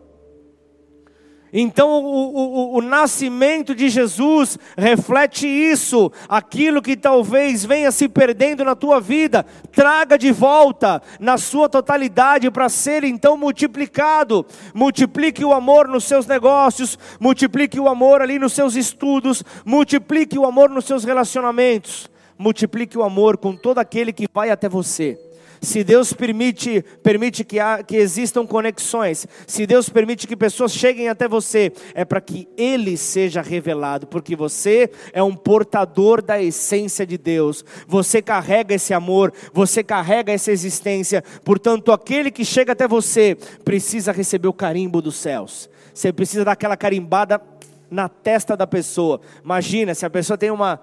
Então, 1.59 1.89
o, 1.89 2.35
o, 2.35 2.77
o, 2.77 2.81
nascimento 2.83 3.73
de 3.73 3.89
Jesus 3.89 4.59
reflete 4.77 5.47
isso, 5.47 6.11
aquilo 6.29 6.83
que 6.83 6.95
talvez 6.95 7.65
venha 7.65 7.91
se 7.91 8.07
perdendo 8.07 8.63
na 8.63 8.75
tua 8.75 9.01
vida, 9.01 9.43
traga 9.71 10.19
de 10.19 10.31
volta 10.31 11.01
na 11.19 11.35
sua 11.35 11.67
totalidade 11.67 12.51
para 12.51 12.69
ser 12.69 13.03
então 13.03 13.35
multiplicado. 13.35 14.45
Multiplique 14.71 15.43
o 15.43 15.51
amor 15.51 15.87
nos 15.87 16.03
seus 16.03 16.27
negócios, 16.27 16.95
multiplique 17.19 17.79
o 17.79 17.89
amor 17.89 18.21
ali 18.21 18.37
nos 18.37 18.53
seus 18.53 18.75
estudos, 18.75 19.43
multiplique 19.65 20.37
o 20.37 20.45
amor 20.45 20.69
nos 20.69 20.85
seus 20.85 21.03
relacionamentos, 21.03 22.07
multiplique 22.37 22.95
o 22.95 23.03
amor 23.03 23.35
com 23.35 23.55
todo 23.55 23.79
aquele 23.79 24.13
que 24.13 24.27
vai 24.31 24.51
até 24.51 24.69
você. 24.69 25.26
Se 25.61 25.83
Deus 25.83 26.13
permite, 26.13 26.83
permite 27.01 27.43
que, 27.43 27.59
há, 27.59 27.83
que 27.83 27.95
existam 27.95 28.45
conexões, 28.45 29.27
se 29.45 29.65
Deus 29.65 29.89
permite 29.89 30.27
que 30.27 30.35
pessoas 30.35 30.71
cheguem 30.73 31.09
até 31.09 31.27
você, 31.27 31.71
é 31.93 32.05
para 32.05 32.21
que 32.21 32.47
Ele 32.57 32.97
seja 32.97 33.41
revelado, 33.41 34.07
porque 34.07 34.35
você 34.35 34.89
é 35.11 35.21
um 35.21 35.35
portador 35.35 36.21
da 36.21 36.41
essência 36.41 37.05
de 37.05 37.17
Deus, 37.17 37.63
você 37.87 38.21
carrega 38.21 38.75
esse 38.75 38.93
amor, 38.93 39.33
você 39.53 39.83
carrega 39.83 40.31
essa 40.31 40.51
existência, 40.51 41.23
portanto, 41.43 41.91
aquele 41.91 42.31
que 42.31 42.45
chega 42.45 42.73
até 42.73 42.87
você 42.87 43.37
precisa 43.63 44.11
receber 44.11 44.47
o 44.47 44.53
carimbo 44.53 45.01
dos 45.01 45.15
céus, 45.15 45.69
você 45.93 46.13
precisa 46.13 46.45
dar 46.45 46.51
aquela 46.51 46.77
carimbada 46.77 47.41
na 47.89 48.09
testa 48.09 48.55
da 48.55 48.67
pessoa. 48.67 49.21
Imagina 49.43 49.95
se 49.95 50.05
a 50.05 50.09
pessoa 50.09 50.37
tem 50.37 50.51
uma 50.51 50.81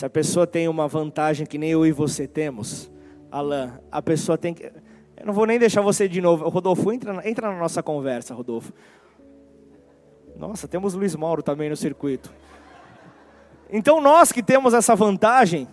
Se 0.00 0.06
a 0.06 0.08
pessoa 0.08 0.46
tem 0.46 0.66
uma 0.66 0.88
vantagem 0.88 1.44
que 1.44 1.58
nem 1.58 1.72
eu 1.72 1.84
e 1.84 1.92
você 1.92 2.26
temos, 2.26 2.90
Alain, 3.30 3.70
a 3.92 4.00
pessoa 4.00 4.38
tem 4.38 4.54
que. 4.54 4.64
Eu 4.64 5.26
não 5.26 5.34
vou 5.34 5.44
nem 5.44 5.58
deixar 5.58 5.82
você 5.82 6.08
de 6.08 6.22
novo. 6.22 6.48
Rodolfo, 6.48 6.90
entra, 6.90 7.28
entra 7.28 7.52
na 7.52 7.58
nossa 7.58 7.82
conversa, 7.82 8.32
Rodolfo. 8.32 8.72
Nossa, 10.34 10.66
temos 10.66 10.94
Luiz 10.94 11.14
Mauro 11.14 11.42
também 11.42 11.68
no 11.68 11.76
circuito. 11.76 12.32
Então 13.70 14.00
nós 14.00 14.32
que 14.32 14.42
temos 14.42 14.72
essa 14.72 14.96
vantagem, 14.96 15.68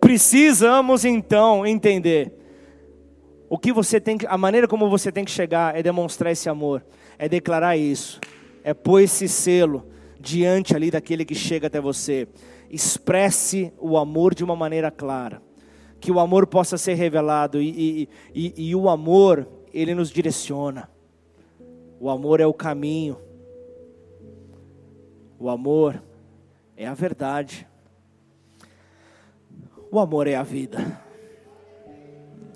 precisamos 0.00 1.04
então 1.04 1.64
entender 1.64 2.34
o 3.48 3.56
que 3.56 3.72
você 3.72 4.00
tem 4.00 4.18
que, 4.18 4.26
a 4.26 4.36
maneira 4.36 4.66
como 4.66 4.90
você 4.90 5.12
tem 5.12 5.24
que 5.24 5.30
chegar 5.30 5.78
é 5.78 5.80
demonstrar 5.80 6.32
esse 6.32 6.48
amor, 6.48 6.84
é 7.16 7.28
declarar 7.28 7.76
isso, 7.76 8.20
é 8.64 8.74
pôr 8.74 8.98
esse 8.98 9.28
selo 9.28 9.86
diante 10.20 10.76
ali 10.76 10.90
daquele 10.90 11.24
que 11.24 11.34
chega 11.34 11.66
até 11.66 11.80
você. 11.80 12.28
Expresse 12.68 13.72
o 13.78 13.96
amor 13.96 14.34
de 14.34 14.44
uma 14.44 14.54
maneira 14.54 14.90
clara, 14.90 15.42
que 15.98 16.12
o 16.12 16.20
amor 16.20 16.46
possa 16.46 16.76
ser 16.76 16.94
revelado 16.94 17.60
e, 17.60 17.68
e, 17.68 18.08
e, 18.34 18.68
e 18.68 18.76
o 18.76 18.88
amor 18.88 19.48
ele 19.72 19.94
nos 19.94 20.10
direciona. 20.10 20.88
O 21.98 22.08
amor 22.08 22.40
é 22.40 22.46
o 22.46 22.54
caminho. 22.54 23.18
O 25.38 25.48
amor 25.48 26.02
é 26.76 26.86
a 26.86 26.94
verdade. 26.94 27.66
O 29.90 29.98
amor 29.98 30.26
é 30.26 30.34
a 30.34 30.42
vida. 30.42 31.00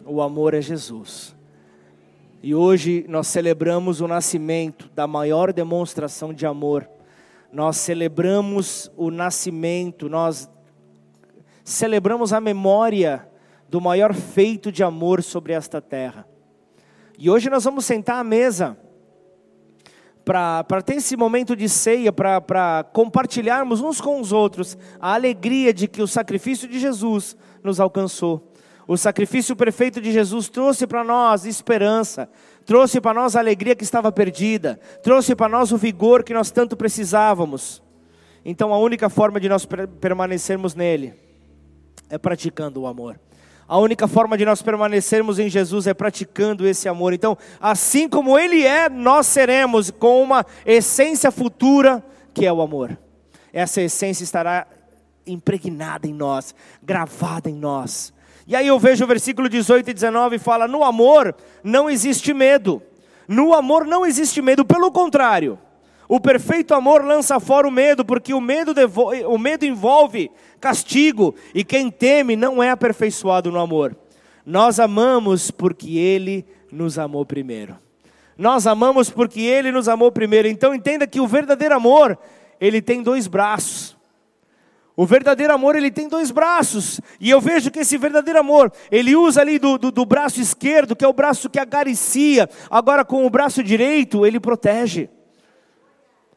O 0.06 0.20
amor 0.20 0.54
é 0.54 0.60
Jesus. 0.60 1.34
E 2.42 2.54
hoje 2.54 3.06
nós 3.08 3.26
celebramos 3.26 4.00
o 4.02 4.06
nascimento 4.06 4.90
da 4.94 5.06
maior 5.06 5.52
demonstração 5.52 6.32
de 6.32 6.44
amor. 6.44 6.88
Nós 7.54 7.76
celebramos 7.76 8.90
o 8.96 9.12
nascimento, 9.12 10.08
nós 10.08 10.50
celebramos 11.62 12.32
a 12.32 12.40
memória 12.40 13.28
do 13.68 13.80
maior 13.80 14.12
feito 14.12 14.72
de 14.72 14.82
amor 14.82 15.22
sobre 15.22 15.52
esta 15.52 15.80
terra. 15.80 16.26
E 17.16 17.30
hoje 17.30 17.48
nós 17.48 17.62
vamos 17.62 17.84
sentar 17.84 18.16
à 18.16 18.24
mesa 18.24 18.76
para 20.24 20.82
ter 20.84 20.96
esse 20.96 21.16
momento 21.16 21.54
de 21.54 21.68
ceia, 21.68 22.12
para 22.12 22.84
compartilharmos 22.92 23.80
uns 23.80 24.00
com 24.00 24.20
os 24.20 24.32
outros 24.32 24.76
a 24.98 25.14
alegria 25.14 25.72
de 25.72 25.86
que 25.86 26.02
o 26.02 26.08
sacrifício 26.08 26.66
de 26.66 26.80
Jesus 26.80 27.36
nos 27.62 27.78
alcançou. 27.78 28.50
O 28.86 28.96
sacrifício 28.96 29.54
perfeito 29.54 30.00
de 30.00 30.10
Jesus 30.12 30.48
trouxe 30.48 30.88
para 30.88 31.04
nós 31.04 31.46
esperança, 31.46 32.28
trouxe 32.64 33.00
para 33.00 33.14
nós 33.14 33.36
a 33.36 33.40
alegria 33.40 33.74
que 33.74 33.84
estava 33.84 34.10
perdida, 34.10 34.78
trouxe 35.02 35.34
para 35.34 35.48
nós 35.48 35.72
o 35.72 35.76
vigor 35.76 36.22
que 36.22 36.34
nós 36.34 36.50
tanto 36.50 36.76
precisávamos. 36.76 37.82
Então 38.44 38.72
a 38.72 38.78
única 38.78 39.08
forma 39.08 39.40
de 39.40 39.48
nós 39.48 39.66
permanecermos 40.00 40.74
nele 40.74 41.14
é 42.10 42.18
praticando 42.18 42.82
o 42.82 42.86
amor. 42.86 43.18
A 43.66 43.78
única 43.78 44.06
forma 44.06 44.36
de 44.36 44.44
nós 44.44 44.60
permanecermos 44.60 45.38
em 45.38 45.48
Jesus 45.48 45.86
é 45.86 45.94
praticando 45.94 46.66
esse 46.66 46.86
amor. 46.86 47.14
Então, 47.14 47.36
assim 47.58 48.06
como 48.08 48.38
Ele 48.38 48.62
é, 48.62 48.90
nós 48.90 49.26
seremos 49.26 49.90
com 49.90 50.22
uma 50.22 50.44
essência 50.66 51.30
futura 51.30 52.04
que 52.34 52.44
é 52.44 52.52
o 52.52 52.60
amor. 52.60 52.98
Essa 53.52 53.80
essência 53.80 54.24
estará 54.24 54.66
impregnada 55.26 56.06
em 56.06 56.12
nós, 56.12 56.54
gravada 56.82 57.48
em 57.48 57.54
nós. 57.54 58.13
E 58.46 58.54
aí 58.54 58.66
eu 58.66 58.78
vejo 58.78 59.04
o 59.04 59.08
versículo 59.08 59.48
18 59.48 59.90
e 59.90 59.94
19 59.94 60.38
fala: 60.38 60.68
No 60.68 60.84
amor 60.84 61.34
não 61.62 61.88
existe 61.88 62.34
medo. 62.34 62.82
No 63.26 63.54
amor 63.54 63.86
não 63.86 64.04
existe 64.04 64.42
medo, 64.42 64.64
pelo 64.64 64.90
contrário. 64.90 65.58
O 66.06 66.20
perfeito 66.20 66.74
amor 66.74 67.02
lança 67.02 67.40
fora 67.40 67.66
o 67.66 67.70
medo, 67.70 68.04
porque 68.04 68.34
o 68.34 68.40
medo, 68.40 68.74
o 69.26 69.38
medo 69.38 69.64
envolve 69.64 70.30
castigo, 70.60 71.34
e 71.54 71.64
quem 71.64 71.90
teme 71.90 72.36
não 72.36 72.62
é 72.62 72.70
aperfeiçoado 72.70 73.50
no 73.50 73.58
amor. 73.58 73.96
Nós 74.44 74.78
amamos 74.78 75.50
porque 75.50 75.96
Ele 75.96 76.44
nos 76.70 76.98
amou 76.98 77.24
primeiro. 77.24 77.78
Nós 78.36 78.66
amamos 78.66 79.08
porque 79.08 79.40
Ele 79.40 79.72
nos 79.72 79.88
amou 79.88 80.12
primeiro. 80.12 80.46
Então 80.46 80.74
entenda 80.74 81.06
que 81.06 81.20
o 81.20 81.26
verdadeiro 81.26 81.74
amor, 81.74 82.18
ele 82.60 82.82
tem 82.82 83.02
dois 83.02 83.26
braços. 83.26 83.93
O 84.96 85.04
verdadeiro 85.04 85.52
amor 85.52 85.74
ele 85.74 85.90
tem 85.90 86.08
dois 86.08 86.30
braços, 86.30 87.00
e 87.18 87.28
eu 87.28 87.40
vejo 87.40 87.70
que 87.70 87.80
esse 87.80 87.98
verdadeiro 87.98 88.38
amor, 88.38 88.72
ele 88.92 89.16
usa 89.16 89.40
ali 89.40 89.58
do, 89.58 89.76
do, 89.76 89.90
do 89.90 90.04
braço 90.04 90.40
esquerdo, 90.40 90.94
que 90.94 91.04
é 91.04 91.08
o 91.08 91.12
braço 91.12 91.50
que 91.50 91.58
acaricia, 91.58 92.48
agora 92.70 93.04
com 93.04 93.26
o 93.26 93.30
braço 93.30 93.62
direito 93.62 94.24
ele 94.24 94.38
protege. 94.38 95.10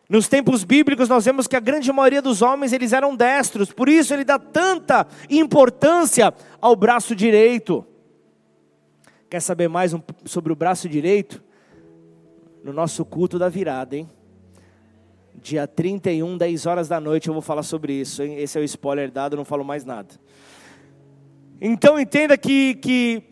Nos 0.09 0.27
tempos 0.27 0.63
bíblicos 0.63 1.07
nós 1.07 1.25
vemos 1.25 1.47
que 1.47 1.55
a 1.55 1.59
grande 1.59 1.91
maioria 1.91 2.21
dos 2.21 2.41
homens 2.41 2.73
eles 2.73 2.93
eram 2.93 3.15
destros, 3.15 3.71
por 3.71 3.87
isso 3.87 4.11
ele 4.11 4.23
dá 4.23 4.39
tanta 4.39 5.05
importância 5.29 6.33
ao 6.59 6.75
braço 6.75 7.15
direito. 7.15 7.85
Quer 9.29 9.41
saber 9.41 9.67
mais 9.67 9.93
um, 9.93 10.01
sobre 10.25 10.51
o 10.51 10.55
braço 10.55 10.89
direito? 10.89 11.43
No 12.63 12.73
nosso 12.73 13.05
culto 13.05 13.37
da 13.37 13.49
virada, 13.49 13.97
hein? 13.97 14.09
Dia 15.47 15.65
31, 15.65 16.37
10 16.37 16.65
horas 16.65 16.89
da 16.89 16.99
noite, 16.99 17.29
eu 17.29 17.33
vou 17.33 17.41
falar 17.41 17.63
sobre 17.63 17.93
isso. 17.93 18.21
Hein? 18.21 18.37
Esse 18.37 18.57
é 18.57 18.61
o 18.61 18.65
spoiler 18.65 19.09
dado, 19.09 19.37
não 19.37 19.45
falo 19.45 19.63
mais 19.63 19.85
nada. 19.85 20.09
Então 21.61 21.97
entenda 21.97 22.37
que, 22.37 22.75
que 22.75 23.23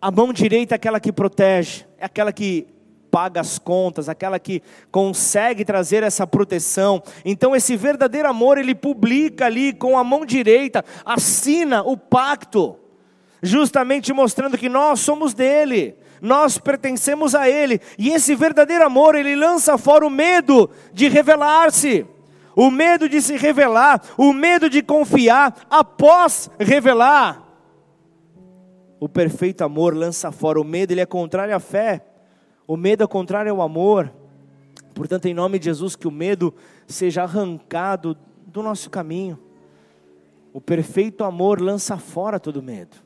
a 0.00 0.10
mão 0.10 0.32
direita 0.32 0.74
é 0.74 0.76
aquela 0.76 0.98
que 0.98 1.12
protege, 1.12 1.84
é 1.98 2.04
aquela 2.04 2.32
que 2.32 2.66
paga 3.12 3.40
as 3.40 3.60
contas, 3.60 4.08
aquela 4.08 4.40
que 4.40 4.60
consegue 4.90 5.64
trazer 5.64 6.02
essa 6.02 6.26
proteção. 6.26 7.00
Então 7.24 7.54
esse 7.54 7.76
verdadeiro 7.76 8.28
amor, 8.28 8.58
ele 8.58 8.74
publica 8.74 9.46
ali 9.46 9.72
com 9.72 9.96
a 9.96 10.02
mão 10.02 10.26
direita, 10.26 10.84
assina 11.04 11.80
o 11.84 11.96
pacto, 11.96 12.76
justamente 13.40 14.12
mostrando 14.12 14.58
que 14.58 14.68
nós 14.68 14.98
somos 14.98 15.32
dele. 15.32 15.94
Nós 16.22 16.56
pertencemos 16.56 17.34
a 17.34 17.50
Ele, 17.50 17.80
e 17.98 18.10
esse 18.10 18.36
verdadeiro 18.36 18.86
amor, 18.86 19.16
ele 19.16 19.34
lança 19.34 19.76
fora 19.76 20.06
o 20.06 20.10
medo 20.10 20.70
de 20.92 21.08
revelar-se, 21.08 22.06
o 22.54 22.70
medo 22.70 23.08
de 23.08 23.20
se 23.20 23.36
revelar, 23.36 24.00
o 24.16 24.32
medo 24.32 24.70
de 24.70 24.84
confiar 24.84 25.66
após 25.68 26.48
revelar. 26.60 27.42
O 29.00 29.08
perfeito 29.08 29.64
amor 29.64 29.96
lança 29.96 30.30
fora 30.30 30.60
o 30.60 30.64
medo, 30.64 30.92
ele 30.92 31.00
é 31.00 31.06
contrário 31.06 31.56
à 31.56 31.58
fé. 31.58 32.06
O 32.68 32.76
medo 32.76 33.02
é 33.02 33.06
contrário 33.08 33.50
ao 33.50 33.60
amor. 33.60 34.12
Portanto, 34.94 35.26
em 35.26 35.34
nome 35.34 35.58
de 35.58 35.64
Jesus, 35.64 35.96
que 35.96 36.06
o 36.06 36.12
medo 36.12 36.54
seja 36.86 37.24
arrancado 37.24 38.16
do 38.46 38.62
nosso 38.62 38.88
caminho. 38.88 39.36
O 40.52 40.60
perfeito 40.60 41.24
amor 41.24 41.60
lança 41.60 41.98
fora 41.98 42.38
todo 42.38 42.62
medo. 42.62 42.96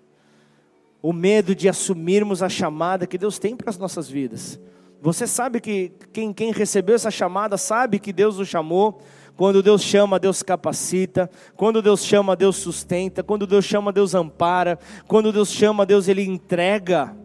O 1.07 1.13
medo 1.13 1.55
de 1.55 1.69
assumirmos 1.69 2.43
a 2.43 2.49
chamada 2.49 3.07
que 3.07 3.17
Deus 3.17 3.39
tem 3.39 3.55
para 3.55 3.71
as 3.71 3.79
nossas 3.79 4.11
vidas. 4.11 4.59
Você 5.01 5.25
sabe 5.25 5.61
que 5.61 5.93
quem, 6.13 6.33
quem 6.33 6.51
recebeu 6.51 6.97
essa 6.97 7.13
chamada 7.13 7.57
sabe 7.57 8.01
que 8.01 8.13
Deus 8.13 8.41
o 8.41 8.45
chamou. 8.45 9.01
Quando 9.37 9.63
Deus 9.63 9.83
chama, 9.83 10.19
Deus 10.19 10.43
capacita. 10.43 11.31
Quando 11.55 11.81
Deus 11.81 12.05
chama, 12.05 12.35
Deus 12.35 12.57
sustenta. 12.57 13.23
Quando 13.23 13.47
Deus 13.47 13.65
chama, 13.65 13.93
Deus 13.93 14.17
ampara. 14.17 14.81
Quando 15.07 15.33
Deus 15.33 15.53
chama, 15.53 15.87
Deus 15.87 16.09
ele 16.09 16.25
entrega. 16.25 17.17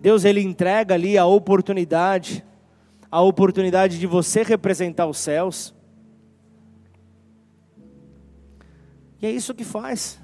Deus 0.00 0.24
ele 0.24 0.40
entrega 0.40 0.94
ali 0.94 1.18
a 1.18 1.26
oportunidade, 1.26 2.42
a 3.10 3.20
oportunidade 3.20 3.98
de 3.98 4.06
você 4.06 4.42
representar 4.42 5.06
os 5.06 5.18
céus. 5.18 5.74
E 9.20 9.26
é 9.26 9.30
isso 9.30 9.54
que 9.54 9.64
faz 9.64 10.18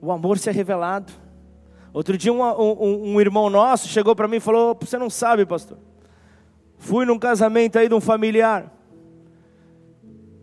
o 0.00 0.12
amor 0.12 0.38
ser 0.38 0.52
revelado. 0.52 1.23
Outro 1.94 2.18
dia 2.18 2.32
um, 2.32 2.42
um, 2.42 3.14
um 3.14 3.20
irmão 3.20 3.48
nosso 3.48 3.86
chegou 3.86 4.16
para 4.16 4.26
mim 4.26 4.38
e 4.38 4.40
falou: 4.40 4.76
Você 4.80 4.98
não 4.98 5.08
sabe, 5.08 5.46
pastor. 5.46 5.78
Fui 6.76 7.06
num 7.06 7.20
casamento 7.20 7.78
aí 7.78 7.88
de 7.88 7.94
um 7.94 8.00
familiar. 8.00 8.70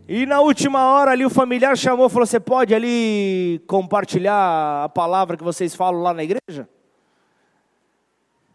E 0.08 0.26
na 0.26 0.40
última 0.40 0.86
hora 0.86 1.12
ali 1.12 1.26
o 1.26 1.30
familiar 1.30 1.78
chamou 1.78 2.08
e 2.08 2.10
falou: 2.10 2.26
Você 2.26 2.40
pode 2.40 2.74
ali 2.74 3.62
compartilhar 3.68 4.86
a 4.86 4.88
palavra 4.88 5.36
que 5.36 5.44
vocês 5.44 5.76
falam 5.76 6.02
lá 6.02 6.14
na 6.14 6.24
igreja? 6.24 6.70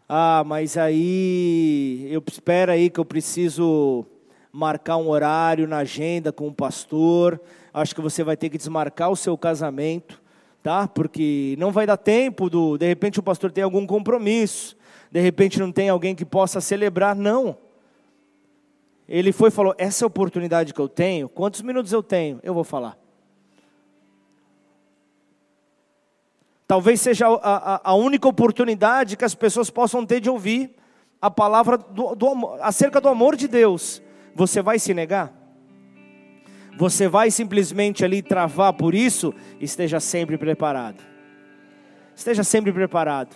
Ah, 0.09 0.43
mas 0.43 0.75
aí 0.75 2.07
eu 2.09 2.23
espero 2.27 2.71
aí 2.71 2.89
que 2.89 2.99
eu 2.99 3.05
preciso 3.05 4.07
marcar 4.51 4.97
um 4.97 5.07
horário 5.07 5.67
na 5.67 5.77
agenda 5.77 6.31
com 6.31 6.47
o 6.47 6.53
pastor. 6.53 7.39
Acho 7.71 7.93
que 7.93 8.01
você 8.01 8.23
vai 8.23 8.35
ter 8.35 8.49
que 8.49 8.57
desmarcar 8.57 9.11
o 9.11 9.15
seu 9.15 9.37
casamento, 9.37 10.19
tá? 10.67 10.85
Porque 10.85 11.55
não 11.57 11.71
vai 11.71 11.87
dar 11.87 11.95
tempo 11.95 12.49
do, 12.49 12.77
de 12.77 12.85
repente 12.85 13.21
o 13.21 13.23
pastor 13.23 13.49
tem 13.53 13.63
algum 13.63 13.87
compromisso, 13.87 14.75
de 15.09 15.21
repente 15.21 15.61
não 15.61 15.71
tem 15.71 15.87
alguém 15.87 16.13
que 16.13 16.25
possa 16.25 16.59
celebrar, 16.59 17.15
não. 17.15 17.57
Ele 19.07 19.31
foi 19.31 19.47
e 19.47 19.51
falou: 19.51 19.73
"Essa 19.77 20.05
oportunidade 20.05 20.73
que 20.73 20.81
eu 20.81 20.89
tenho. 20.89 21.29
Quantos 21.29 21.61
minutos 21.61 21.93
eu 21.93 22.03
tenho? 22.03 22.41
Eu 22.43 22.53
vou 22.53 22.65
falar. 22.65 22.97
Talvez 26.67 26.99
seja 26.99 27.27
a, 27.29 27.75
a, 27.75 27.81
a, 27.85 27.93
única 27.93 28.27
oportunidade 28.27 29.15
que 29.15 29.23
as 29.23 29.33
pessoas 29.33 29.69
possam 29.69 30.05
ter 30.05 30.19
de 30.19 30.29
ouvir 30.29 30.75
a 31.21 31.31
palavra 31.31 31.77
do, 31.77 32.13
do, 32.13 32.57
acerca 32.59 32.99
do 32.99 33.07
amor 33.07 33.37
de 33.37 33.47
Deus. 33.47 34.01
Você 34.35 34.61
vai 34.61 34.79
se 34.79 34.93
negar? 34.93 35.33
Você 36.77 37.07
vai 37.07 37.31
simplesmente 37.31 38.05
ali 38.05 38.21
travar 38.21 38.73
por 38.73 38.93
isso? 38.93 39.33
Esteja 39.59 39.99
sempre 39.99 40.37
preparado. 40.37 41.03
Esteja 42.15 42.43
sempre 42.43 42.71
preparado. 42.71 43.35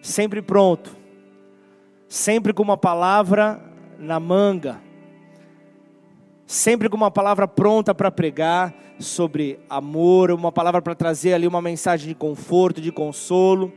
Sempre 0.00 0.40
pronto. 0.40 0.96
Sempre 2.08 2.52
com 2.52 2.62
uma 2.62 2.76
palavra 2.76 3.60
na 3.98 4.18
manga. 4.18 4.80
sempre 6.46 6.88
com 6.88 6.96
uma 6.96 7.10
palavra 7.10 7.48
pronta 7.48 7.94
para 7.94 8.10
pregar 8.10 8.74
sobre 8.98 9.58
amor, 9.68 10.30
uma 10.30 10.52
palavra 10.52 10.80
para 10.80 10.94
trazer 10.94 11.32
ali 11.32 11.46
uma 11.46 11.60
mensagem 11.60 12.08
de 12.08 12.14
conforto, 12.14 12.80
de 12.80 12.92
consolo, 12.92 13.72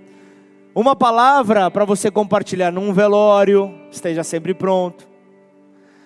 uma 0.75 0.95
palavra 0.95 1.71
para 1.71 1.85
você 1.85 2.11
compartilhar 2.11 2.71
num 2.71 2.93
velório, 2.93 3.73
esteja 3.89 4.23
sempre 4.23 4.53
pronto. 4.53 5.07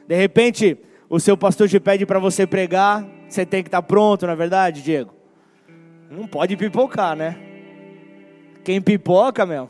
De 0.07 0.15
repente, 0.15 0.77
o 1.11 1.19
seu 1.19 1.35
pastor 1.35 1.67
te 1.67 1.77
pede 1.77 2.05
para 2.05 2.19
você 2.19 2.47
pregar, 2.47 3.05
você 3.27 3.45
tem 3.45 3.61
que 3.61 3.67
estar 3.67 3.81
tá 3.81 3.85
pronto, 3.87 4.25
na 4.25 4.31
é 4.31 4.35
verdade, 4.35 4.81
Diego? 4.81 5.13
Não 6.09 6.25
pode 6.25 6.55
pipocar, 6.55 7.17
né? 7.17 7.37
Quem 8.63 8.81
pipoca, 8.81 9.45
meu, 9.45 9.69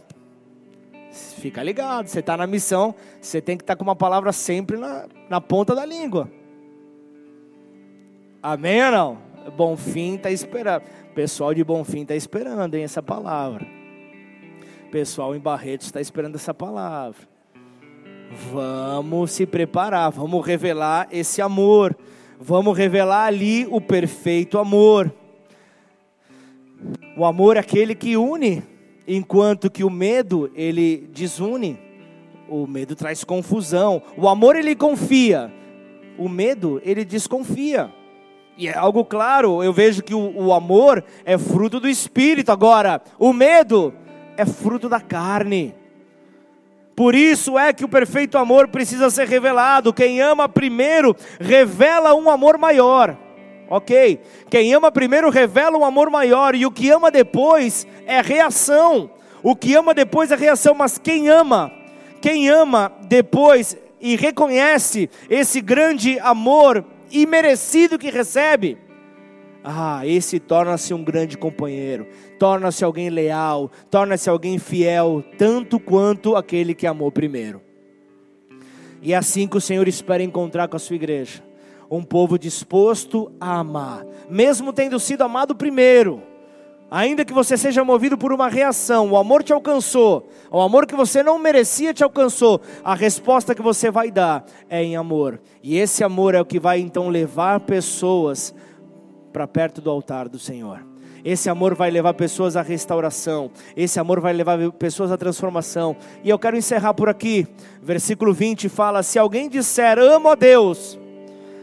fica 1.12 1.64
ligado, 1.64 2.06
você 2.06 2.20
está 2.20 2.38
na 2.38 2.46
missão, 2.46 2.94
você 3.20 3.42
tem 3.42 3.58
que 3.58 3.64
estar 3.64 3.74
tá 3.74 3.78
com 3.78 3.84
uma 3.84 3.96
palavra 3.96 4.32
sempre 4.32 4.78
na, 4.78 5.08
na 5.28 5.42
ponta 5.42 5.74
da 5.74 5.84
língua. 5.84 6.30
Amém 8.44 8.86
ou 8.86 8.92
não? 8.92 9.18
Bonfim 9.58 10.18
está 10.18 10.30
esperando. 10.30 10.84
Pessoal 11.16 11.56
de 11.56 11.64
Bonfim 11.64 12.04
está 12.04 12.14
esperando, 12.16 12.76
hein, 12.76 12.84
essa 12.84 13.02
palavra. 13.02 13.66
Pessoal 14.92 15.36
em 15.36 15.40
Barretos 15.40 15.88
está 15.88 16.00
esperando 16.00 16.36
essa 16.36 16.54
palavra. 16.54 17.31
Vamos 18.32 19.32
se 19.32 19.46
preparar, 19.46 20.10
vamos 20.12 20.46
revelar 20.46 21.08
esse 21.12 21.42
amor. 21.42 21.96
Vamos 22.40 22.78
revelar 22.78 23.26
ali 23.26 23.68
o 23.70 23.82
perfeito 23.82 24.58
amor. 24.58 25.14
O 27.16 27.26
amor 27.26 27.58
é 27.58 27.60
aquele 27.60 27.94
que 27.94 28.16
une, 28.16 28.64
enquanto 29.08 29.70
que 29.70 29.84
o 29.84 29.90
medo 29.90 30.50
ele 30.56 31.10
desune. 31.14 31.78
O 32.48 32.66
medo 32.66 32.96
traz 32.96 33.24
confusão. 33.24 34.02
O 34.18 34.28
amor 34.28 34.56
ele 34.56 34.76
confia. 34.76 35.54
O 36.18 36.30
medo 36.30 36.82
ele 36.86 37.04
desconfia. 37.04 37.92
E 38.58 38.68
é 38.68 38.78
algo 38.78 39.04
claro, 39.04 39.64
eu 39.64 39.74
vejo 39.74 40.04
que 40.04 40.14
o, 40.14 40.46
o 40.46 40.54
amor 40.54 41.04
é 41.26 41.38
fruto 41.38 41.80
do 41.80 41.90
espírito. 41.90 42.52
Agora, 42.52 43.02
o 43.20 43.34
medo 43.34 43.94
é 44.38 44.46
fruto 44.46 44.88
da 44.88 45.02
carne. 45.02 45.76
Por 47.02 47.16
isso 47.16 47.58
é 47.58 47.74
que 47.74 47.84
o 47.84 47.90
perfeito 47.90 48.38
amor 48.38 48.68
precisa 48.68 49.10
ser 49.10 49.28
revelado. 49.28 49.92
Quem 49.92 50.22
ama 50.22 50.48
primeiro 50.48 51.16
revela 51.40 52.14
um 52.14 52.30
amor 52.30 52.60
maior. 52.60 53.18
Ok? 53.68 54.20
Quem 54.52 54.72
ama 54.76 54.92
primeiro 54.92 55.32
revela 55.32 55.80
um 55.80 55.84
amor 55.84 56.12
maior, 56.12 56.54
e 56.54 56.64
o 56.64 56.70
que 56.70 56.92
ama 56.92 57.10
depois 57.10 57.88
é 58.06 58.22
reação. 58.22 59.10
O 59.42 59.56
que 59.56 59.74
ama 59.74 59.96
depois 59.96 60.32
é 60.32 60.36
reação, 60.36 60.76
mas 60.76 61.00
quem 61.00 61.28
ama, 61.28 61.72
quem 62.22 62.48
ama 62.50 62.94
depois 63.08 63.76
e 64.00 64.16
reconhece 64.16 65.10
esse 65.28 65.60
grande 65.60 66.20
amor 66.20 66.86
imerecido 67.10 67.98
que 67.98 68.12
recebe, 68.12 68.78
ah, 69.64 70.06
esse 70.06 70.40
torna-se 70.40 70.94
um 70.94 71.04
grande 71.04 71.38
companheiro, 71.38 72.08
torna-se 72.40 72.84
alguém 72.84 73.10
leal, 73.10 73.70
torna-se 73.90 74.30
alguém 74.30 74.58
fiel, 74.58 75.24
tanto 75.38 75.80
quanto 75.80 76.36
aquele 76.36 76.74
que 76.74 76.88
amou 76.88 77.12
primeiro. 77.12 77.62
E 79.02 79.14
é 79.14 79.18
assim 79.18 79.48
que 79.48 79.58
o 79.58 79.62
Senhor 79.62 79.88
espera 79.88 80.24
encontrar 80.24 80.68
com 80.68 80.76
a 80.76 80.80
sua 80.80 80.96
igreja, 80.96 81.44
um 81.90 82.04
povo 82.04 82.38
disposto 82.38 83.32
a 83.40 83.60
amar, 83.60 84.06
mesmo 84.30 84.74
tendo 84.74 85.00
sido 85.00 85.24
amado 85.24 85.56
primeiro. 85.56 86.24
Ainda 86.94 87.24
que 87.24 87.32
você 87.32 87.56
seja 87.56 87.86
movido 87.86 88.18
por 88.18 88.34
uma 88.34 88.50
reação, 88.50 89.12
o 89.12 89.18
amor 89.18 89.44
te 89.44 89.54
alcançou, 89.54 90.28
o 90.52 90.60
amor 90.60 90.86
que 90.86 90.94
você 90.94 91.24
não 91.24 91.40
merecia 91.40 91.94
te 91.94 92.04
alcançou, 92.04 92.60
a 92.84 92.94
resposta 92.94 93.56
que 93.56 93.62
você 93.62 93.90
vai 93.90 94.12
dar 94.12 94.44
é 94.70 94.84
em 94.84 94.98
amor. 94.98 95.40
E 95.64 95.78
esse 95.78 96.04
amor 96.04 96.36
é 96.36 96.42
o 96.42 96.46
que 96.46 96.60
vai 96.60 96.82
então 96.82 97.08
levar 97.08 97.62
pessoas 97.62 98.54
para 99.32 99.48
perto 99.48 99.82
do 99.82 99.90
altar 99.90 100.30
do 100.30 100.38
Senhor. 100.38 100.92
Esse 101.24 101.50
amor 101.50 101.76
vai 101.76 101.92
levar 101.92 102.14
pessoas 102.14 102.56
à 102.56 102.62
restauração. 102.62 103.52
Esse 103.76 104.00
amor 104.00 104.20
vai 104.20 104.34
levar 104.34 104.72
pessoas 104.72 105.12
à 105.12 105.18
transformação. 105.18 105.96
E 106.24 106.30
eu 106.30 106.40
quero 106.40 106.58
encerrar 106.58 106.94
por 106.94 107.10
aqui. 107.10 107.48
Versículo 107.82 108.34
20 108.34 108.68
fala: 108.70 109.04
Se 109.04 109.20
alguém 109.20 109.48
disser 109.48 110.00
amo 110.00 110.30
a 110.30 110.36
Deus, 110.36 111.00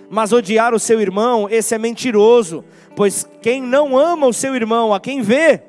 mas 0.08 0.32
odiar 0.32 0.74
o 0.74 0.78
seu 0.78 1.00
irmão, 1.00 1.48
esse 1.50 1.74
é 1.74 1.78
mentiroso. 1.78 2.64
Pois 2.94 3.28
quem 3.42 3.60
não 3.60 3.98
ama 3.98 4.26
o 4.26 4.32
seu 4.32 4.54
irmão, 4.54 4.94
a 4.94 5.00
quem 5.00 5.22
vê, 5.22 5.60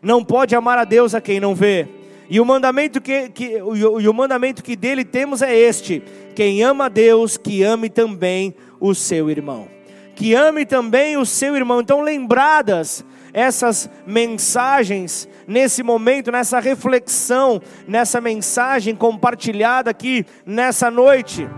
não 0.00 0.24
pode 0.24 0.54
amar 0.54 0.78
a 0.78 0.84
Deus 0.84 1.14
a 1.14 1.20
quem 1.20 1.38
não 1.38 1.54
vê. 1.54 1.88
E 2.28 2.40
o 2.40 2.44
mandamento 2.44 3.00
que, 3.00 3.28
que, 3.30 3.58
e 3.58 4.08
o 4.08 4.14
mandamento 4.14 4.62
que 4.62 4.76
dele 4.76 5.04
temos 5.04 5.42
é 5.42 5.54
este: 5.54 6.02
quem 6.34 6.62
ama 6.62 6.86
a 6.86 6.88
Deus, 6.88 7.36
que 7.36 7.62
ame 7.62 7.90
também 7.90 8.54
o 8.80 8.94
seu 8.94 9.28
irmão 9.28 9.79
que 10.20 10.34
ame 10.34 10.66
também 10.66 11.16
o 11.16 11.24
seu 11.24 11.56
irmão. 11.56 11.80
Então, 11.80 12.02
lembradas 12.02 13.02
essas 13.32 13.88
mensagens 14.06 15.26
nesse 15.46 15.82
momento, 15.82 16.30
nessa 16.30 16.60
reflexão, 16.60 17.58
nessa 17.88 18.20
mensagem 18.20 18.94
compartilhada 18.94 19.90
aqui 19.90 20.26
nessa 20.44 20.90
noite, 20.90 21.48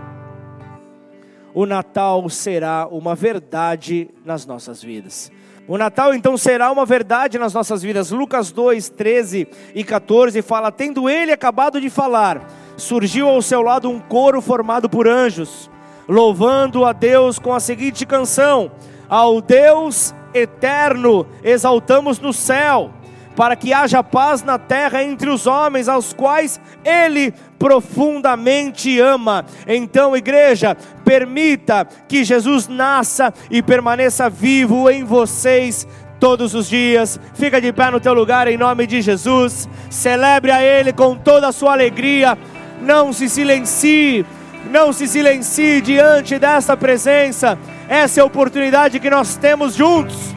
o 1.53 1.65
Natal 1.65 2.29
será 2.29 2.87
uma 2.87 3.13
verdade 3.15 4.09
nas 4.23 4.45
nossas 4.45 4.81
vidas. 4.81 5.29
O 5.67 5.77
Natal 5.77 6.13
então 6.13 6.37
será 6.37 6.71
uma 6.71 6.85
verdade 6.85 7.37
nas 7.37 7.53
nossas 7.53 7.81
vidas. 7.81 8.11
Lucas 8.11 8.49
2, 8.49 8.87
13 8.87 9.45
e 9.75 9.83
14 9.83 10.41
fala: 10.41 10.71
Tendo 10.71 11.09
ele 11.09 11.33
acabado 11.33 11.81
de 11.81 11.89
falar, 11.89 12.49
surgiu 12.77 13.27
ao 13.27 13.41
seu 13.41 13.61
lado 13.61 13.89
um 13.89 13.99
coro 13.99 14.41
formado 14.41 14.89
por 14.89 15.05
anjos 15.05 15.69
louvando 16.07 16.85
a 16.85 16.93
Deus 16.93 17.39
com 17.39 17.53
a 17.53 17.59
seguinte 17.59 18.05
canção: 18.05 18.71
Ao 19.09 19.41
Deus 19.41 20.13
eterno 20.33 21.25
exaltamos 21.43 22.19
no 22.19 22.33
céu, 22.33 22.91
para 23.35 23.55
que 23.55 23.73
haja 23.73 24.03
paz 24.03 24.43
na 24.43 24.57
terra 24.57 25.03
entre 25.03 25.29
os 25.29 25.47
homens, 25.47 25.87
aos 25.87 26.13
quais 26.13 26.59
Ele 26.83 27.33
profundamente 27.57 28.99
ama. 28.99 29.45
Então, 29.67 30.15
igreja, 30.15 30.75
permita 31.05 31.87
que 32.07 32.23
Jesus 32.23 32.67
nasça 32.67 33.33
e 33.49 33.61
permaneça 33.61 34.29
vivo 34.29 34.89
em 34.89 35.03
vocês 35.03 35.87
todos 36.19 36.53
os 36.53 36.69
dias. 36.69 37.19
Fica 37.33 37.59
de 37.59 37.73
pé 37.73 37.91
no 37.91 37.99
teu 37.99 38.13
lugar 38.13 38.47
em 38.47 38.57
nome 38.57 38.85
de 38.85 39.01
Jesus. 39.01 39.67
Celebre 39.89 40.51
a 40.51 40.63
Ele 40.63 40.93
com 40.93 41.15
toda 41.15 41.47
a 41.47 41.51
sua 41.51 41.73
alegria. 41.73 42.37
Não 42.81 43.11
se 43.11 43.27
silencie 43.29 44.25
não 44.69 44.93
se 44.93 45.07
silencie 45.07 45.81
diante 45.81 46.39
dessa 46.39 46.75
presença. 46.75 47.57
Essa 47.87 48.19
é 48.19 48.23
a 48.23 48.25
oportunidade 48.25 48.99
que 48.99 49.09
nós 49.09 49.35
temos 49.35 49.75
juntos 49.75 50.33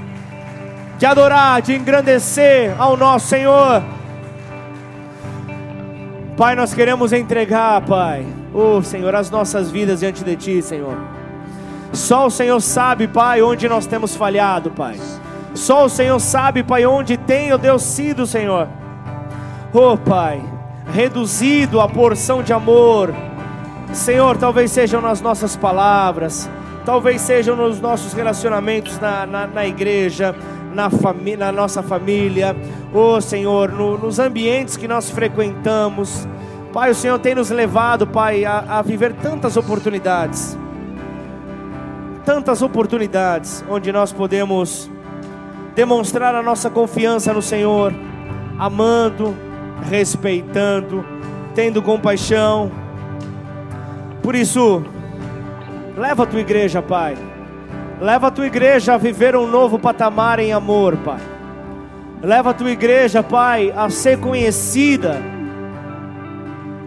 de 0.98 1.06
adorar, 1.06 1.60
de 1.62 1.74
engrandecer 1.74 2.74
ao 2.78 2.96
nosso 2.96 3.28
Senhor. 3.28 3.82
Pai, 6.36 6.54
nós 6.54 6.74
queremos 6.74 7.12
entregar, 7.12 7.80
Pai, 7.82 8.26
oh 8.52 8.82
Senhor, 8.82 9.14
as 9.14 9.30
nossas 9.30 9.70
vidas 9.70 10.00
diante 10.00 10.22
de 10.22 10.36
Ti, 10.36 10.62
Senhor. 10.62 10.96
Só 11.92 12.26
o 12.26 12.30
Senhor 12.30 12.60
sabe, 12.60 13.08
Pai, 13.08 13.40
onde 13.40 13.68
nós 13.68 13.86
temos 13.86 14.14
falhado, 14.14 14.70
Pai. 14.70 14.98
Só 15.54 15.86
o 15.86 15.88
Senhor 15.88 16.18
sabe, 16.20 16.62
Pai, 16.62 16.84
onde 16.84 17.16
tem, 17.16 17.52
oh 17.52 17.58
Deus, 17.58 17.82
sido, 17.82 18.26
Senhor. 18.26 18.68
Oh, 19.72 19.96
Pai, 19.96 20.42
reduzido 20.92 21.80
a 21.80 21.88
porção 21.88 22.42
de 22.42 22.52
amor 22.52 23.14
Senhor, 23.92 24.36
talvez 24.36 24.70
sejam 24.70 25.00
nas 25.00 25.20
nossas 25.20 25.56
palavras, 25.56 26.48
talvez 26.84 27.20
sejam 27.20 27.56
nos 27.56 27.80
nossos 27.80 28.12
relacionamentos 28.12 28.98
na, 28.98 29.26
na, 29.26 29.46
na 29.46 29.66
igreja, 29.66 30.34
na, 30.72 30.88
na, 31.38 31.52
nossa 31.52 31.82
família, 31.82 32.54
oh 32.92 33.20
Senhor, 33.20 33.72
no, 33.72 33.96
nos 33.96 34.18
ambientes 34.18 34.76
que 34.76 34.86
nós 34.86 35.10
frequentamos. 35.10 36.28
Pai, 36.72 36.90
o 36.90 36.94
Senhor 36.94 37.18
tem 37.18 37.34
nos 37.34 37.50
levado, 37.50 38.06
Pai, 38.06 38.44
a, 38.44 38.58
a 38.68 38.82
viver 38.82 39.14
tantas 39.14 39.56
oportunidades, 39.56 40.56
tantas 42.24 42.60
oportunidades 42.60 43.64
onde 43.68 43.90
nós 43.90 44.12
podemos 44.12 44.90
demonstrar 45.74 46.34
a 46.34 46.42
nossa 46.42 46.68
confiança 46.68 47.32
no 47.32 47.40
Senhor, 47.40 47.94
amando, 48.58 49.34
respeitando, 49.88 51.04
tendo 51.54 51.82
compaixão 51.82 52.85
por 54.26 54.34
isso, 54.34 54.82
leva 55.96 56.24
a 56.24 56.26
tua 56.26 56.40
igreja, 56.40 56.82
Pai. 56.82 57.16
Leva 58.00 58.26
a 58.26 58.30
tua 58.32 58.48
igreja 58.48 58.94
a 58.94 58.98
viver 58.98 59.36
um 59.36 59.46
novo 59.46 59.78
patamar 59.78 60.40
em 60.40 60.52
amor, 60.52 60.96
Pai. 60.96 61.20
Leva 62.20 62.50
a 62.50 62.52
tua 62.52 62.72
igreja, 62.72 63.22
Pai, 63.22 63.72
a 63.76 63.88
ser 63.88 64.18
conhecida 64.18 65.22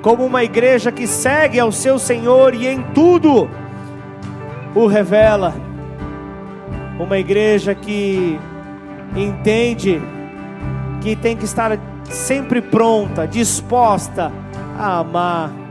como 0.01 0.25
uma 0.25 0.43
igreja 0.43 0.91
que 0.91 1.07
segue 1.07 1.57
ao 1.57 1.71
seu 1.71 1.97
Senhor 1.97 2.53
e 2.53 2.67
em 2.67 2.83
tudo 2.93 3.49
o 4.75 4.85
revela. 4.85 5.53
Uma 6.99 7.19
igreja 7.19 7.73
que 7.73 8.37
entende 9.15 10.01
que 10.99 11.15
tem 11.15 11.37
que 11.37 11.45
estar 11.45 11.79
sempre 12.03 12.61
pronta, 12.61 13.25
disposta 13.25 14.29
a 14.77 14.97
amar 14.97 15.68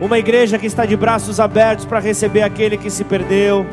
Uma 0.00 0.18
igreja 0.18 0.58
que 0.58 0.66
está 0.66 0.86
de 0.86 0.96
braços 0.96 1.38
abertos 1.38 1.84
para 1.84 1.98
receber 1.98 2.42
aquele 2.42 2.78
que 2.78 2.90
se 2.90 3.04
perdeu. 3.04 3.66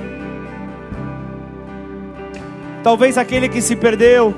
Talvez 2.84 3.18
aquele 3.18 3.48
que 3.48 3.62
se 3.62 3.78
perdeu 3.78 4.36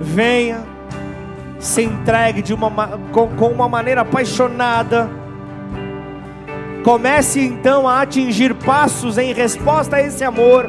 venha, 0.00 0.64
se 1.58 1.82
entregue 1.82 2.40
de 2.40 2.54
uma, 2.54 2.70
com, 3.12 3.28
com 3.28 3.48
uma 3.48 3.68
maneira 3.68 4.00
apaixonada. 4.00 5.10
Comece 6.82 7.40
então 7.40 7.86
a 7.86 8.00
atingir 8.00 8.54
passos 8.54 9.18
em 9.18 9.34
resposta 9.34 9.96
a 9.96 10.02
esse 10.02 10.24
amor, 10.24 10.66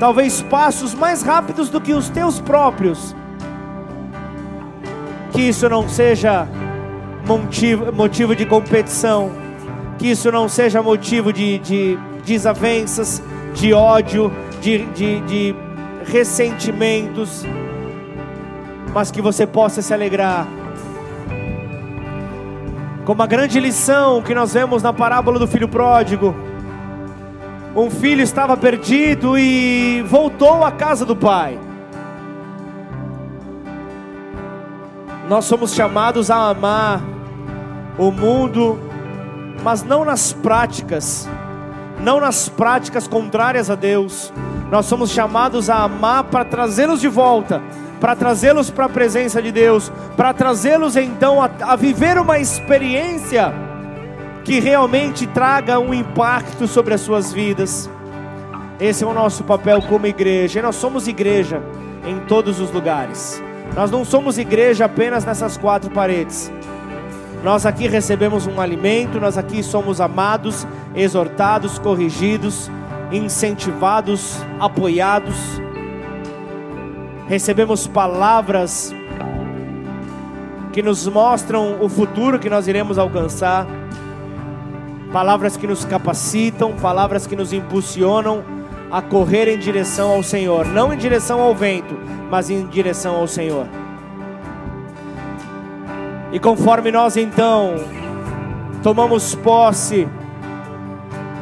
talvez 0.00 0.42
passos 0.42 0.92
mais 0.92 1.22
rápidos 1.22 1.68
do 1.68 1.80
que 1.80 1.92
os 1.92 2.08
teus 2.08 2.40
próprios. 2.40 3.14
Que 5.30 5.42
isso 5.42 5.68
não 5.68 5.88
seja 5.88 6.48
motivo, 7.26 7.92
motivo 7.92 8.36
de 8.36 8.46
competição, 8.46 9.32
que 9.98 10.08
isso 10.08 10.30
não 10.30 10.48
seja 10.48 10.80
motivo 10.80 11.32
de, 11.32 11.58
de 11.58 11.98
desavenças, 12.24 13.22
de 13.52 13.72
ódio, 13.72 14.32
de, 14.60 14.86
de, 14.86 15.20
de 15.22 15.54
ressentimentos, 16.04 17.44
mas 18.94 19.10
que 19.10 19.20
você 19.20 19.46
possa 19.46 19.82
se 19.82 19.92
alegrar. 19.92 20.46
Como 23.04 23.22
a 23.22 23.26
grande 23.26 23.58
lição 23.60 24.22
que 24.22 24.34
nós 24.34 24.52
vemos 24.52 24.82
na 24.82 24.92
parábola 24.92 25.38
do 25.38 25.46
filho 25.46 25.68
pródigo. 25.68 26.34
Um 27.74 27.90
filho 27.90 28.22
estava 28.22 28.56
perdido 28.56 29.38
e 29.38 30.02
voltou 30.08 30.64
à 30.64 30.72
casa 30.72 31.04
do 31.04 31.14
pai. 31.14 31.58
Nós 35.28 35.44
somos 35.44 35.74
chamados 35.74 36.30
a 36.30 36.48
amar 36.48 37.15
o 37.98 38.10
mundo, 38.10 38.78
mas 39.62 39.82
não 39.82 40.04
nas 40.04 40.32
práticas, 40.32 41.28
não 42.00 42.20
nas 42.20 42.48
práticas 42.48 43.08
contrárias 43.08 43.70
a 43.70 43.74
Deus. 43.74 44.32
Nós 44.70 44.86
somos 44.86 45.10
chamados 45.10 45.70
a 45.70 45.84
amar 45.84 46.24
para 46.24 46.44
trazê-los 46.44 47.00
de 47.00 47.08
volta, 47.08 47.62
para 48.00 48.14
trazê-los 48.14 48.70
para 48.70 48.86
a 48.86 48.88
presença 48.88 49.40
de 49.40 49.50
Deus, 49.50 49.90
para 50.16 50.34
trazê-los 50.34 50.96
então 50.96 51.42
a, 51.42 51.50
a 51.60 51.76
viver 51.76 52.18
uma 52.18 52.38
experiência 52.38 53.52
que 54.44 54.60
realmente 54.60 55.26
traga 55.26 55.78
um 55.78 55.92
impacto 55.92 56.68
sobre 56.68 56.94
as 56.94 57.00
suas 57.00 57.32
vidas. 57.32 57.90
Esse 58.78 59.02
é 59.02 59.06
o 59.06 59.14
nosso 59.14 59.42
papel 59.42 59.80
como 59.82 60.06
igreja, 60.06 60.58
e 60.58 60.62
nós 60.62 60.76
somos 60.76 61.08
igreja 61.08 61.62
em 62.06 62.20
todos 62.26 62.60
os 62.60 62.70
lugares. 62.70 63.42
Nós 63.74 63.90
não 63.90 64.04
somos 64.04 64.38
igreja 64.38 64.84
apenas 64.84 65.24
nessas 65.24 65.56
quatro 65.56 65.90
paredes. 65.90 66.52
Nós 67.42 67.64
aqui 67.64 67.86
recebemos 67.86 68.46
um 68.46 68.60
alimento, 68.60 69.20
nós 69.20 69.38
aqui 69.38 69.62
somos 69.62 70.00
amados, 70.00 70.66
exortados, 70.94 71.78
corrigidos, 71.78 72.70
incentivados, 73.12 74.42
apoiados. 74.58 75.36
Recebemos 77.28 77.86
palavras 77.86 78.94
que 80.72 80.82
nos 80.82 81.06
mostram 81.06 81.78
o 81.80 81.88
futuro 81.88 82.38
que 82.38 82.50
nós 82.50 82.68
iremos 82.68 82.98
alcançar, 82.98 83.66
palavras 85.12 85.56
que 85.56 85.66
nos 85.66 85.84
capacitam, 85.84 86.72
palavras 86.72 87.26
que 87.26 87.36
nos 87.36 87.52
impulsionam 87.52 88.44
a 88.90 89.00
correr 89.00 89.48
em 89.48 89.58
direção 89.58 90.10
ao 90.10 90.22
Senhor, 90.22 90.66
não 90.66 90.92
em 90.92 90.96
direção 90.96 91.40
ao 91.40 91.54
vento, 91.54 91.96
mas 92.30 92.50
em 92.50 92.66
direção 92.66 93.16
ao 93.16 93.26
Senhor. 93.26 93.66
E 96.32 96.40
conforme 96.40 96.90
nós 96.90 97.16
então 97.16 97.76
tomamos 98.82 99.34
posse, 99.34 100.08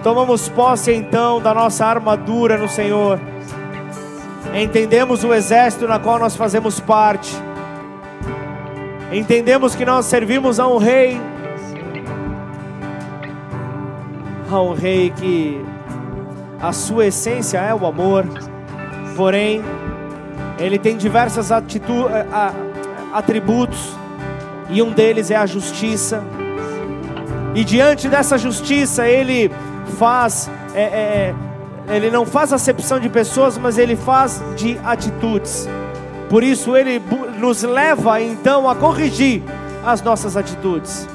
tomamos 0.03 0.49
posse 0.49 0.93
então 0.93 1.41
da 1.41 1.55
nossa 1.55 1.87
armadura 1.87 2.59
no 2.59 2.68
Senhor, 2.68 3.18
entendemos 4.55 5.24
o 5.24 5.32
exército 5.32 5.89
na 5.89 5.99
qual 5.99 6.18
nós 6.18 6.37
fazemos 6.37 6.80
parte, 6.80 7.35
entendemos 9.11 9.74
que 9.74 9.85
nós 9.85 10.05
servimos 10.07 10.61
a 10.61 10.68
um 10.68 10.76
rei, 10.76 11.20
a 14.51 14.61
um 14.61 14.74
rei 14.74 15.11
que 15.11 15.64
a 16.61 16.72
sua 16.72 17.07
essência 17.07 17.59
é 17.59 17.74
o 17.74 17.87
amor, 17.87 18.26
porém, 19.16 19.62
ele 20.59 20.78
tem 20.78 20.97
diversas 20.97 21.51
atitudes, 21.51 22.12
atributos 23.12 24.04
e 24.69 24.83
um 24.83 24.91
deles 24.91 25.31
é 25.31 25.37
a 25.37 25.47
justiça. 25.47 26.23
E 27.55 27.65
diante 27.65 28.09
dessa 28.09 28.37
justiça, 28.37 29.07
ele 29.07 29.51
faz, 29.99 30.51
é, 30.75 30.83
é, 30.83 31.35
é, 31.89 31.97
ele 31.97 32.11
não 32.11 32.27
faz 32.27 32.53
acepção 32.53 32.99
de 32.99 33.09
pessoas, 33.09 33.57
mas 33.59 33.79
ele 33.79 33.95
faz 33.95 34.43
de 34.57 34.79
atitudes. 34.85 35.69
Por 36.29 36.43
isso, 36.43 36.77
ele 36.77 37.01
nos 37.39 37.62
leva 37.62 38.21
então 38.21 38.69
a 38.69 38.75
corrigir 38.75 39.43
as 39.85 40.03
nossas 40.03 40.37
atitudes. 40.37 41.09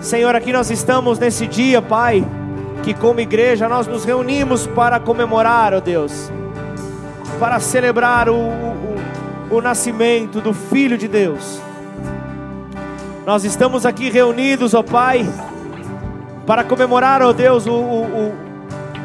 Senhor, 0.00 0.34
aqui 0.34 0.52
nós 0.52 0.70
estamos 0.70 1.18
nesse 1.18 1.46
dia, 1.46 1.80
Pai, 1.80 2.24
que 2.82 2.92
como 2.92 3.20
igreja 3.20 3.68
nós 3.68 3.86
nos 3.86 4.04
reunimos 4.04 4.66
para 4.66 4.98
comemorar, 4.98 5.72
ó 5.74 5.76
oh 5.76 5.80
Deus, 5.80 6.32
para 7.38 7.60
celebrar 7.60 8.28
o, 8.28 8.34
o, 8.34 8.96
o 9.50 9.60
nascimento 9.60 10.40
do 10.40 10.52
Filho 10.52 10.98
de 10.98 11.06
Deus 11.06 11.60
nós 13.24 13.44
estamos 13.44 13.86
aqui 13.86 14.10
reunidos, 14.10 14.74
ó 14.74 14.82
Pai, 14.82 15.24
para 16.44 16.64
comemorar, 16.64 17.22
ó 17.22 17.32
Deus, 17.32 17.66
o, 17.66 17.72
o, 17.72 18.34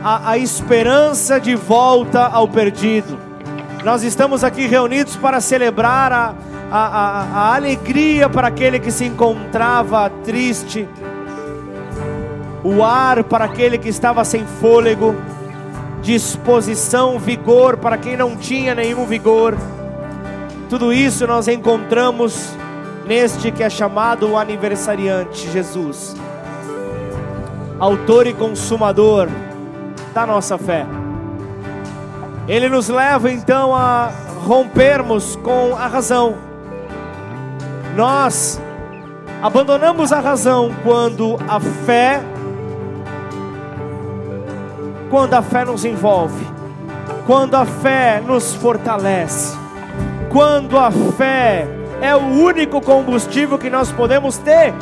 a, 0.03 0.31
a 0.31 0.37
esperança 0.37 1.39
de 1.39 1.55
volta 1.55 2.25
ao 2.25 2.47
perdido. 2.47 3.19
Nós 3.83 4.03
estamos 4.03 4.43
aqui 4.43 4.65
reunidos 4.65 5.15
para 5.15 5.39
celebrar 5.39 6.11
a, 6.11 6.33
a, 6.71 6.77
a, 6.79 7.21
a 7.21 7.55
alegria 7.55 8.27
para 8.27 8.47
aquele 8.47 8.79
que 8.79 8.91
se 8.91 9.05
encontrava 9.05 10.09
triste, 10.23 10.89
o 12.63 12.83
ar 12.83 13.23
para 13.23 13.45
aquele 13.45 13.77
que 13.77 13.87
estava 13.87 14.25
sem 14.25 14.45
fôlego, 14.59 15.15
disposição, 16.01 17.19
vigor 17.19 17.77
para 17.77 17.97
quem 17.97 18.17
não 18.17 18.35
tinha 18.35 18.73
nenhum 18.73 19.05
vigor. 19.05 19.55
Tudo 20.69 20.91
isso 20.91 21.27
nós 21.27 21.47
encontramos 21.47 22.57
neste 23.07 23.51
que 23.51 23.63
é 23.63 23.69
chamado 23.69 24.29
o 24.29 24.37
aniversariante, 24.37 25.49
Jesus, 25.49 26.13
autor 27.79 28.27
e 28.27 28.33
consumador 28.33 29.29
da 30.13 30.25
nossa 30.25 30.57
fé. 30.57 30.85
Ele 32.47 32.67
nos 32.67 32.89
leva 32.89 33.31
então 33.31 33.73
a 33.73 34.11
rompermos 34.45 35.37
com 35.37 35.75
a 35.75 35.87
razão. 35.87 36.35
Nós 37.95 38.61
abandonamos 39.41 40.11
a 40.11 40.19
razão 40.19 40.75
quando 40.83 41.37
a 41.47 41.59
fé 41.59 42.21
quando 45.09 45.33
a 45.35 45.41
fé 45.41 45.63
nos 45.63 45.85
envolve, 45.85 46.45
quando 47.25 47.55
a 47.55 47.65
fé 47.65 48.21
nos 48.25 48.53
fortalece, 48.55 49.57
quando 50.29 50.77
a 50.77 50.91
fé 50.91 51.65
é 52.01 52.15
o 52.15 52.19
único 52.19 52.81
combustível 52.81 53.57
que 53.57 53.69
nós 53.69 53.91
podemos 53.91 54.37
ter 54.37 54.73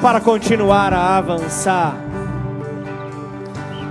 para 0.00 0.20
continuar 0.20 0.92
a 0.92 1.16
avançar. 1.16 1.96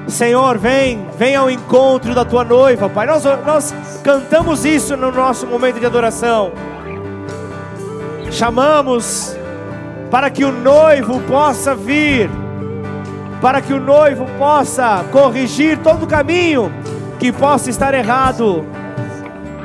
Senhor, 0.08 0.58
vem, 0.58 1.08
vem 1.18 1.36
ao 1.36 1.49
encontro 1.49 2.14
da 2.14 2.24
tua 2.24 2.43
noiva, 2.43 2.88
Pai. 2.88 3.08
Nós, 3.08 3.24
nós 3.45 3.74
cantamos 4.03 4.64
isso 4.64 4.95
no 4.95 5.12
nosso 5.12 5.47
momento 5.47 5.80
de 5.80 5.86
adoração. 5.86 6.51
Chamamos 8.32 9.36
para 10.12 10.30
que 10.30 10.45
o 10.45 10.51
noivo 10.51 11.20
possa 11.22 11.76
vir, 11.76 12.30
para 13.41 13.62
que 13.62 13.74
o 13.74 13.80
noivo 13.80 14.26
possa 14.38 15.03
corrigir 15.12 15.80
todo 15.80 16.03
o 16.03 16.08
caminho 16.08 16.72
que 17.20 17.32
possa 17.32 17.70
estar 17.70 17.93
errado 17.93 18.66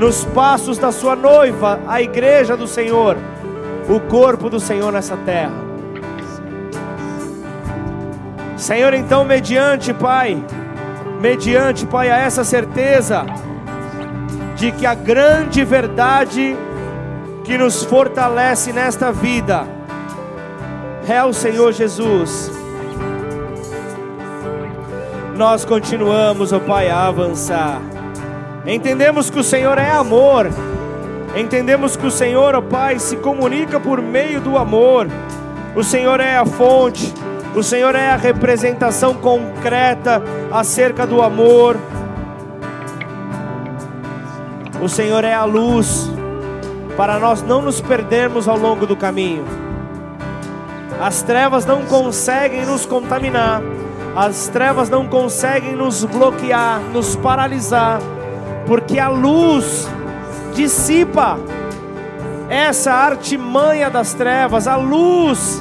nos 0.01 0.25
passos 0.25 0.79
da 0.79 0.91
sua 0.91 1.15
noiva, 1.15 1.79
a 1.87 2.01
igreja 2.01 2.57
do 2.57 2.67
Senhor, 2.67 3.19
o 3.87 4.01
corpo 4.01 4.49
do 4.49 4.59
Senhor 4.59 4.91
nessa 4.91 5.15
terra. 5.15 5.53
Senhor, 8.57 8.95
então, 8.95 9.27
mediante, 9.27 9.93
Pai, 9.93 10.43
mediante, 11.21 11.85
Pai, 11.85 12.11
a 12.11 12.17
essa 12.17 12.45
certeza 12.45 13.27
de 14.57 14.73
que 14.73 14.87
a 14.87 14.95
grande 14.95 15.63
verdade 15.67 16.57
que 17.45 17.59
nos 17.59 17.85
fortalece 17.85 18.73
nesta 18.73 19.13
vida 19.13 19.67
é 21.07 21.23
o 21.23 21.35
Senhor 21.35 21.75
Jesus. 21.75 22.51
Nós 25.37 25.67
continuamos, 25.67 26.55
ó 26.55 26.59
Pai, 26.59 26.89
a 26.89 27.07
avançar 27.07 28.00
Entendemos 28.67 29.31
que 29.31 29.39
o 29.39 29.45
Senhor 29.45 29.79
é 29.79 29.91
amor. 29.91 30.51
Entendemos 31.35 31.97
que 31.97 32.07
o 32.07 32.11
Senhor, 32.11 32.55
ó 32.55 32.61
Pai, 32.61 32.99
se 32.99 33.17
comunica 33.17 33.81
por 33.81 34.03
meio 34.03 34.41
do 34.41 34.59
amor. 34.59 35.07
O 35.75 35.85
Senhor 35.85 36.19
é 36.21 36.37
a 36.37 36.45
fonte, 36.45 37.15
o 37.55 37.63
Senhor 37.63 37.95
é 37.95 38.11
a 38.11 38.17
representação 38.17 39.15
concreta 39.15 40.23
acerca 40.51 41.07
do 41.07 41.23
amor. 41.23 41.77
O 44.83 44.89
Senhor 44.89 45.25
é 45.25 45.35
a 45.35 45.45
luz 45.45 46.11
para 46.97 47.19
nós 47.19 47.43
não 47.43 47.63
nos 47.63 47.81
perdermos 47.81 48.49
ao 48.49 48.59
longo 48.59 48.87
do 48.87 48.97
caminho. 48.97 49.45
As 51.01 51.23
trevas 51.23 51.65
não 51.65 51.83
conseguem 51.87 52.67
nos 52.67 52.85
contaminar, 52.85 53.63
as 54.15 54.49
trevas 54.49 54.91
não 54.91 55.07
conseguem 55.07 55.75
nos 55.75 56.05
bloquear, 56.05 56.81
nos 56.93 57.17
paralisar, 57.17 58.01
porque 58.71 59.01
a 59.01 59.09
luz 59.09 59.89
dissipa 60.55 61.41
essa 62.49 62.93
artimanha 62.93 63.91
das 63.91 64.15
trevas, 64.15 64.69
a 64.69 64.77
luz 64.77 65.61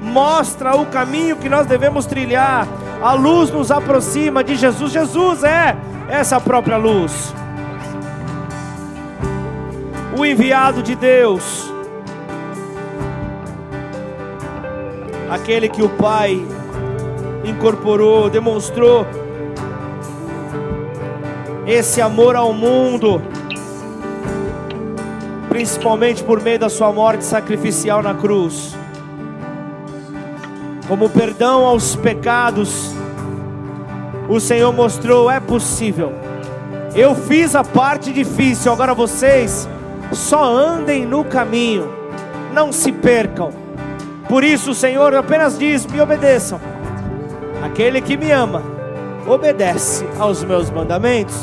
mostra 0.00 0.74
o 0.74 0.86
caminho 0.86 1.36
que 1.36 1.50
nós 1.50 1.66
devemos 1.66 2.06
trilhar, 2.06 2.66
a 3.02 3.12
luz 3.12 3.50
nos 3.50 3.70
aproxima 3.70 4.42
de 4.42 4.56
Jesus, 4.56 4.90
Jesus 4.90 5.44
é 5.44 5.76
essa 6.08 6.40
própria 6.40 6.78
luz, 6.78 7.34
o 10.16 10.24
enviado 10.24 10.82
de 10.82 10.94
Deus, 10.94 11.70
aquele 15.30 15.68
que 15.68 15.82
o 15.82 15.90
Pai 15.90 16.42
incorporou, 17.44 18.30
demonstrou 18.30 19.06
esse 21.68 22.00
amor 22.00 22.34
ao 22.34 22.54
mundo, 22.54 23.20
principalmente 25.50 26.24
por 26.24 26.40
meio 26.40 26.58
da 26.58 26.70
sua 26.70 26.90
morte 26.90 27.26
sacrificial 27.26 28.02
na 28.02 28.14
cruz, 28.14 28.74
como 30.88 31.10
perdão 31.10 31.66
aos 31.66 31.94
pecados, 31.94 32.90
o 34.30 34.40
Senhor 34.40 34.72
mostrou: 34.72 35.30
é 35.30 35.38
possível. 35.38 36.14
Eu 36.94 37.14
fiz 37.14 37.54
a 37.54 37.62
parte 37.62 38.14
difícil, 38.14 38.72
agora 38.72 38.94
vocês 38.94 39.68
só 40.10 40.42
andem 40.42 41.04
no 41.04 41.22
caminho, 41.22 41.92
não 42.54 42.72
se 42.72 42.90
percam. 42.90 43.50
Por 44.26 44.42
isso 44.42 44.70
o 44.70 44.74
Senhor 44.74 45.14
apenas 45.14 45.58
diz: 45.58 45.84
me 45.84 46.00
obedeçam. 46.00 46.58
Aquele 47.62 48.00
que 48.00 48.16
me 48.16 48.30
ama, 48.30 48.77
obedece 49.28 50.06
aos 50.18 50.42
meus 50.42 50.70
mandamentos. 50.70 51.36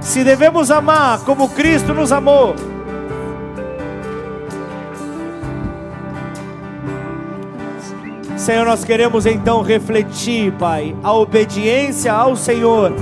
Se 0.00 0.24
devemos 0.24 0.70
amar 0.70 1.20
como 1.20 1.48
Cristo 1.48 1.92
nos 1.94 2.12
amou, 2.12 2.54
Senhor, 8.42 8.66
nós 8.66 8.84
queremos 8.84 9.24
então 9.24 9.62
refletir, 9.62 10.52
Pai, 10.54 10.96
a 11.00 11.12
obediência 11.12 12.12
ao 12.12 12.34
Senhor, 12.34 12.92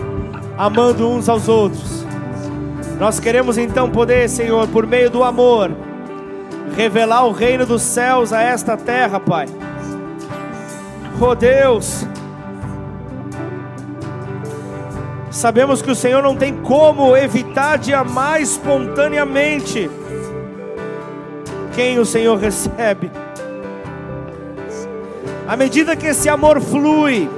amando 0.59 1.09
uns 1.09 1.31
aos 1.31 1.49
outros. 1.49 2.05
Nós 2.99 3.19
queremos 3.19 3.57
então 3.57 3.89
poder, 3.89 4.29
Senhor, 4.29 4.69
por 4.69 4.87
meio 4.87 5.09
do 5.09 5.25
amor, 5.25 5.71
revelar 6.77 7.25
o 7.25 7.33
reino 7.33 7.65
dos 7.65 7.81
céus 7.81 8.35
a 8.35 8.43
esta 8.43 8.77
terra, 8.77 9.19
Pai. 9.19 9.47
Oh 11.19 11.35
Deus, 11.35 12.07
sabemos 15.41 15.81
que 15.81 15.91
o 15.91 15.95
Senhor 15.95 16.23
não 16.23 16.37
tem 16.37 16.55
como 16.55 17.17
evitar 17.17 17.79
de 17.79 17.95
amar 17.95 18.43
espontaneamente 18.43 19.91
quem 21.75 21.99
o 21.99 22.05
Senhor 22.05 22.37
recebe. 22.37 23.11
À 25.49 25.57
medida 25.57 25.97
que 25.97 26.07
esse 26.07 26.29
amor 26.29 26.61
flui, 26.61 27.29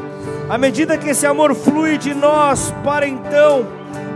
à 0.51 0.59
medida 0.59 0.99
que 0.99 1.11
esse 1.11 1.25
amor 1.25 1.55
flui 1.55 1.97
de 1.97 2.13
nós 2.13 2.75
para 2.83 3.07
então 3.07 3.65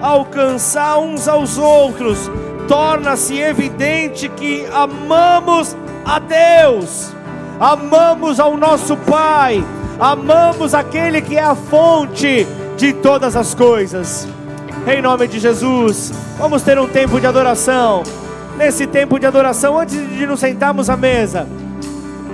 alcançar 0.02 0.98
uns 0.98 1.28
aos 1.28 1.56
outros, 1.56 2.28
torna-se 2.66 3.38
evidente 3.38 4.28
que 4.28 4.66
amamos 4.72 5.76
a 6.04 6.18
Deus, 6.18 7.14
amamos 7.60 8.40
ao 8.40 8.56
nosso 8.56 8.96
Pai, 8.96 9.64
amamos 10.00 10.74
aquele 10.74 11.22
que 11.22 11.36
é 11.36 11.42
a 11.42 11.54
fonte 11.54 12.46
de 12.76 12.92
todas 12.92 13.36
as 13.36 13.54
coisas. 13.54 14.26
Em 14.86 15.02
nome 15.02 15.26
de 15.26 15.38
Jesus, 15.38 16.12
vamos 16.38 16.62
ter 16.62 16.78
um 16.78 16.86
tempo 16.86 17.20
de 17.20 17.26
adoração. 17.26 18.02
Nesse 18.56 18.86
tempo 18.86 19.18
de 19.18 19.26
adoração, 19.26 19.78
antes 19.78 19.96
de 19.96 20.26
nos 20.26 20.40
sentarmos 20.40 20.88
à 20.88 20.96
mesa, 20.96 21.46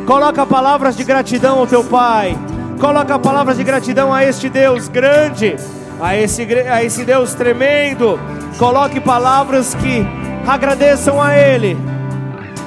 Coloca 0.06 0.44
palavras 0.44 0.96
de 0.96 1.04
gratidão 1.04 1.60
ao 1.60 1.66
teu 1.66 1.84
Pai. 1.84 2.36
Coloca 2.80 3.18
palavras 3.18 3.56
de 3.56 3.62
gratidão 3.62 4.12
a 4.12 4.24
este 4.24 4.48
Deus 4.48 4.88
grande, 4.88 5.54
a 6.00 6.16
esse, 6.16 6.42
a 6.68 6.82
esse 6.82 7.04
Deus 7.04 7.34
tremendo. 7.34 8.18
Coloque 8.58 8.98
palavras 9.00 9.74
que 9.74 10.04
agradeçam 10.46 11.22
a 11.22 11.36
Ele 11.36 11.78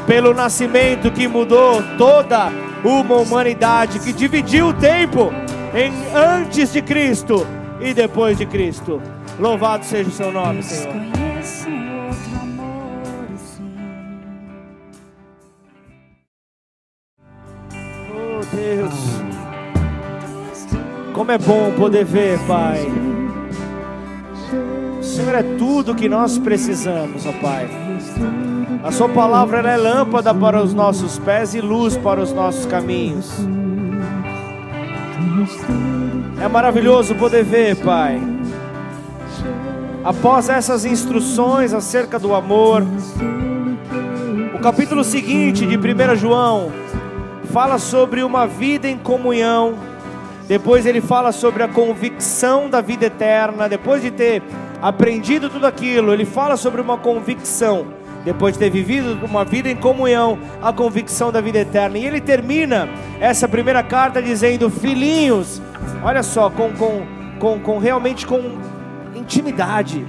pelo 0.07 0.33
nascimento 0.33 1.11
que 1.11 1.27
mudou 1.27 1.83
toda 1.97 2.49
uma 2.83 3.15
humanidade, 3.15 3.99
que 3.99 4.13
dividiu 4.13 4.67
o 4.67 4.73
tempo 4.73 5.33
em 5.73 5.91
antes 6.15 6.71
de 6.71 6.81
Cristo 6.81 7.45
e 7.85 7.93
depois 7.93 8.37
de 8.37 8.45
Cristo. 8.45 9.01
Louvado 9.39 9.85
seja 9.85 10.09
o 10.09 10.11
seu 10.11 10.31
nome, 10.31 10.63
Senhor. 10.63 10.93
Deus. 18.51 18.93
Como 21.13 21.31
é 21.31 21.37
bom 21.37 21.71
poder 21.77 22.05
ver, 22.05 22.39
Pai. 22.47 22.85
O 24.99 25.03
Senhor 25.03 25.35
é 25.35 25.43
tudo 25.57 25.95
que 25.95 26.09
nós 26.09 26.37
precisamos, 26.37 27.25
ó 27.25 27.31
Pai. 27.33 27.67
A 28.83 28.91
Sua 28.91 29.09
palavra 29.09 29.59
é 29.69 29.77
lâmpada 29.77 30.33
para 30.33 30.61
os 30.61 30.73
nossos 30.73 31.17
pés 31.19 31.53
e 31.53 31.61
luz 31.61 31.97
para 31.97 32.21
os 32.21 32.31
nossos 32.31 32.65
caminhos. 32.65 33.31
É 36.45 36.47
maravilhoso 36.47 37.15
poder 37.15 37.43
ver, 37.43 37.75
Pai. 37.77 38.21
Após 40.03 40.47
essas 40.47 40.85
instruções 40.85 41.73
acerca 41.73 42.19
do 42.19 42.35
amor, 42.35 42.85
o 44.53 44.59
capítulo 44.59 45.03
seguinte 45.03 45.65
de 45.65 45.75
1 45.75 46.15
João 46.15 46.71
fala 47.51 47.79
sobre 47.79 48.21
uma 48.21 48.45
vida 48.45 48.87
em 48.87 48.95
comunhão. 48.95 49.73
Depois 50.47 50.85
ele 50.85 51.01
fala 51.01 51.31
sobre 51.31 51.63
a 51.63 51.67
convicção 51.67 52.69
da 52.69 52.79
vida 52.79 53.07
eterna. 53.07 53.67
Depois 53.67 54.03
de 54.03 54.11
ter 54.11 54.43
aprendido 54.79 55.49
tudo 55.49 55.65
aquilo, 55.65 56.13
ele 56.13 56.25
fala 56.25 56.55
sobre 56.57 56.79
uma 56.79 56.95
convicção. 56.95 57.87
Depois 58.23 58.53
de 58.53 58.59
ter 58.59 58.69
vivido 58.69 59.17
uma 59.25 59.43
vida 59.43 59.67
em 59.67 59.75
comunhão, 59.75 60.37
a 60.61 60.71
convicção 60.71 61.31
da 61.31 61.41
vida 61.41 61.57
eterna. 61.57 61.97
E 61.97 62.05
ele 62.05 62.21
termina 62.21 62.87
essa 63.19 63.47
primeira 63.47 63.81
carta 63.81 64.21
dizendo: 64.21 64.69
Filhinhos, 64.69 65.59
olha 66.03 66.23
só, 66.23 66.49
com, 66.49 66.71
com, 66.73 67.05
com, 67.39 67.59
com 67.59 67.77
realmente 67.77 68.25
com 68.25 68.39
intimidade. 69.15 70.05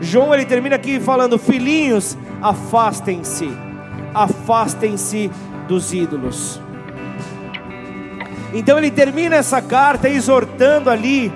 João 0.00 0.32
ele 0.34 0.44
termina 0.44 0.76
aqui 0.76 0.98
falando: 0.98 1.38
Filhinhos, 1.38 2.16
afastem-se, 2.40 3.50
afastem-se 4.14 5.30
dos 5.68 5.92
ídolos. 5.92 6.60
Então 8.52 8.78
ele 8.78 8.90
termina 8.90 9.36
essa 9.36 9.62
carta 9.62 10.08
exortando 10.08 10.90
ali 10.90 11.32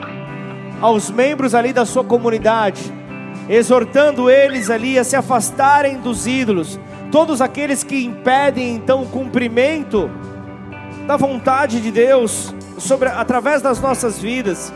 aos 0.80 1.10
membros 1.10 1.54
ali 1.54 1.72
da 1.72 1.86
sua 1.86 2.02
comunidade, 2.02 2.92
exortando 3.48 4.28
eles 4.28 4.68
ali 4.68 4.98
a 4.98 5.04
se 5.04 5.14
afastarem 5.14 5.98
dos 5.98 6.26
ídolos, 6.26 6.80
todos 7.12 7.40
aqueles 7.40 7.84
que 7.84 8.04
impedem 8.04 8.74
então 8.74 9.02
o 9.02 9.06
cumprimento 9.06 10.10
da 11.06 11.16
vontade 11.16 11.80
de 11.80 11.92
Deus 11.92 12.52
sobre 12.78 13.08
através 13.08 13.62
das 13.62 13.80
nossas 13.80 14.18
vidas. 14.18 14.72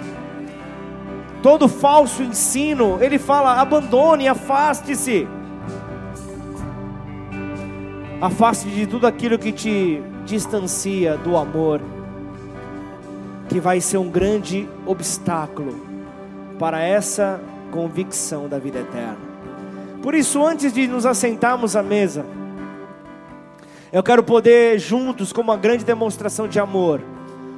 Todo 1.43 1.69
falso 1.69 2.23
ensino, 2.23 2.99
ele 3.01 3.19
fala: 3.19 3.61
abandone, 3.61 4.29
afaste-se. 4.29 5.27
Afaste 8.21 8.69
de 8.69 8.87
tudo 8.87 9.07
aquilo 9.07 9.39
que 9.39 9.53
te 9.53 10.03
distancia 10.25 11.17
do 11.17 11.37
amor 11.37 11.81
que 13.49 13.61
vai 13.61 13.81
ser 13.81 13.97
um 13.97 14.11
grande 14.11 14.69
obstáculo 14.85 15.75
para 16.59 16.83
essa 16.83 17.41
convicção 17.71 18.49
da 18.49 18.59
vida 18.59 18.81
eterna. 18.81 19.17
Por 20.03 20.15
isso, 20.15 20.45
antes 20.45 20.73
de 20.73 20.87
nos 20.87 21.07
assentarmos 21.07 21.75
à 21.75 21.83
mesa, 21.83 22.27
eu 23.91 24.03
quero 24.03 24.23
poder 24.23 24.79
juntos, 24.79 25.33
como 25.33 25.51
uma 25.51 25.57
grande 25.57 25.85
demonstração 25.85 26.47
de 26.47 26.61
amor, 26.61 27.01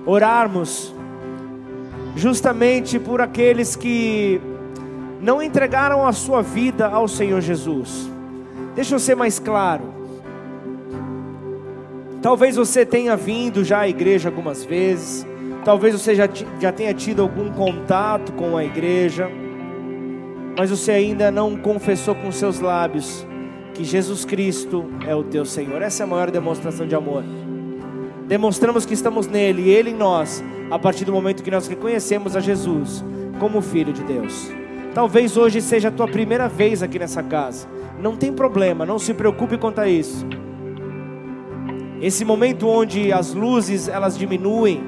orarmos 0.07 0.95
justamente 2.17 2.99
por 2.99 3.21
aqueles 3.21 3.77
que 3.77 4.41
não 5.21 5.43
entregaram 5.43 6.07
a 6.07 6.13
sua 6.13 6.43
vida 6.43 6.87
ao 6.89 7.07
Senhor 7.07 7.41
Jesus. 7.41 8.11
Deixa 8.75 8.95
eu 8.95 8.99
ser 8.99 9.15
mais 9.15 9.39
claro. 9.39 10.01
Talvez 12.23 12.57
você 12.57 12.85
tenha 12.85 13.17
vindo 13.17 13.65
já 13.65 13.81
à 13.81 13.89
igreja 13.89 14.29
algumas 14.29 14.65
vezes, 14.65 15.27
talvez 15.65 15.95
você 15.95 16.15
já, 16.15 16.29
já 16.61 16.71
tenha 16.71 16.93
tido 16.93 17.23
algum 17.23 17.51
contato 17.51 18.33
com 18.33 18.57
a 18.57 18.65
igreja, 18.65 19.31
mas 20.57 20.71
você 20.71 20.93
ainda 20.93 21.31
não 21.31 21.57
confessou 21.57 22.15
com 22.15 22.31
seus 22.31 22.61
lábios 22.61 23.27
que 23.73 23.85
Jesus 23.85 24.27
Cristo 24.27 24.85
é 25.07 25.15
o 25.15 25.25
teu 25.25 25.47
Senhor. 25.47 25.81
Essa 25.81 26.03
é 26.03 26.05
a 26.05 26.07
maior 26.07 26.31
demonstração 26.31 26.87
de 26.87 26.95
amor. 26.95 27.25
Demonstramos 28.31 28.87
que 28.87 28.95
estamos 28.95 29.27
nele 29.27 29.63
e 29.63 29.71
ele 29.71 29.91
em 29.91 29.97
nós, 29.97 30.41
a 30.71 30.79
partir 30.79 31.05
do 31.05 31.13
momento 31.13 31.43
que 31.43 31.51
nós 31.51 31.67
reconhecemos 31.67 32.37
a 32.37 32.41
Jesus 32.41 33.05
como 33.41 33.61
Filho 33.61 33.93
de 33.93 34.05
Deus. 34.05 34.49
Talvez 34.95 35.37
hoje 35.37 35.61
seja 35.61 35.89
a 35.89 35.91
tua 35.91 36.07
primeira 36.07 36.49
vez 36.49 36.81
aqui 36.81 36.97
nessa 36.97 37.25
casa. 37.25 37.67
Não 38.01 38.17
tem 38.17 38.33
problema, 38.33 38.87
não 38.87 39.01
se 39.01 39.13
preocupe 39.15 39.59
quanto 39.59 39.81
a 39.81 39.89
isso. 39.89 40.25
Esse 42.01 42.25
momento 42.25 42.69
onde 42.69 43.13
as 43.13 43.35
luzes 43.35 43.89
elas 43.89 44.17
diminuem 44.17 44.81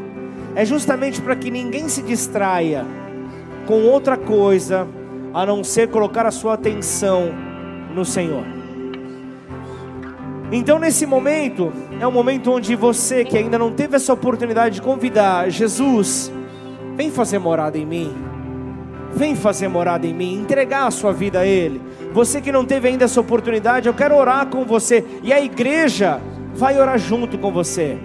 é 0.55 0.64
justamente 0.64 1.20
para 1.20 1.34
que 1.34 1.51
ninguém 1.51 1.88
se 1.88 2.01
distraia 2.01 2.86
com 3.66 3.86
outra 3.86 4.16
coisa 4.16 4.86
a 5.34 5.45
não 5.45 5.64
ser 5.64 5.88
colocar 5.88 6.26
a 6.26 6.30
sua 6.30 6.55
atenção 6.55 7.32
no 7.93 8.05
Senhor. 8.05 8.61
Então, 10.53 10.78
nesse 10.78 11.07
momento, 11.07 11.72
é 11.98 12.07
um 12.07 12.12
momento 12.12 12.53
onde 12.53 12.76
você 12.76 13.24
que 13.24 13.38
ainda 13.38 13.59
não 13.59 13.72
teve 13.72 13.96
essa 13.96 14.12
oportunidade 14.12 14.74
de 14.74 14.82
convidar 14.82 15.48
Jesus, 15.48 16.30
vem 16.94 17.11
fazer 17.11 17.38
morada 17.38 17.78
em 17.78 17.86
mim. 17.86 18.14
Vem 19.14 19.34
fazer 19.34 19.68
morada 19.68 20.07
em 20.07 20.12
mim, 20.12 20.34
entregar 20.34 20.86
a 20.86 20.90
sua 20.90 21.11
vida 21.11 21.40
a 21.40 21.46
Ele. 21.46 21.80
Você 22.12 22.38
que 22.38 22.53
não 22.53 22.66
teve 22.66 22.86
ainda 22.86 23.07
essa 23.07 23.18
oportunidade, 23.18 23.88
eu 23.88 23.94
quero 23.94 24.14
orar 24.14 24.46
com 24.46 24.62
você. 24.66 25.03
E 25.22 25.32
a 25.32 25.40
igreja 25.40 26.20
vai 26.55 26.78
orar 26.78 26.98
junto 26.98 27.38
com 27.38 27.50
você. 27.50 27.96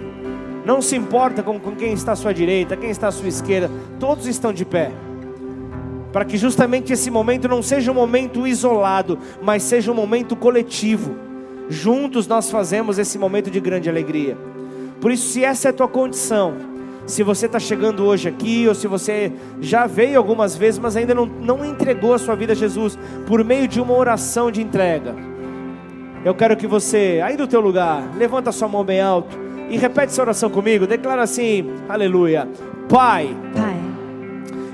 Não 0.64 0.80
se 0.80 0.96
importa 0.96 1.42
com, 1.42 1.60
com 1.60 1.76
quem 1.76 1.92
está 1.92 2.12
à 2.12 2.16
sua 2.16 2.32
direita, 2.32 2.78
quem 2.78 2.88
está 2.88 3.08
à 3.08 3.12
sua 3.12 3.28
esquerda, 3.28 3.70
todos 4.00 4.26
estão 4.26 4.54
de 4.54 4.64
pé. 4.64 4.90
Para 6.12 6.24
que 6.24 6.38
justamente 6.38 6.94
esse 6.94 7.10
momento 7.10 7.46
não 7.46 7.62
seja 7.62 7.92
um 7.92 7.94
momento 7.94 8.46
isolado, 8.46 9.18
mas 9.42 9.62
seja 9.62 9.92
um 9.92 9.94
momento 9.94 10.34
coletivo. 10.34 11.27
Juntos 11.68 12.26
nós 12.26 12.50
fazemos 12.50 12.98
esse 12.98 13.18
momento 13.18 13.50
de 13.50 13.60
grande 13.60 13.88
alegria. 13.88 14.36
Por 15.00 15.12
isso, 15.12 15.28
se 15.28 15.44
essa 15.44 15.68
é 15.68 15.70
a 15.70 15.72
tua 15.72 15.88
condição, 15.88 16.54
se 17.06 17.22
você 17.22 17.46
está 17.46 17.58
chegando 17.58 18.04
hoje 18.04 18.28
aqui, 18.28 18.66
ou 18.66 18.74
se 18.74 18.86
você 18.86 19.32
já 19.60 19.86
veio 19.86 20.18
algumas 20.18 20.56
vezes, 20.56 20.78
mas 20.78 20.96
ainda 20.96 21.14
não, 21.14 21.26
não 21.26 21.64
entregou 21.64 22.14
a 22.14 22.18
sua 22.18 22.34
vida 22.34 22.52
a 22.52 22.56
Jesus, 22.56 22.98
por 23.26 23.44
meio 23.44 23.68
de 23.68 23.80
uma 23.80 23.94
oração 23.94 24.50
de 24.50 24.60
entrega, 24.62 25.14
eu 26.24 26.34
quero 26.34 26.56
que 26.56 26.66
você, 26.66 27.20
aí 27.24 27.36
do 27.36 27.46
teu 27.46 27.60
lugar, 27.60 28.02
levanta 28.16 28.50
a 28.50 28.52
sua 28.52 28.68
mão 28.68 28.84
bem 28.84 29.00
alto 29.00 29.38
e 29.70 29.76
repete 29.76 30.12
essa 30.12 30.22
oração 30.22 30.50
comigo. 30.50 30.86
Declara 30.86 31.22
assim: 31.22 31.64
Aleluia. 31.88 32.48
Pai. 32.88 33.36
Pai. 33.54 33.67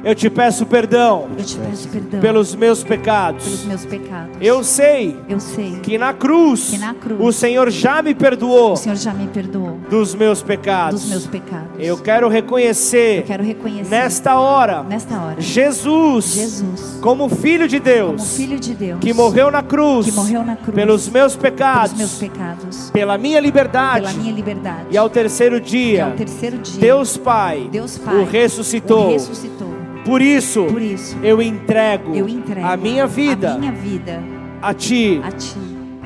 Eu 0.05 0.15
te 0.15 0.29
peço 0.29 0.67
perdão. 0.67 1.29
Eu 1.39 1.45
te 1.45 1.57
peço 1.57 1.89
perdão 1.89 2.21
pelos 2.21 2.55
meus 2.55 2.85
pecados. 2.85 3.45
pelos 3.45 3.65
meus 3.65 3.85
pecados. 3.87 4.37
Eu 4.41 4.63
sei 4.63 5.17
Eu 5.29 5.41
sei 5.41 5.79
que 5.83 5.97
na 5.97 6.13
cruz, 6.13 6.71
Que 6.71 6.79
na 6.79 6.93
cruz 6.95 7.21
o 7.21 7.33
Senhor 7.33 7.71
já 7.71 8.03
me 8.03 8.15
perdoou 8.15 8.73
o 8.73 8.77
Senhor 8.77 8.97
já 8.97 9.13
me 9.15 9.27
perdoou 9.29 9.79
dos 9.89 10.15
meus 10.15 10.43
pecados. 10.43 11.01
dos 11.01 11.11
meus 11.11 11.27
pecados. 11.27 11.69
Eu 11.79 11.97
quero 11.99 12.29
reconhecer 12.29 13.19
Eu 13.19 13.23
quero 13.25 13.43
reconhecer 13.45 13.89
nesta 13.91 14.39
hora 14.39 14.83
nesta 14.83 15.19
hora 15.19 15.41
Jesus, 15.41 16.27
Jesus 16.35 16.99
como 17.01 17.29
filho 17.29 17.67
de 17.67 17.79
Deus, 17.79 18.17
como 18.23 18.29
filho 18.29 18.61
de 18.61 18.75
Deus 18.75 19.01
que 19.01 19.13
morreu 19.13 19.51
na 19.51 19.63
cruz, 19.63 20.07
que 20.07 20.13
morreu 20.13 20.45
na 20.45 20.57
cruz 20.57 20.75
pelos 20.75 21.09
meus 21.09 21.35
pelos 21.35 21.37
pecados, 21.37 21.97
meus 21.97 22.15
pecados, 22.19 22.91
pela 22.91 23.17
minha 23.17 23.41
liberdade, 23.41 24.07
pela 24.07 24.19
minha 24.19 24.33
liberdade. 24.33 24.87
e 24.91 24.97
ao 24.99 25.09
terceiro 25.09 25.57
E 25.57 25.61
dia, 25.61 26.07
ao 26.07 26.13
terceiro 26.13 26.59
dia 26.59 26.81
Deus 26.81 27.17
Pai, 27.17 27.69
Deus 27.71 27.97
Pai 27.99 28.17
o 28.17 28.25
ressuscitou. 28.25 29.09
o 29.09 29.13
ressuscitou. 29.13 29.74
Por 30.05 30.21
isso, 30.21 30.65
Por 30.65 30.83
isso 30.83 31.17
eu 31.23 31.41
entrego, 31.41 32.15
eu 32.15 32.29
entrego 32.29 32.67
a 32.67 32.77
minha 32.77 33.07
vida 33.07 33.55
a 33.55 33.59
minha 33.59 33.73
vida 33.73 34.23
a 34.61 34.73
Ti, 34.75 35.21
a 35.23 35.31
ti, 35.31 35.57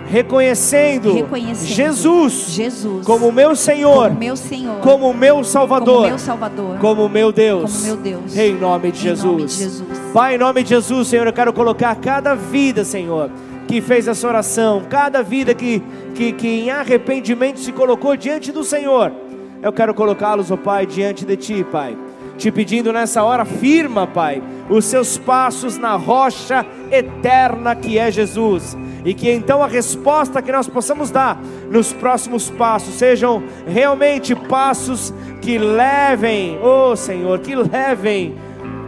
reconhecendo, 0.07 1.13
reconhecendo 1.13 1.69
Jesus 1.69 2.33
Jesus 2.51 3.07
como 3.07 3.31
meu 3.31 3.55
Senhor, 3.55 4.09
como 4.09 4.19
meu 4.19 4.37
Senhor, 4.37 4.81
como 4.81 5.15
meu 5.15 5.45
Salvador, 5.45 5.95
como 5.97 6.09
meu 6.09 6.19
Salvador, 6.19 6.79
como 6.81 7.09
meu 7.09 7.33
Deus, 7.33 7.73
como 7.73 7.85
meu 7.85 7.97
Deus. 7.97 8.37
em 8.37 8.55
nome 8.55 8.91
de 8.91 8.99
Em 8.99 9.03
Jesus. 9.03 9.25
nome 9.25 9.45
de 9.47 9.53
Jesus. 9.55 9.99
Pai, 10.13 10.35
em 10.35 10.39
nome 10.39 10.63
de 10.63 10.71
Jesus, 10.71 11.09
Senhor, 11.09 11.27
eu 11.27 11.33
quero 11.33 11.53
colocar 11.53 11.95
cada 11.97 12.35
vida, 12.35 12.85
Senhor, 12.85 13.31
que 13.67 13.81
fez 13.81 14.09
essa 14.09 14.27
oração, 14.27 14.83
cada 14.89 15.23
vida 15.23 15.55
que, 15.55 15.83
que, 16.15 16.33
que 16.33 16.49
em 16.49 16.71
arrependimento 16.71 17.61
se 17.61 17.71
colocou 17.73 18.17
diante 18.17 18.51
do 18.51 18.65
Senhor, 18.65 19.13
eu 19.63 19.73
quero 19.73 19.93
colocá-los, 19.95 20.51
ó 20.51 20.57
Pai, 20.57 20.87
diante 20.87 21.25
de 21.25 21.37
Ti, 21.37 21.65
Pai. 21.71 21.97
Te 22.39 22.53
pedindo 22.53 22.93
nessa 22.93 23.25
hora, 23.25 23.45
firma, 23.45 24.07
Pai, 24.07 24.41
os 24.71 24.85
seus 24.85 25.19
passos 25.19 25.77
na 25.77 25.97
rocha 25.97 26.65
eterna 26.89 27.75
que 27.75 27.99
é 27.99 28.13
Jesus. 28.13 28.79
E 29.05 29.13
que 29.13 29.29
então 29.29 29.61
a 29.61 29.67
resposta 29.67 30.41
que 30.41 30.53
nós 30.53 30.69
possamos 30.69 31.11
dar 31.11 31.41
nos 31.69 31.93
próximos 31.93 32.49
passos 32.49 32.95
sejam 32.95 33.43
realmente 33.67 34.37
passos 34.37 35.13
que 35.43 35.59
levem, 35.59 36.59
oh 36.63 36.95
Senhor, 36.95 37.41
que 37.41 37.57
levem 37.57 38.37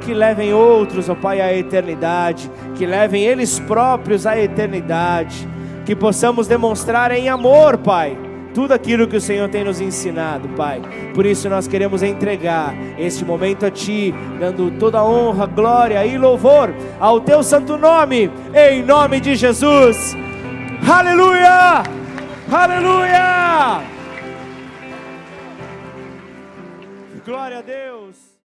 que 0.00 0.14
levem 0.14 0.54
outros, 0.54 1.08
ó 1.08 1.14
Pai, 1.14 1.40
à 1.40 1.54
eternidade, 1.54 2.50
que 2.74 2.86
levem 2.86 3.24
eles 3.24 3.58
próprios 3.60 4.26
à 4.26 4.38
eternidade, 4.38 5.46
que 5.84 5.94
possamos 5.94 6.46
demonstrar 6.46 7.10
em 7.10 7.28
amor, 7.28 7.76
Pai, 7.76 8.16
tudo 8.54 8.72
aquilo 8.72 9.06
que 9.06 9.16
o 9.16 9.20
Senhor 9.20 9.48
tem 9.48 9.64
nos 9.64 9.80
ensinado, 9.80 10.48
Pai. 10.50 10.80
Por 11.14 11.26
isso 11.26 11.48
nós 11.48 11.66
queremos 11.68 12.02
entregar 12.02 12.74
este 12.98 13.24
momento 13.24 13.66
a 13.66 13.70
Ti, 13.70 14.14
dando 14.38 14.70
toda 14.78 15.04
honra, 15.04 15.46
glória 15.46 16.04
e 16.04 16.16
louvor 16.18 16.74
ao 16.98 17.20
Teu 17.20 17.42
santo 17.42 17.76
nome, 17.76 18.30
em 18.54 18.82
nome 18.82 19.20
de 19.20 19.34
Jesus. 19.34 20.16
Aleluia! 20.88 21.82
Aleluia! 22.50 23.82
Glória 27.24 27.58
a 27.58 27.62
Deus. 27.62 28.29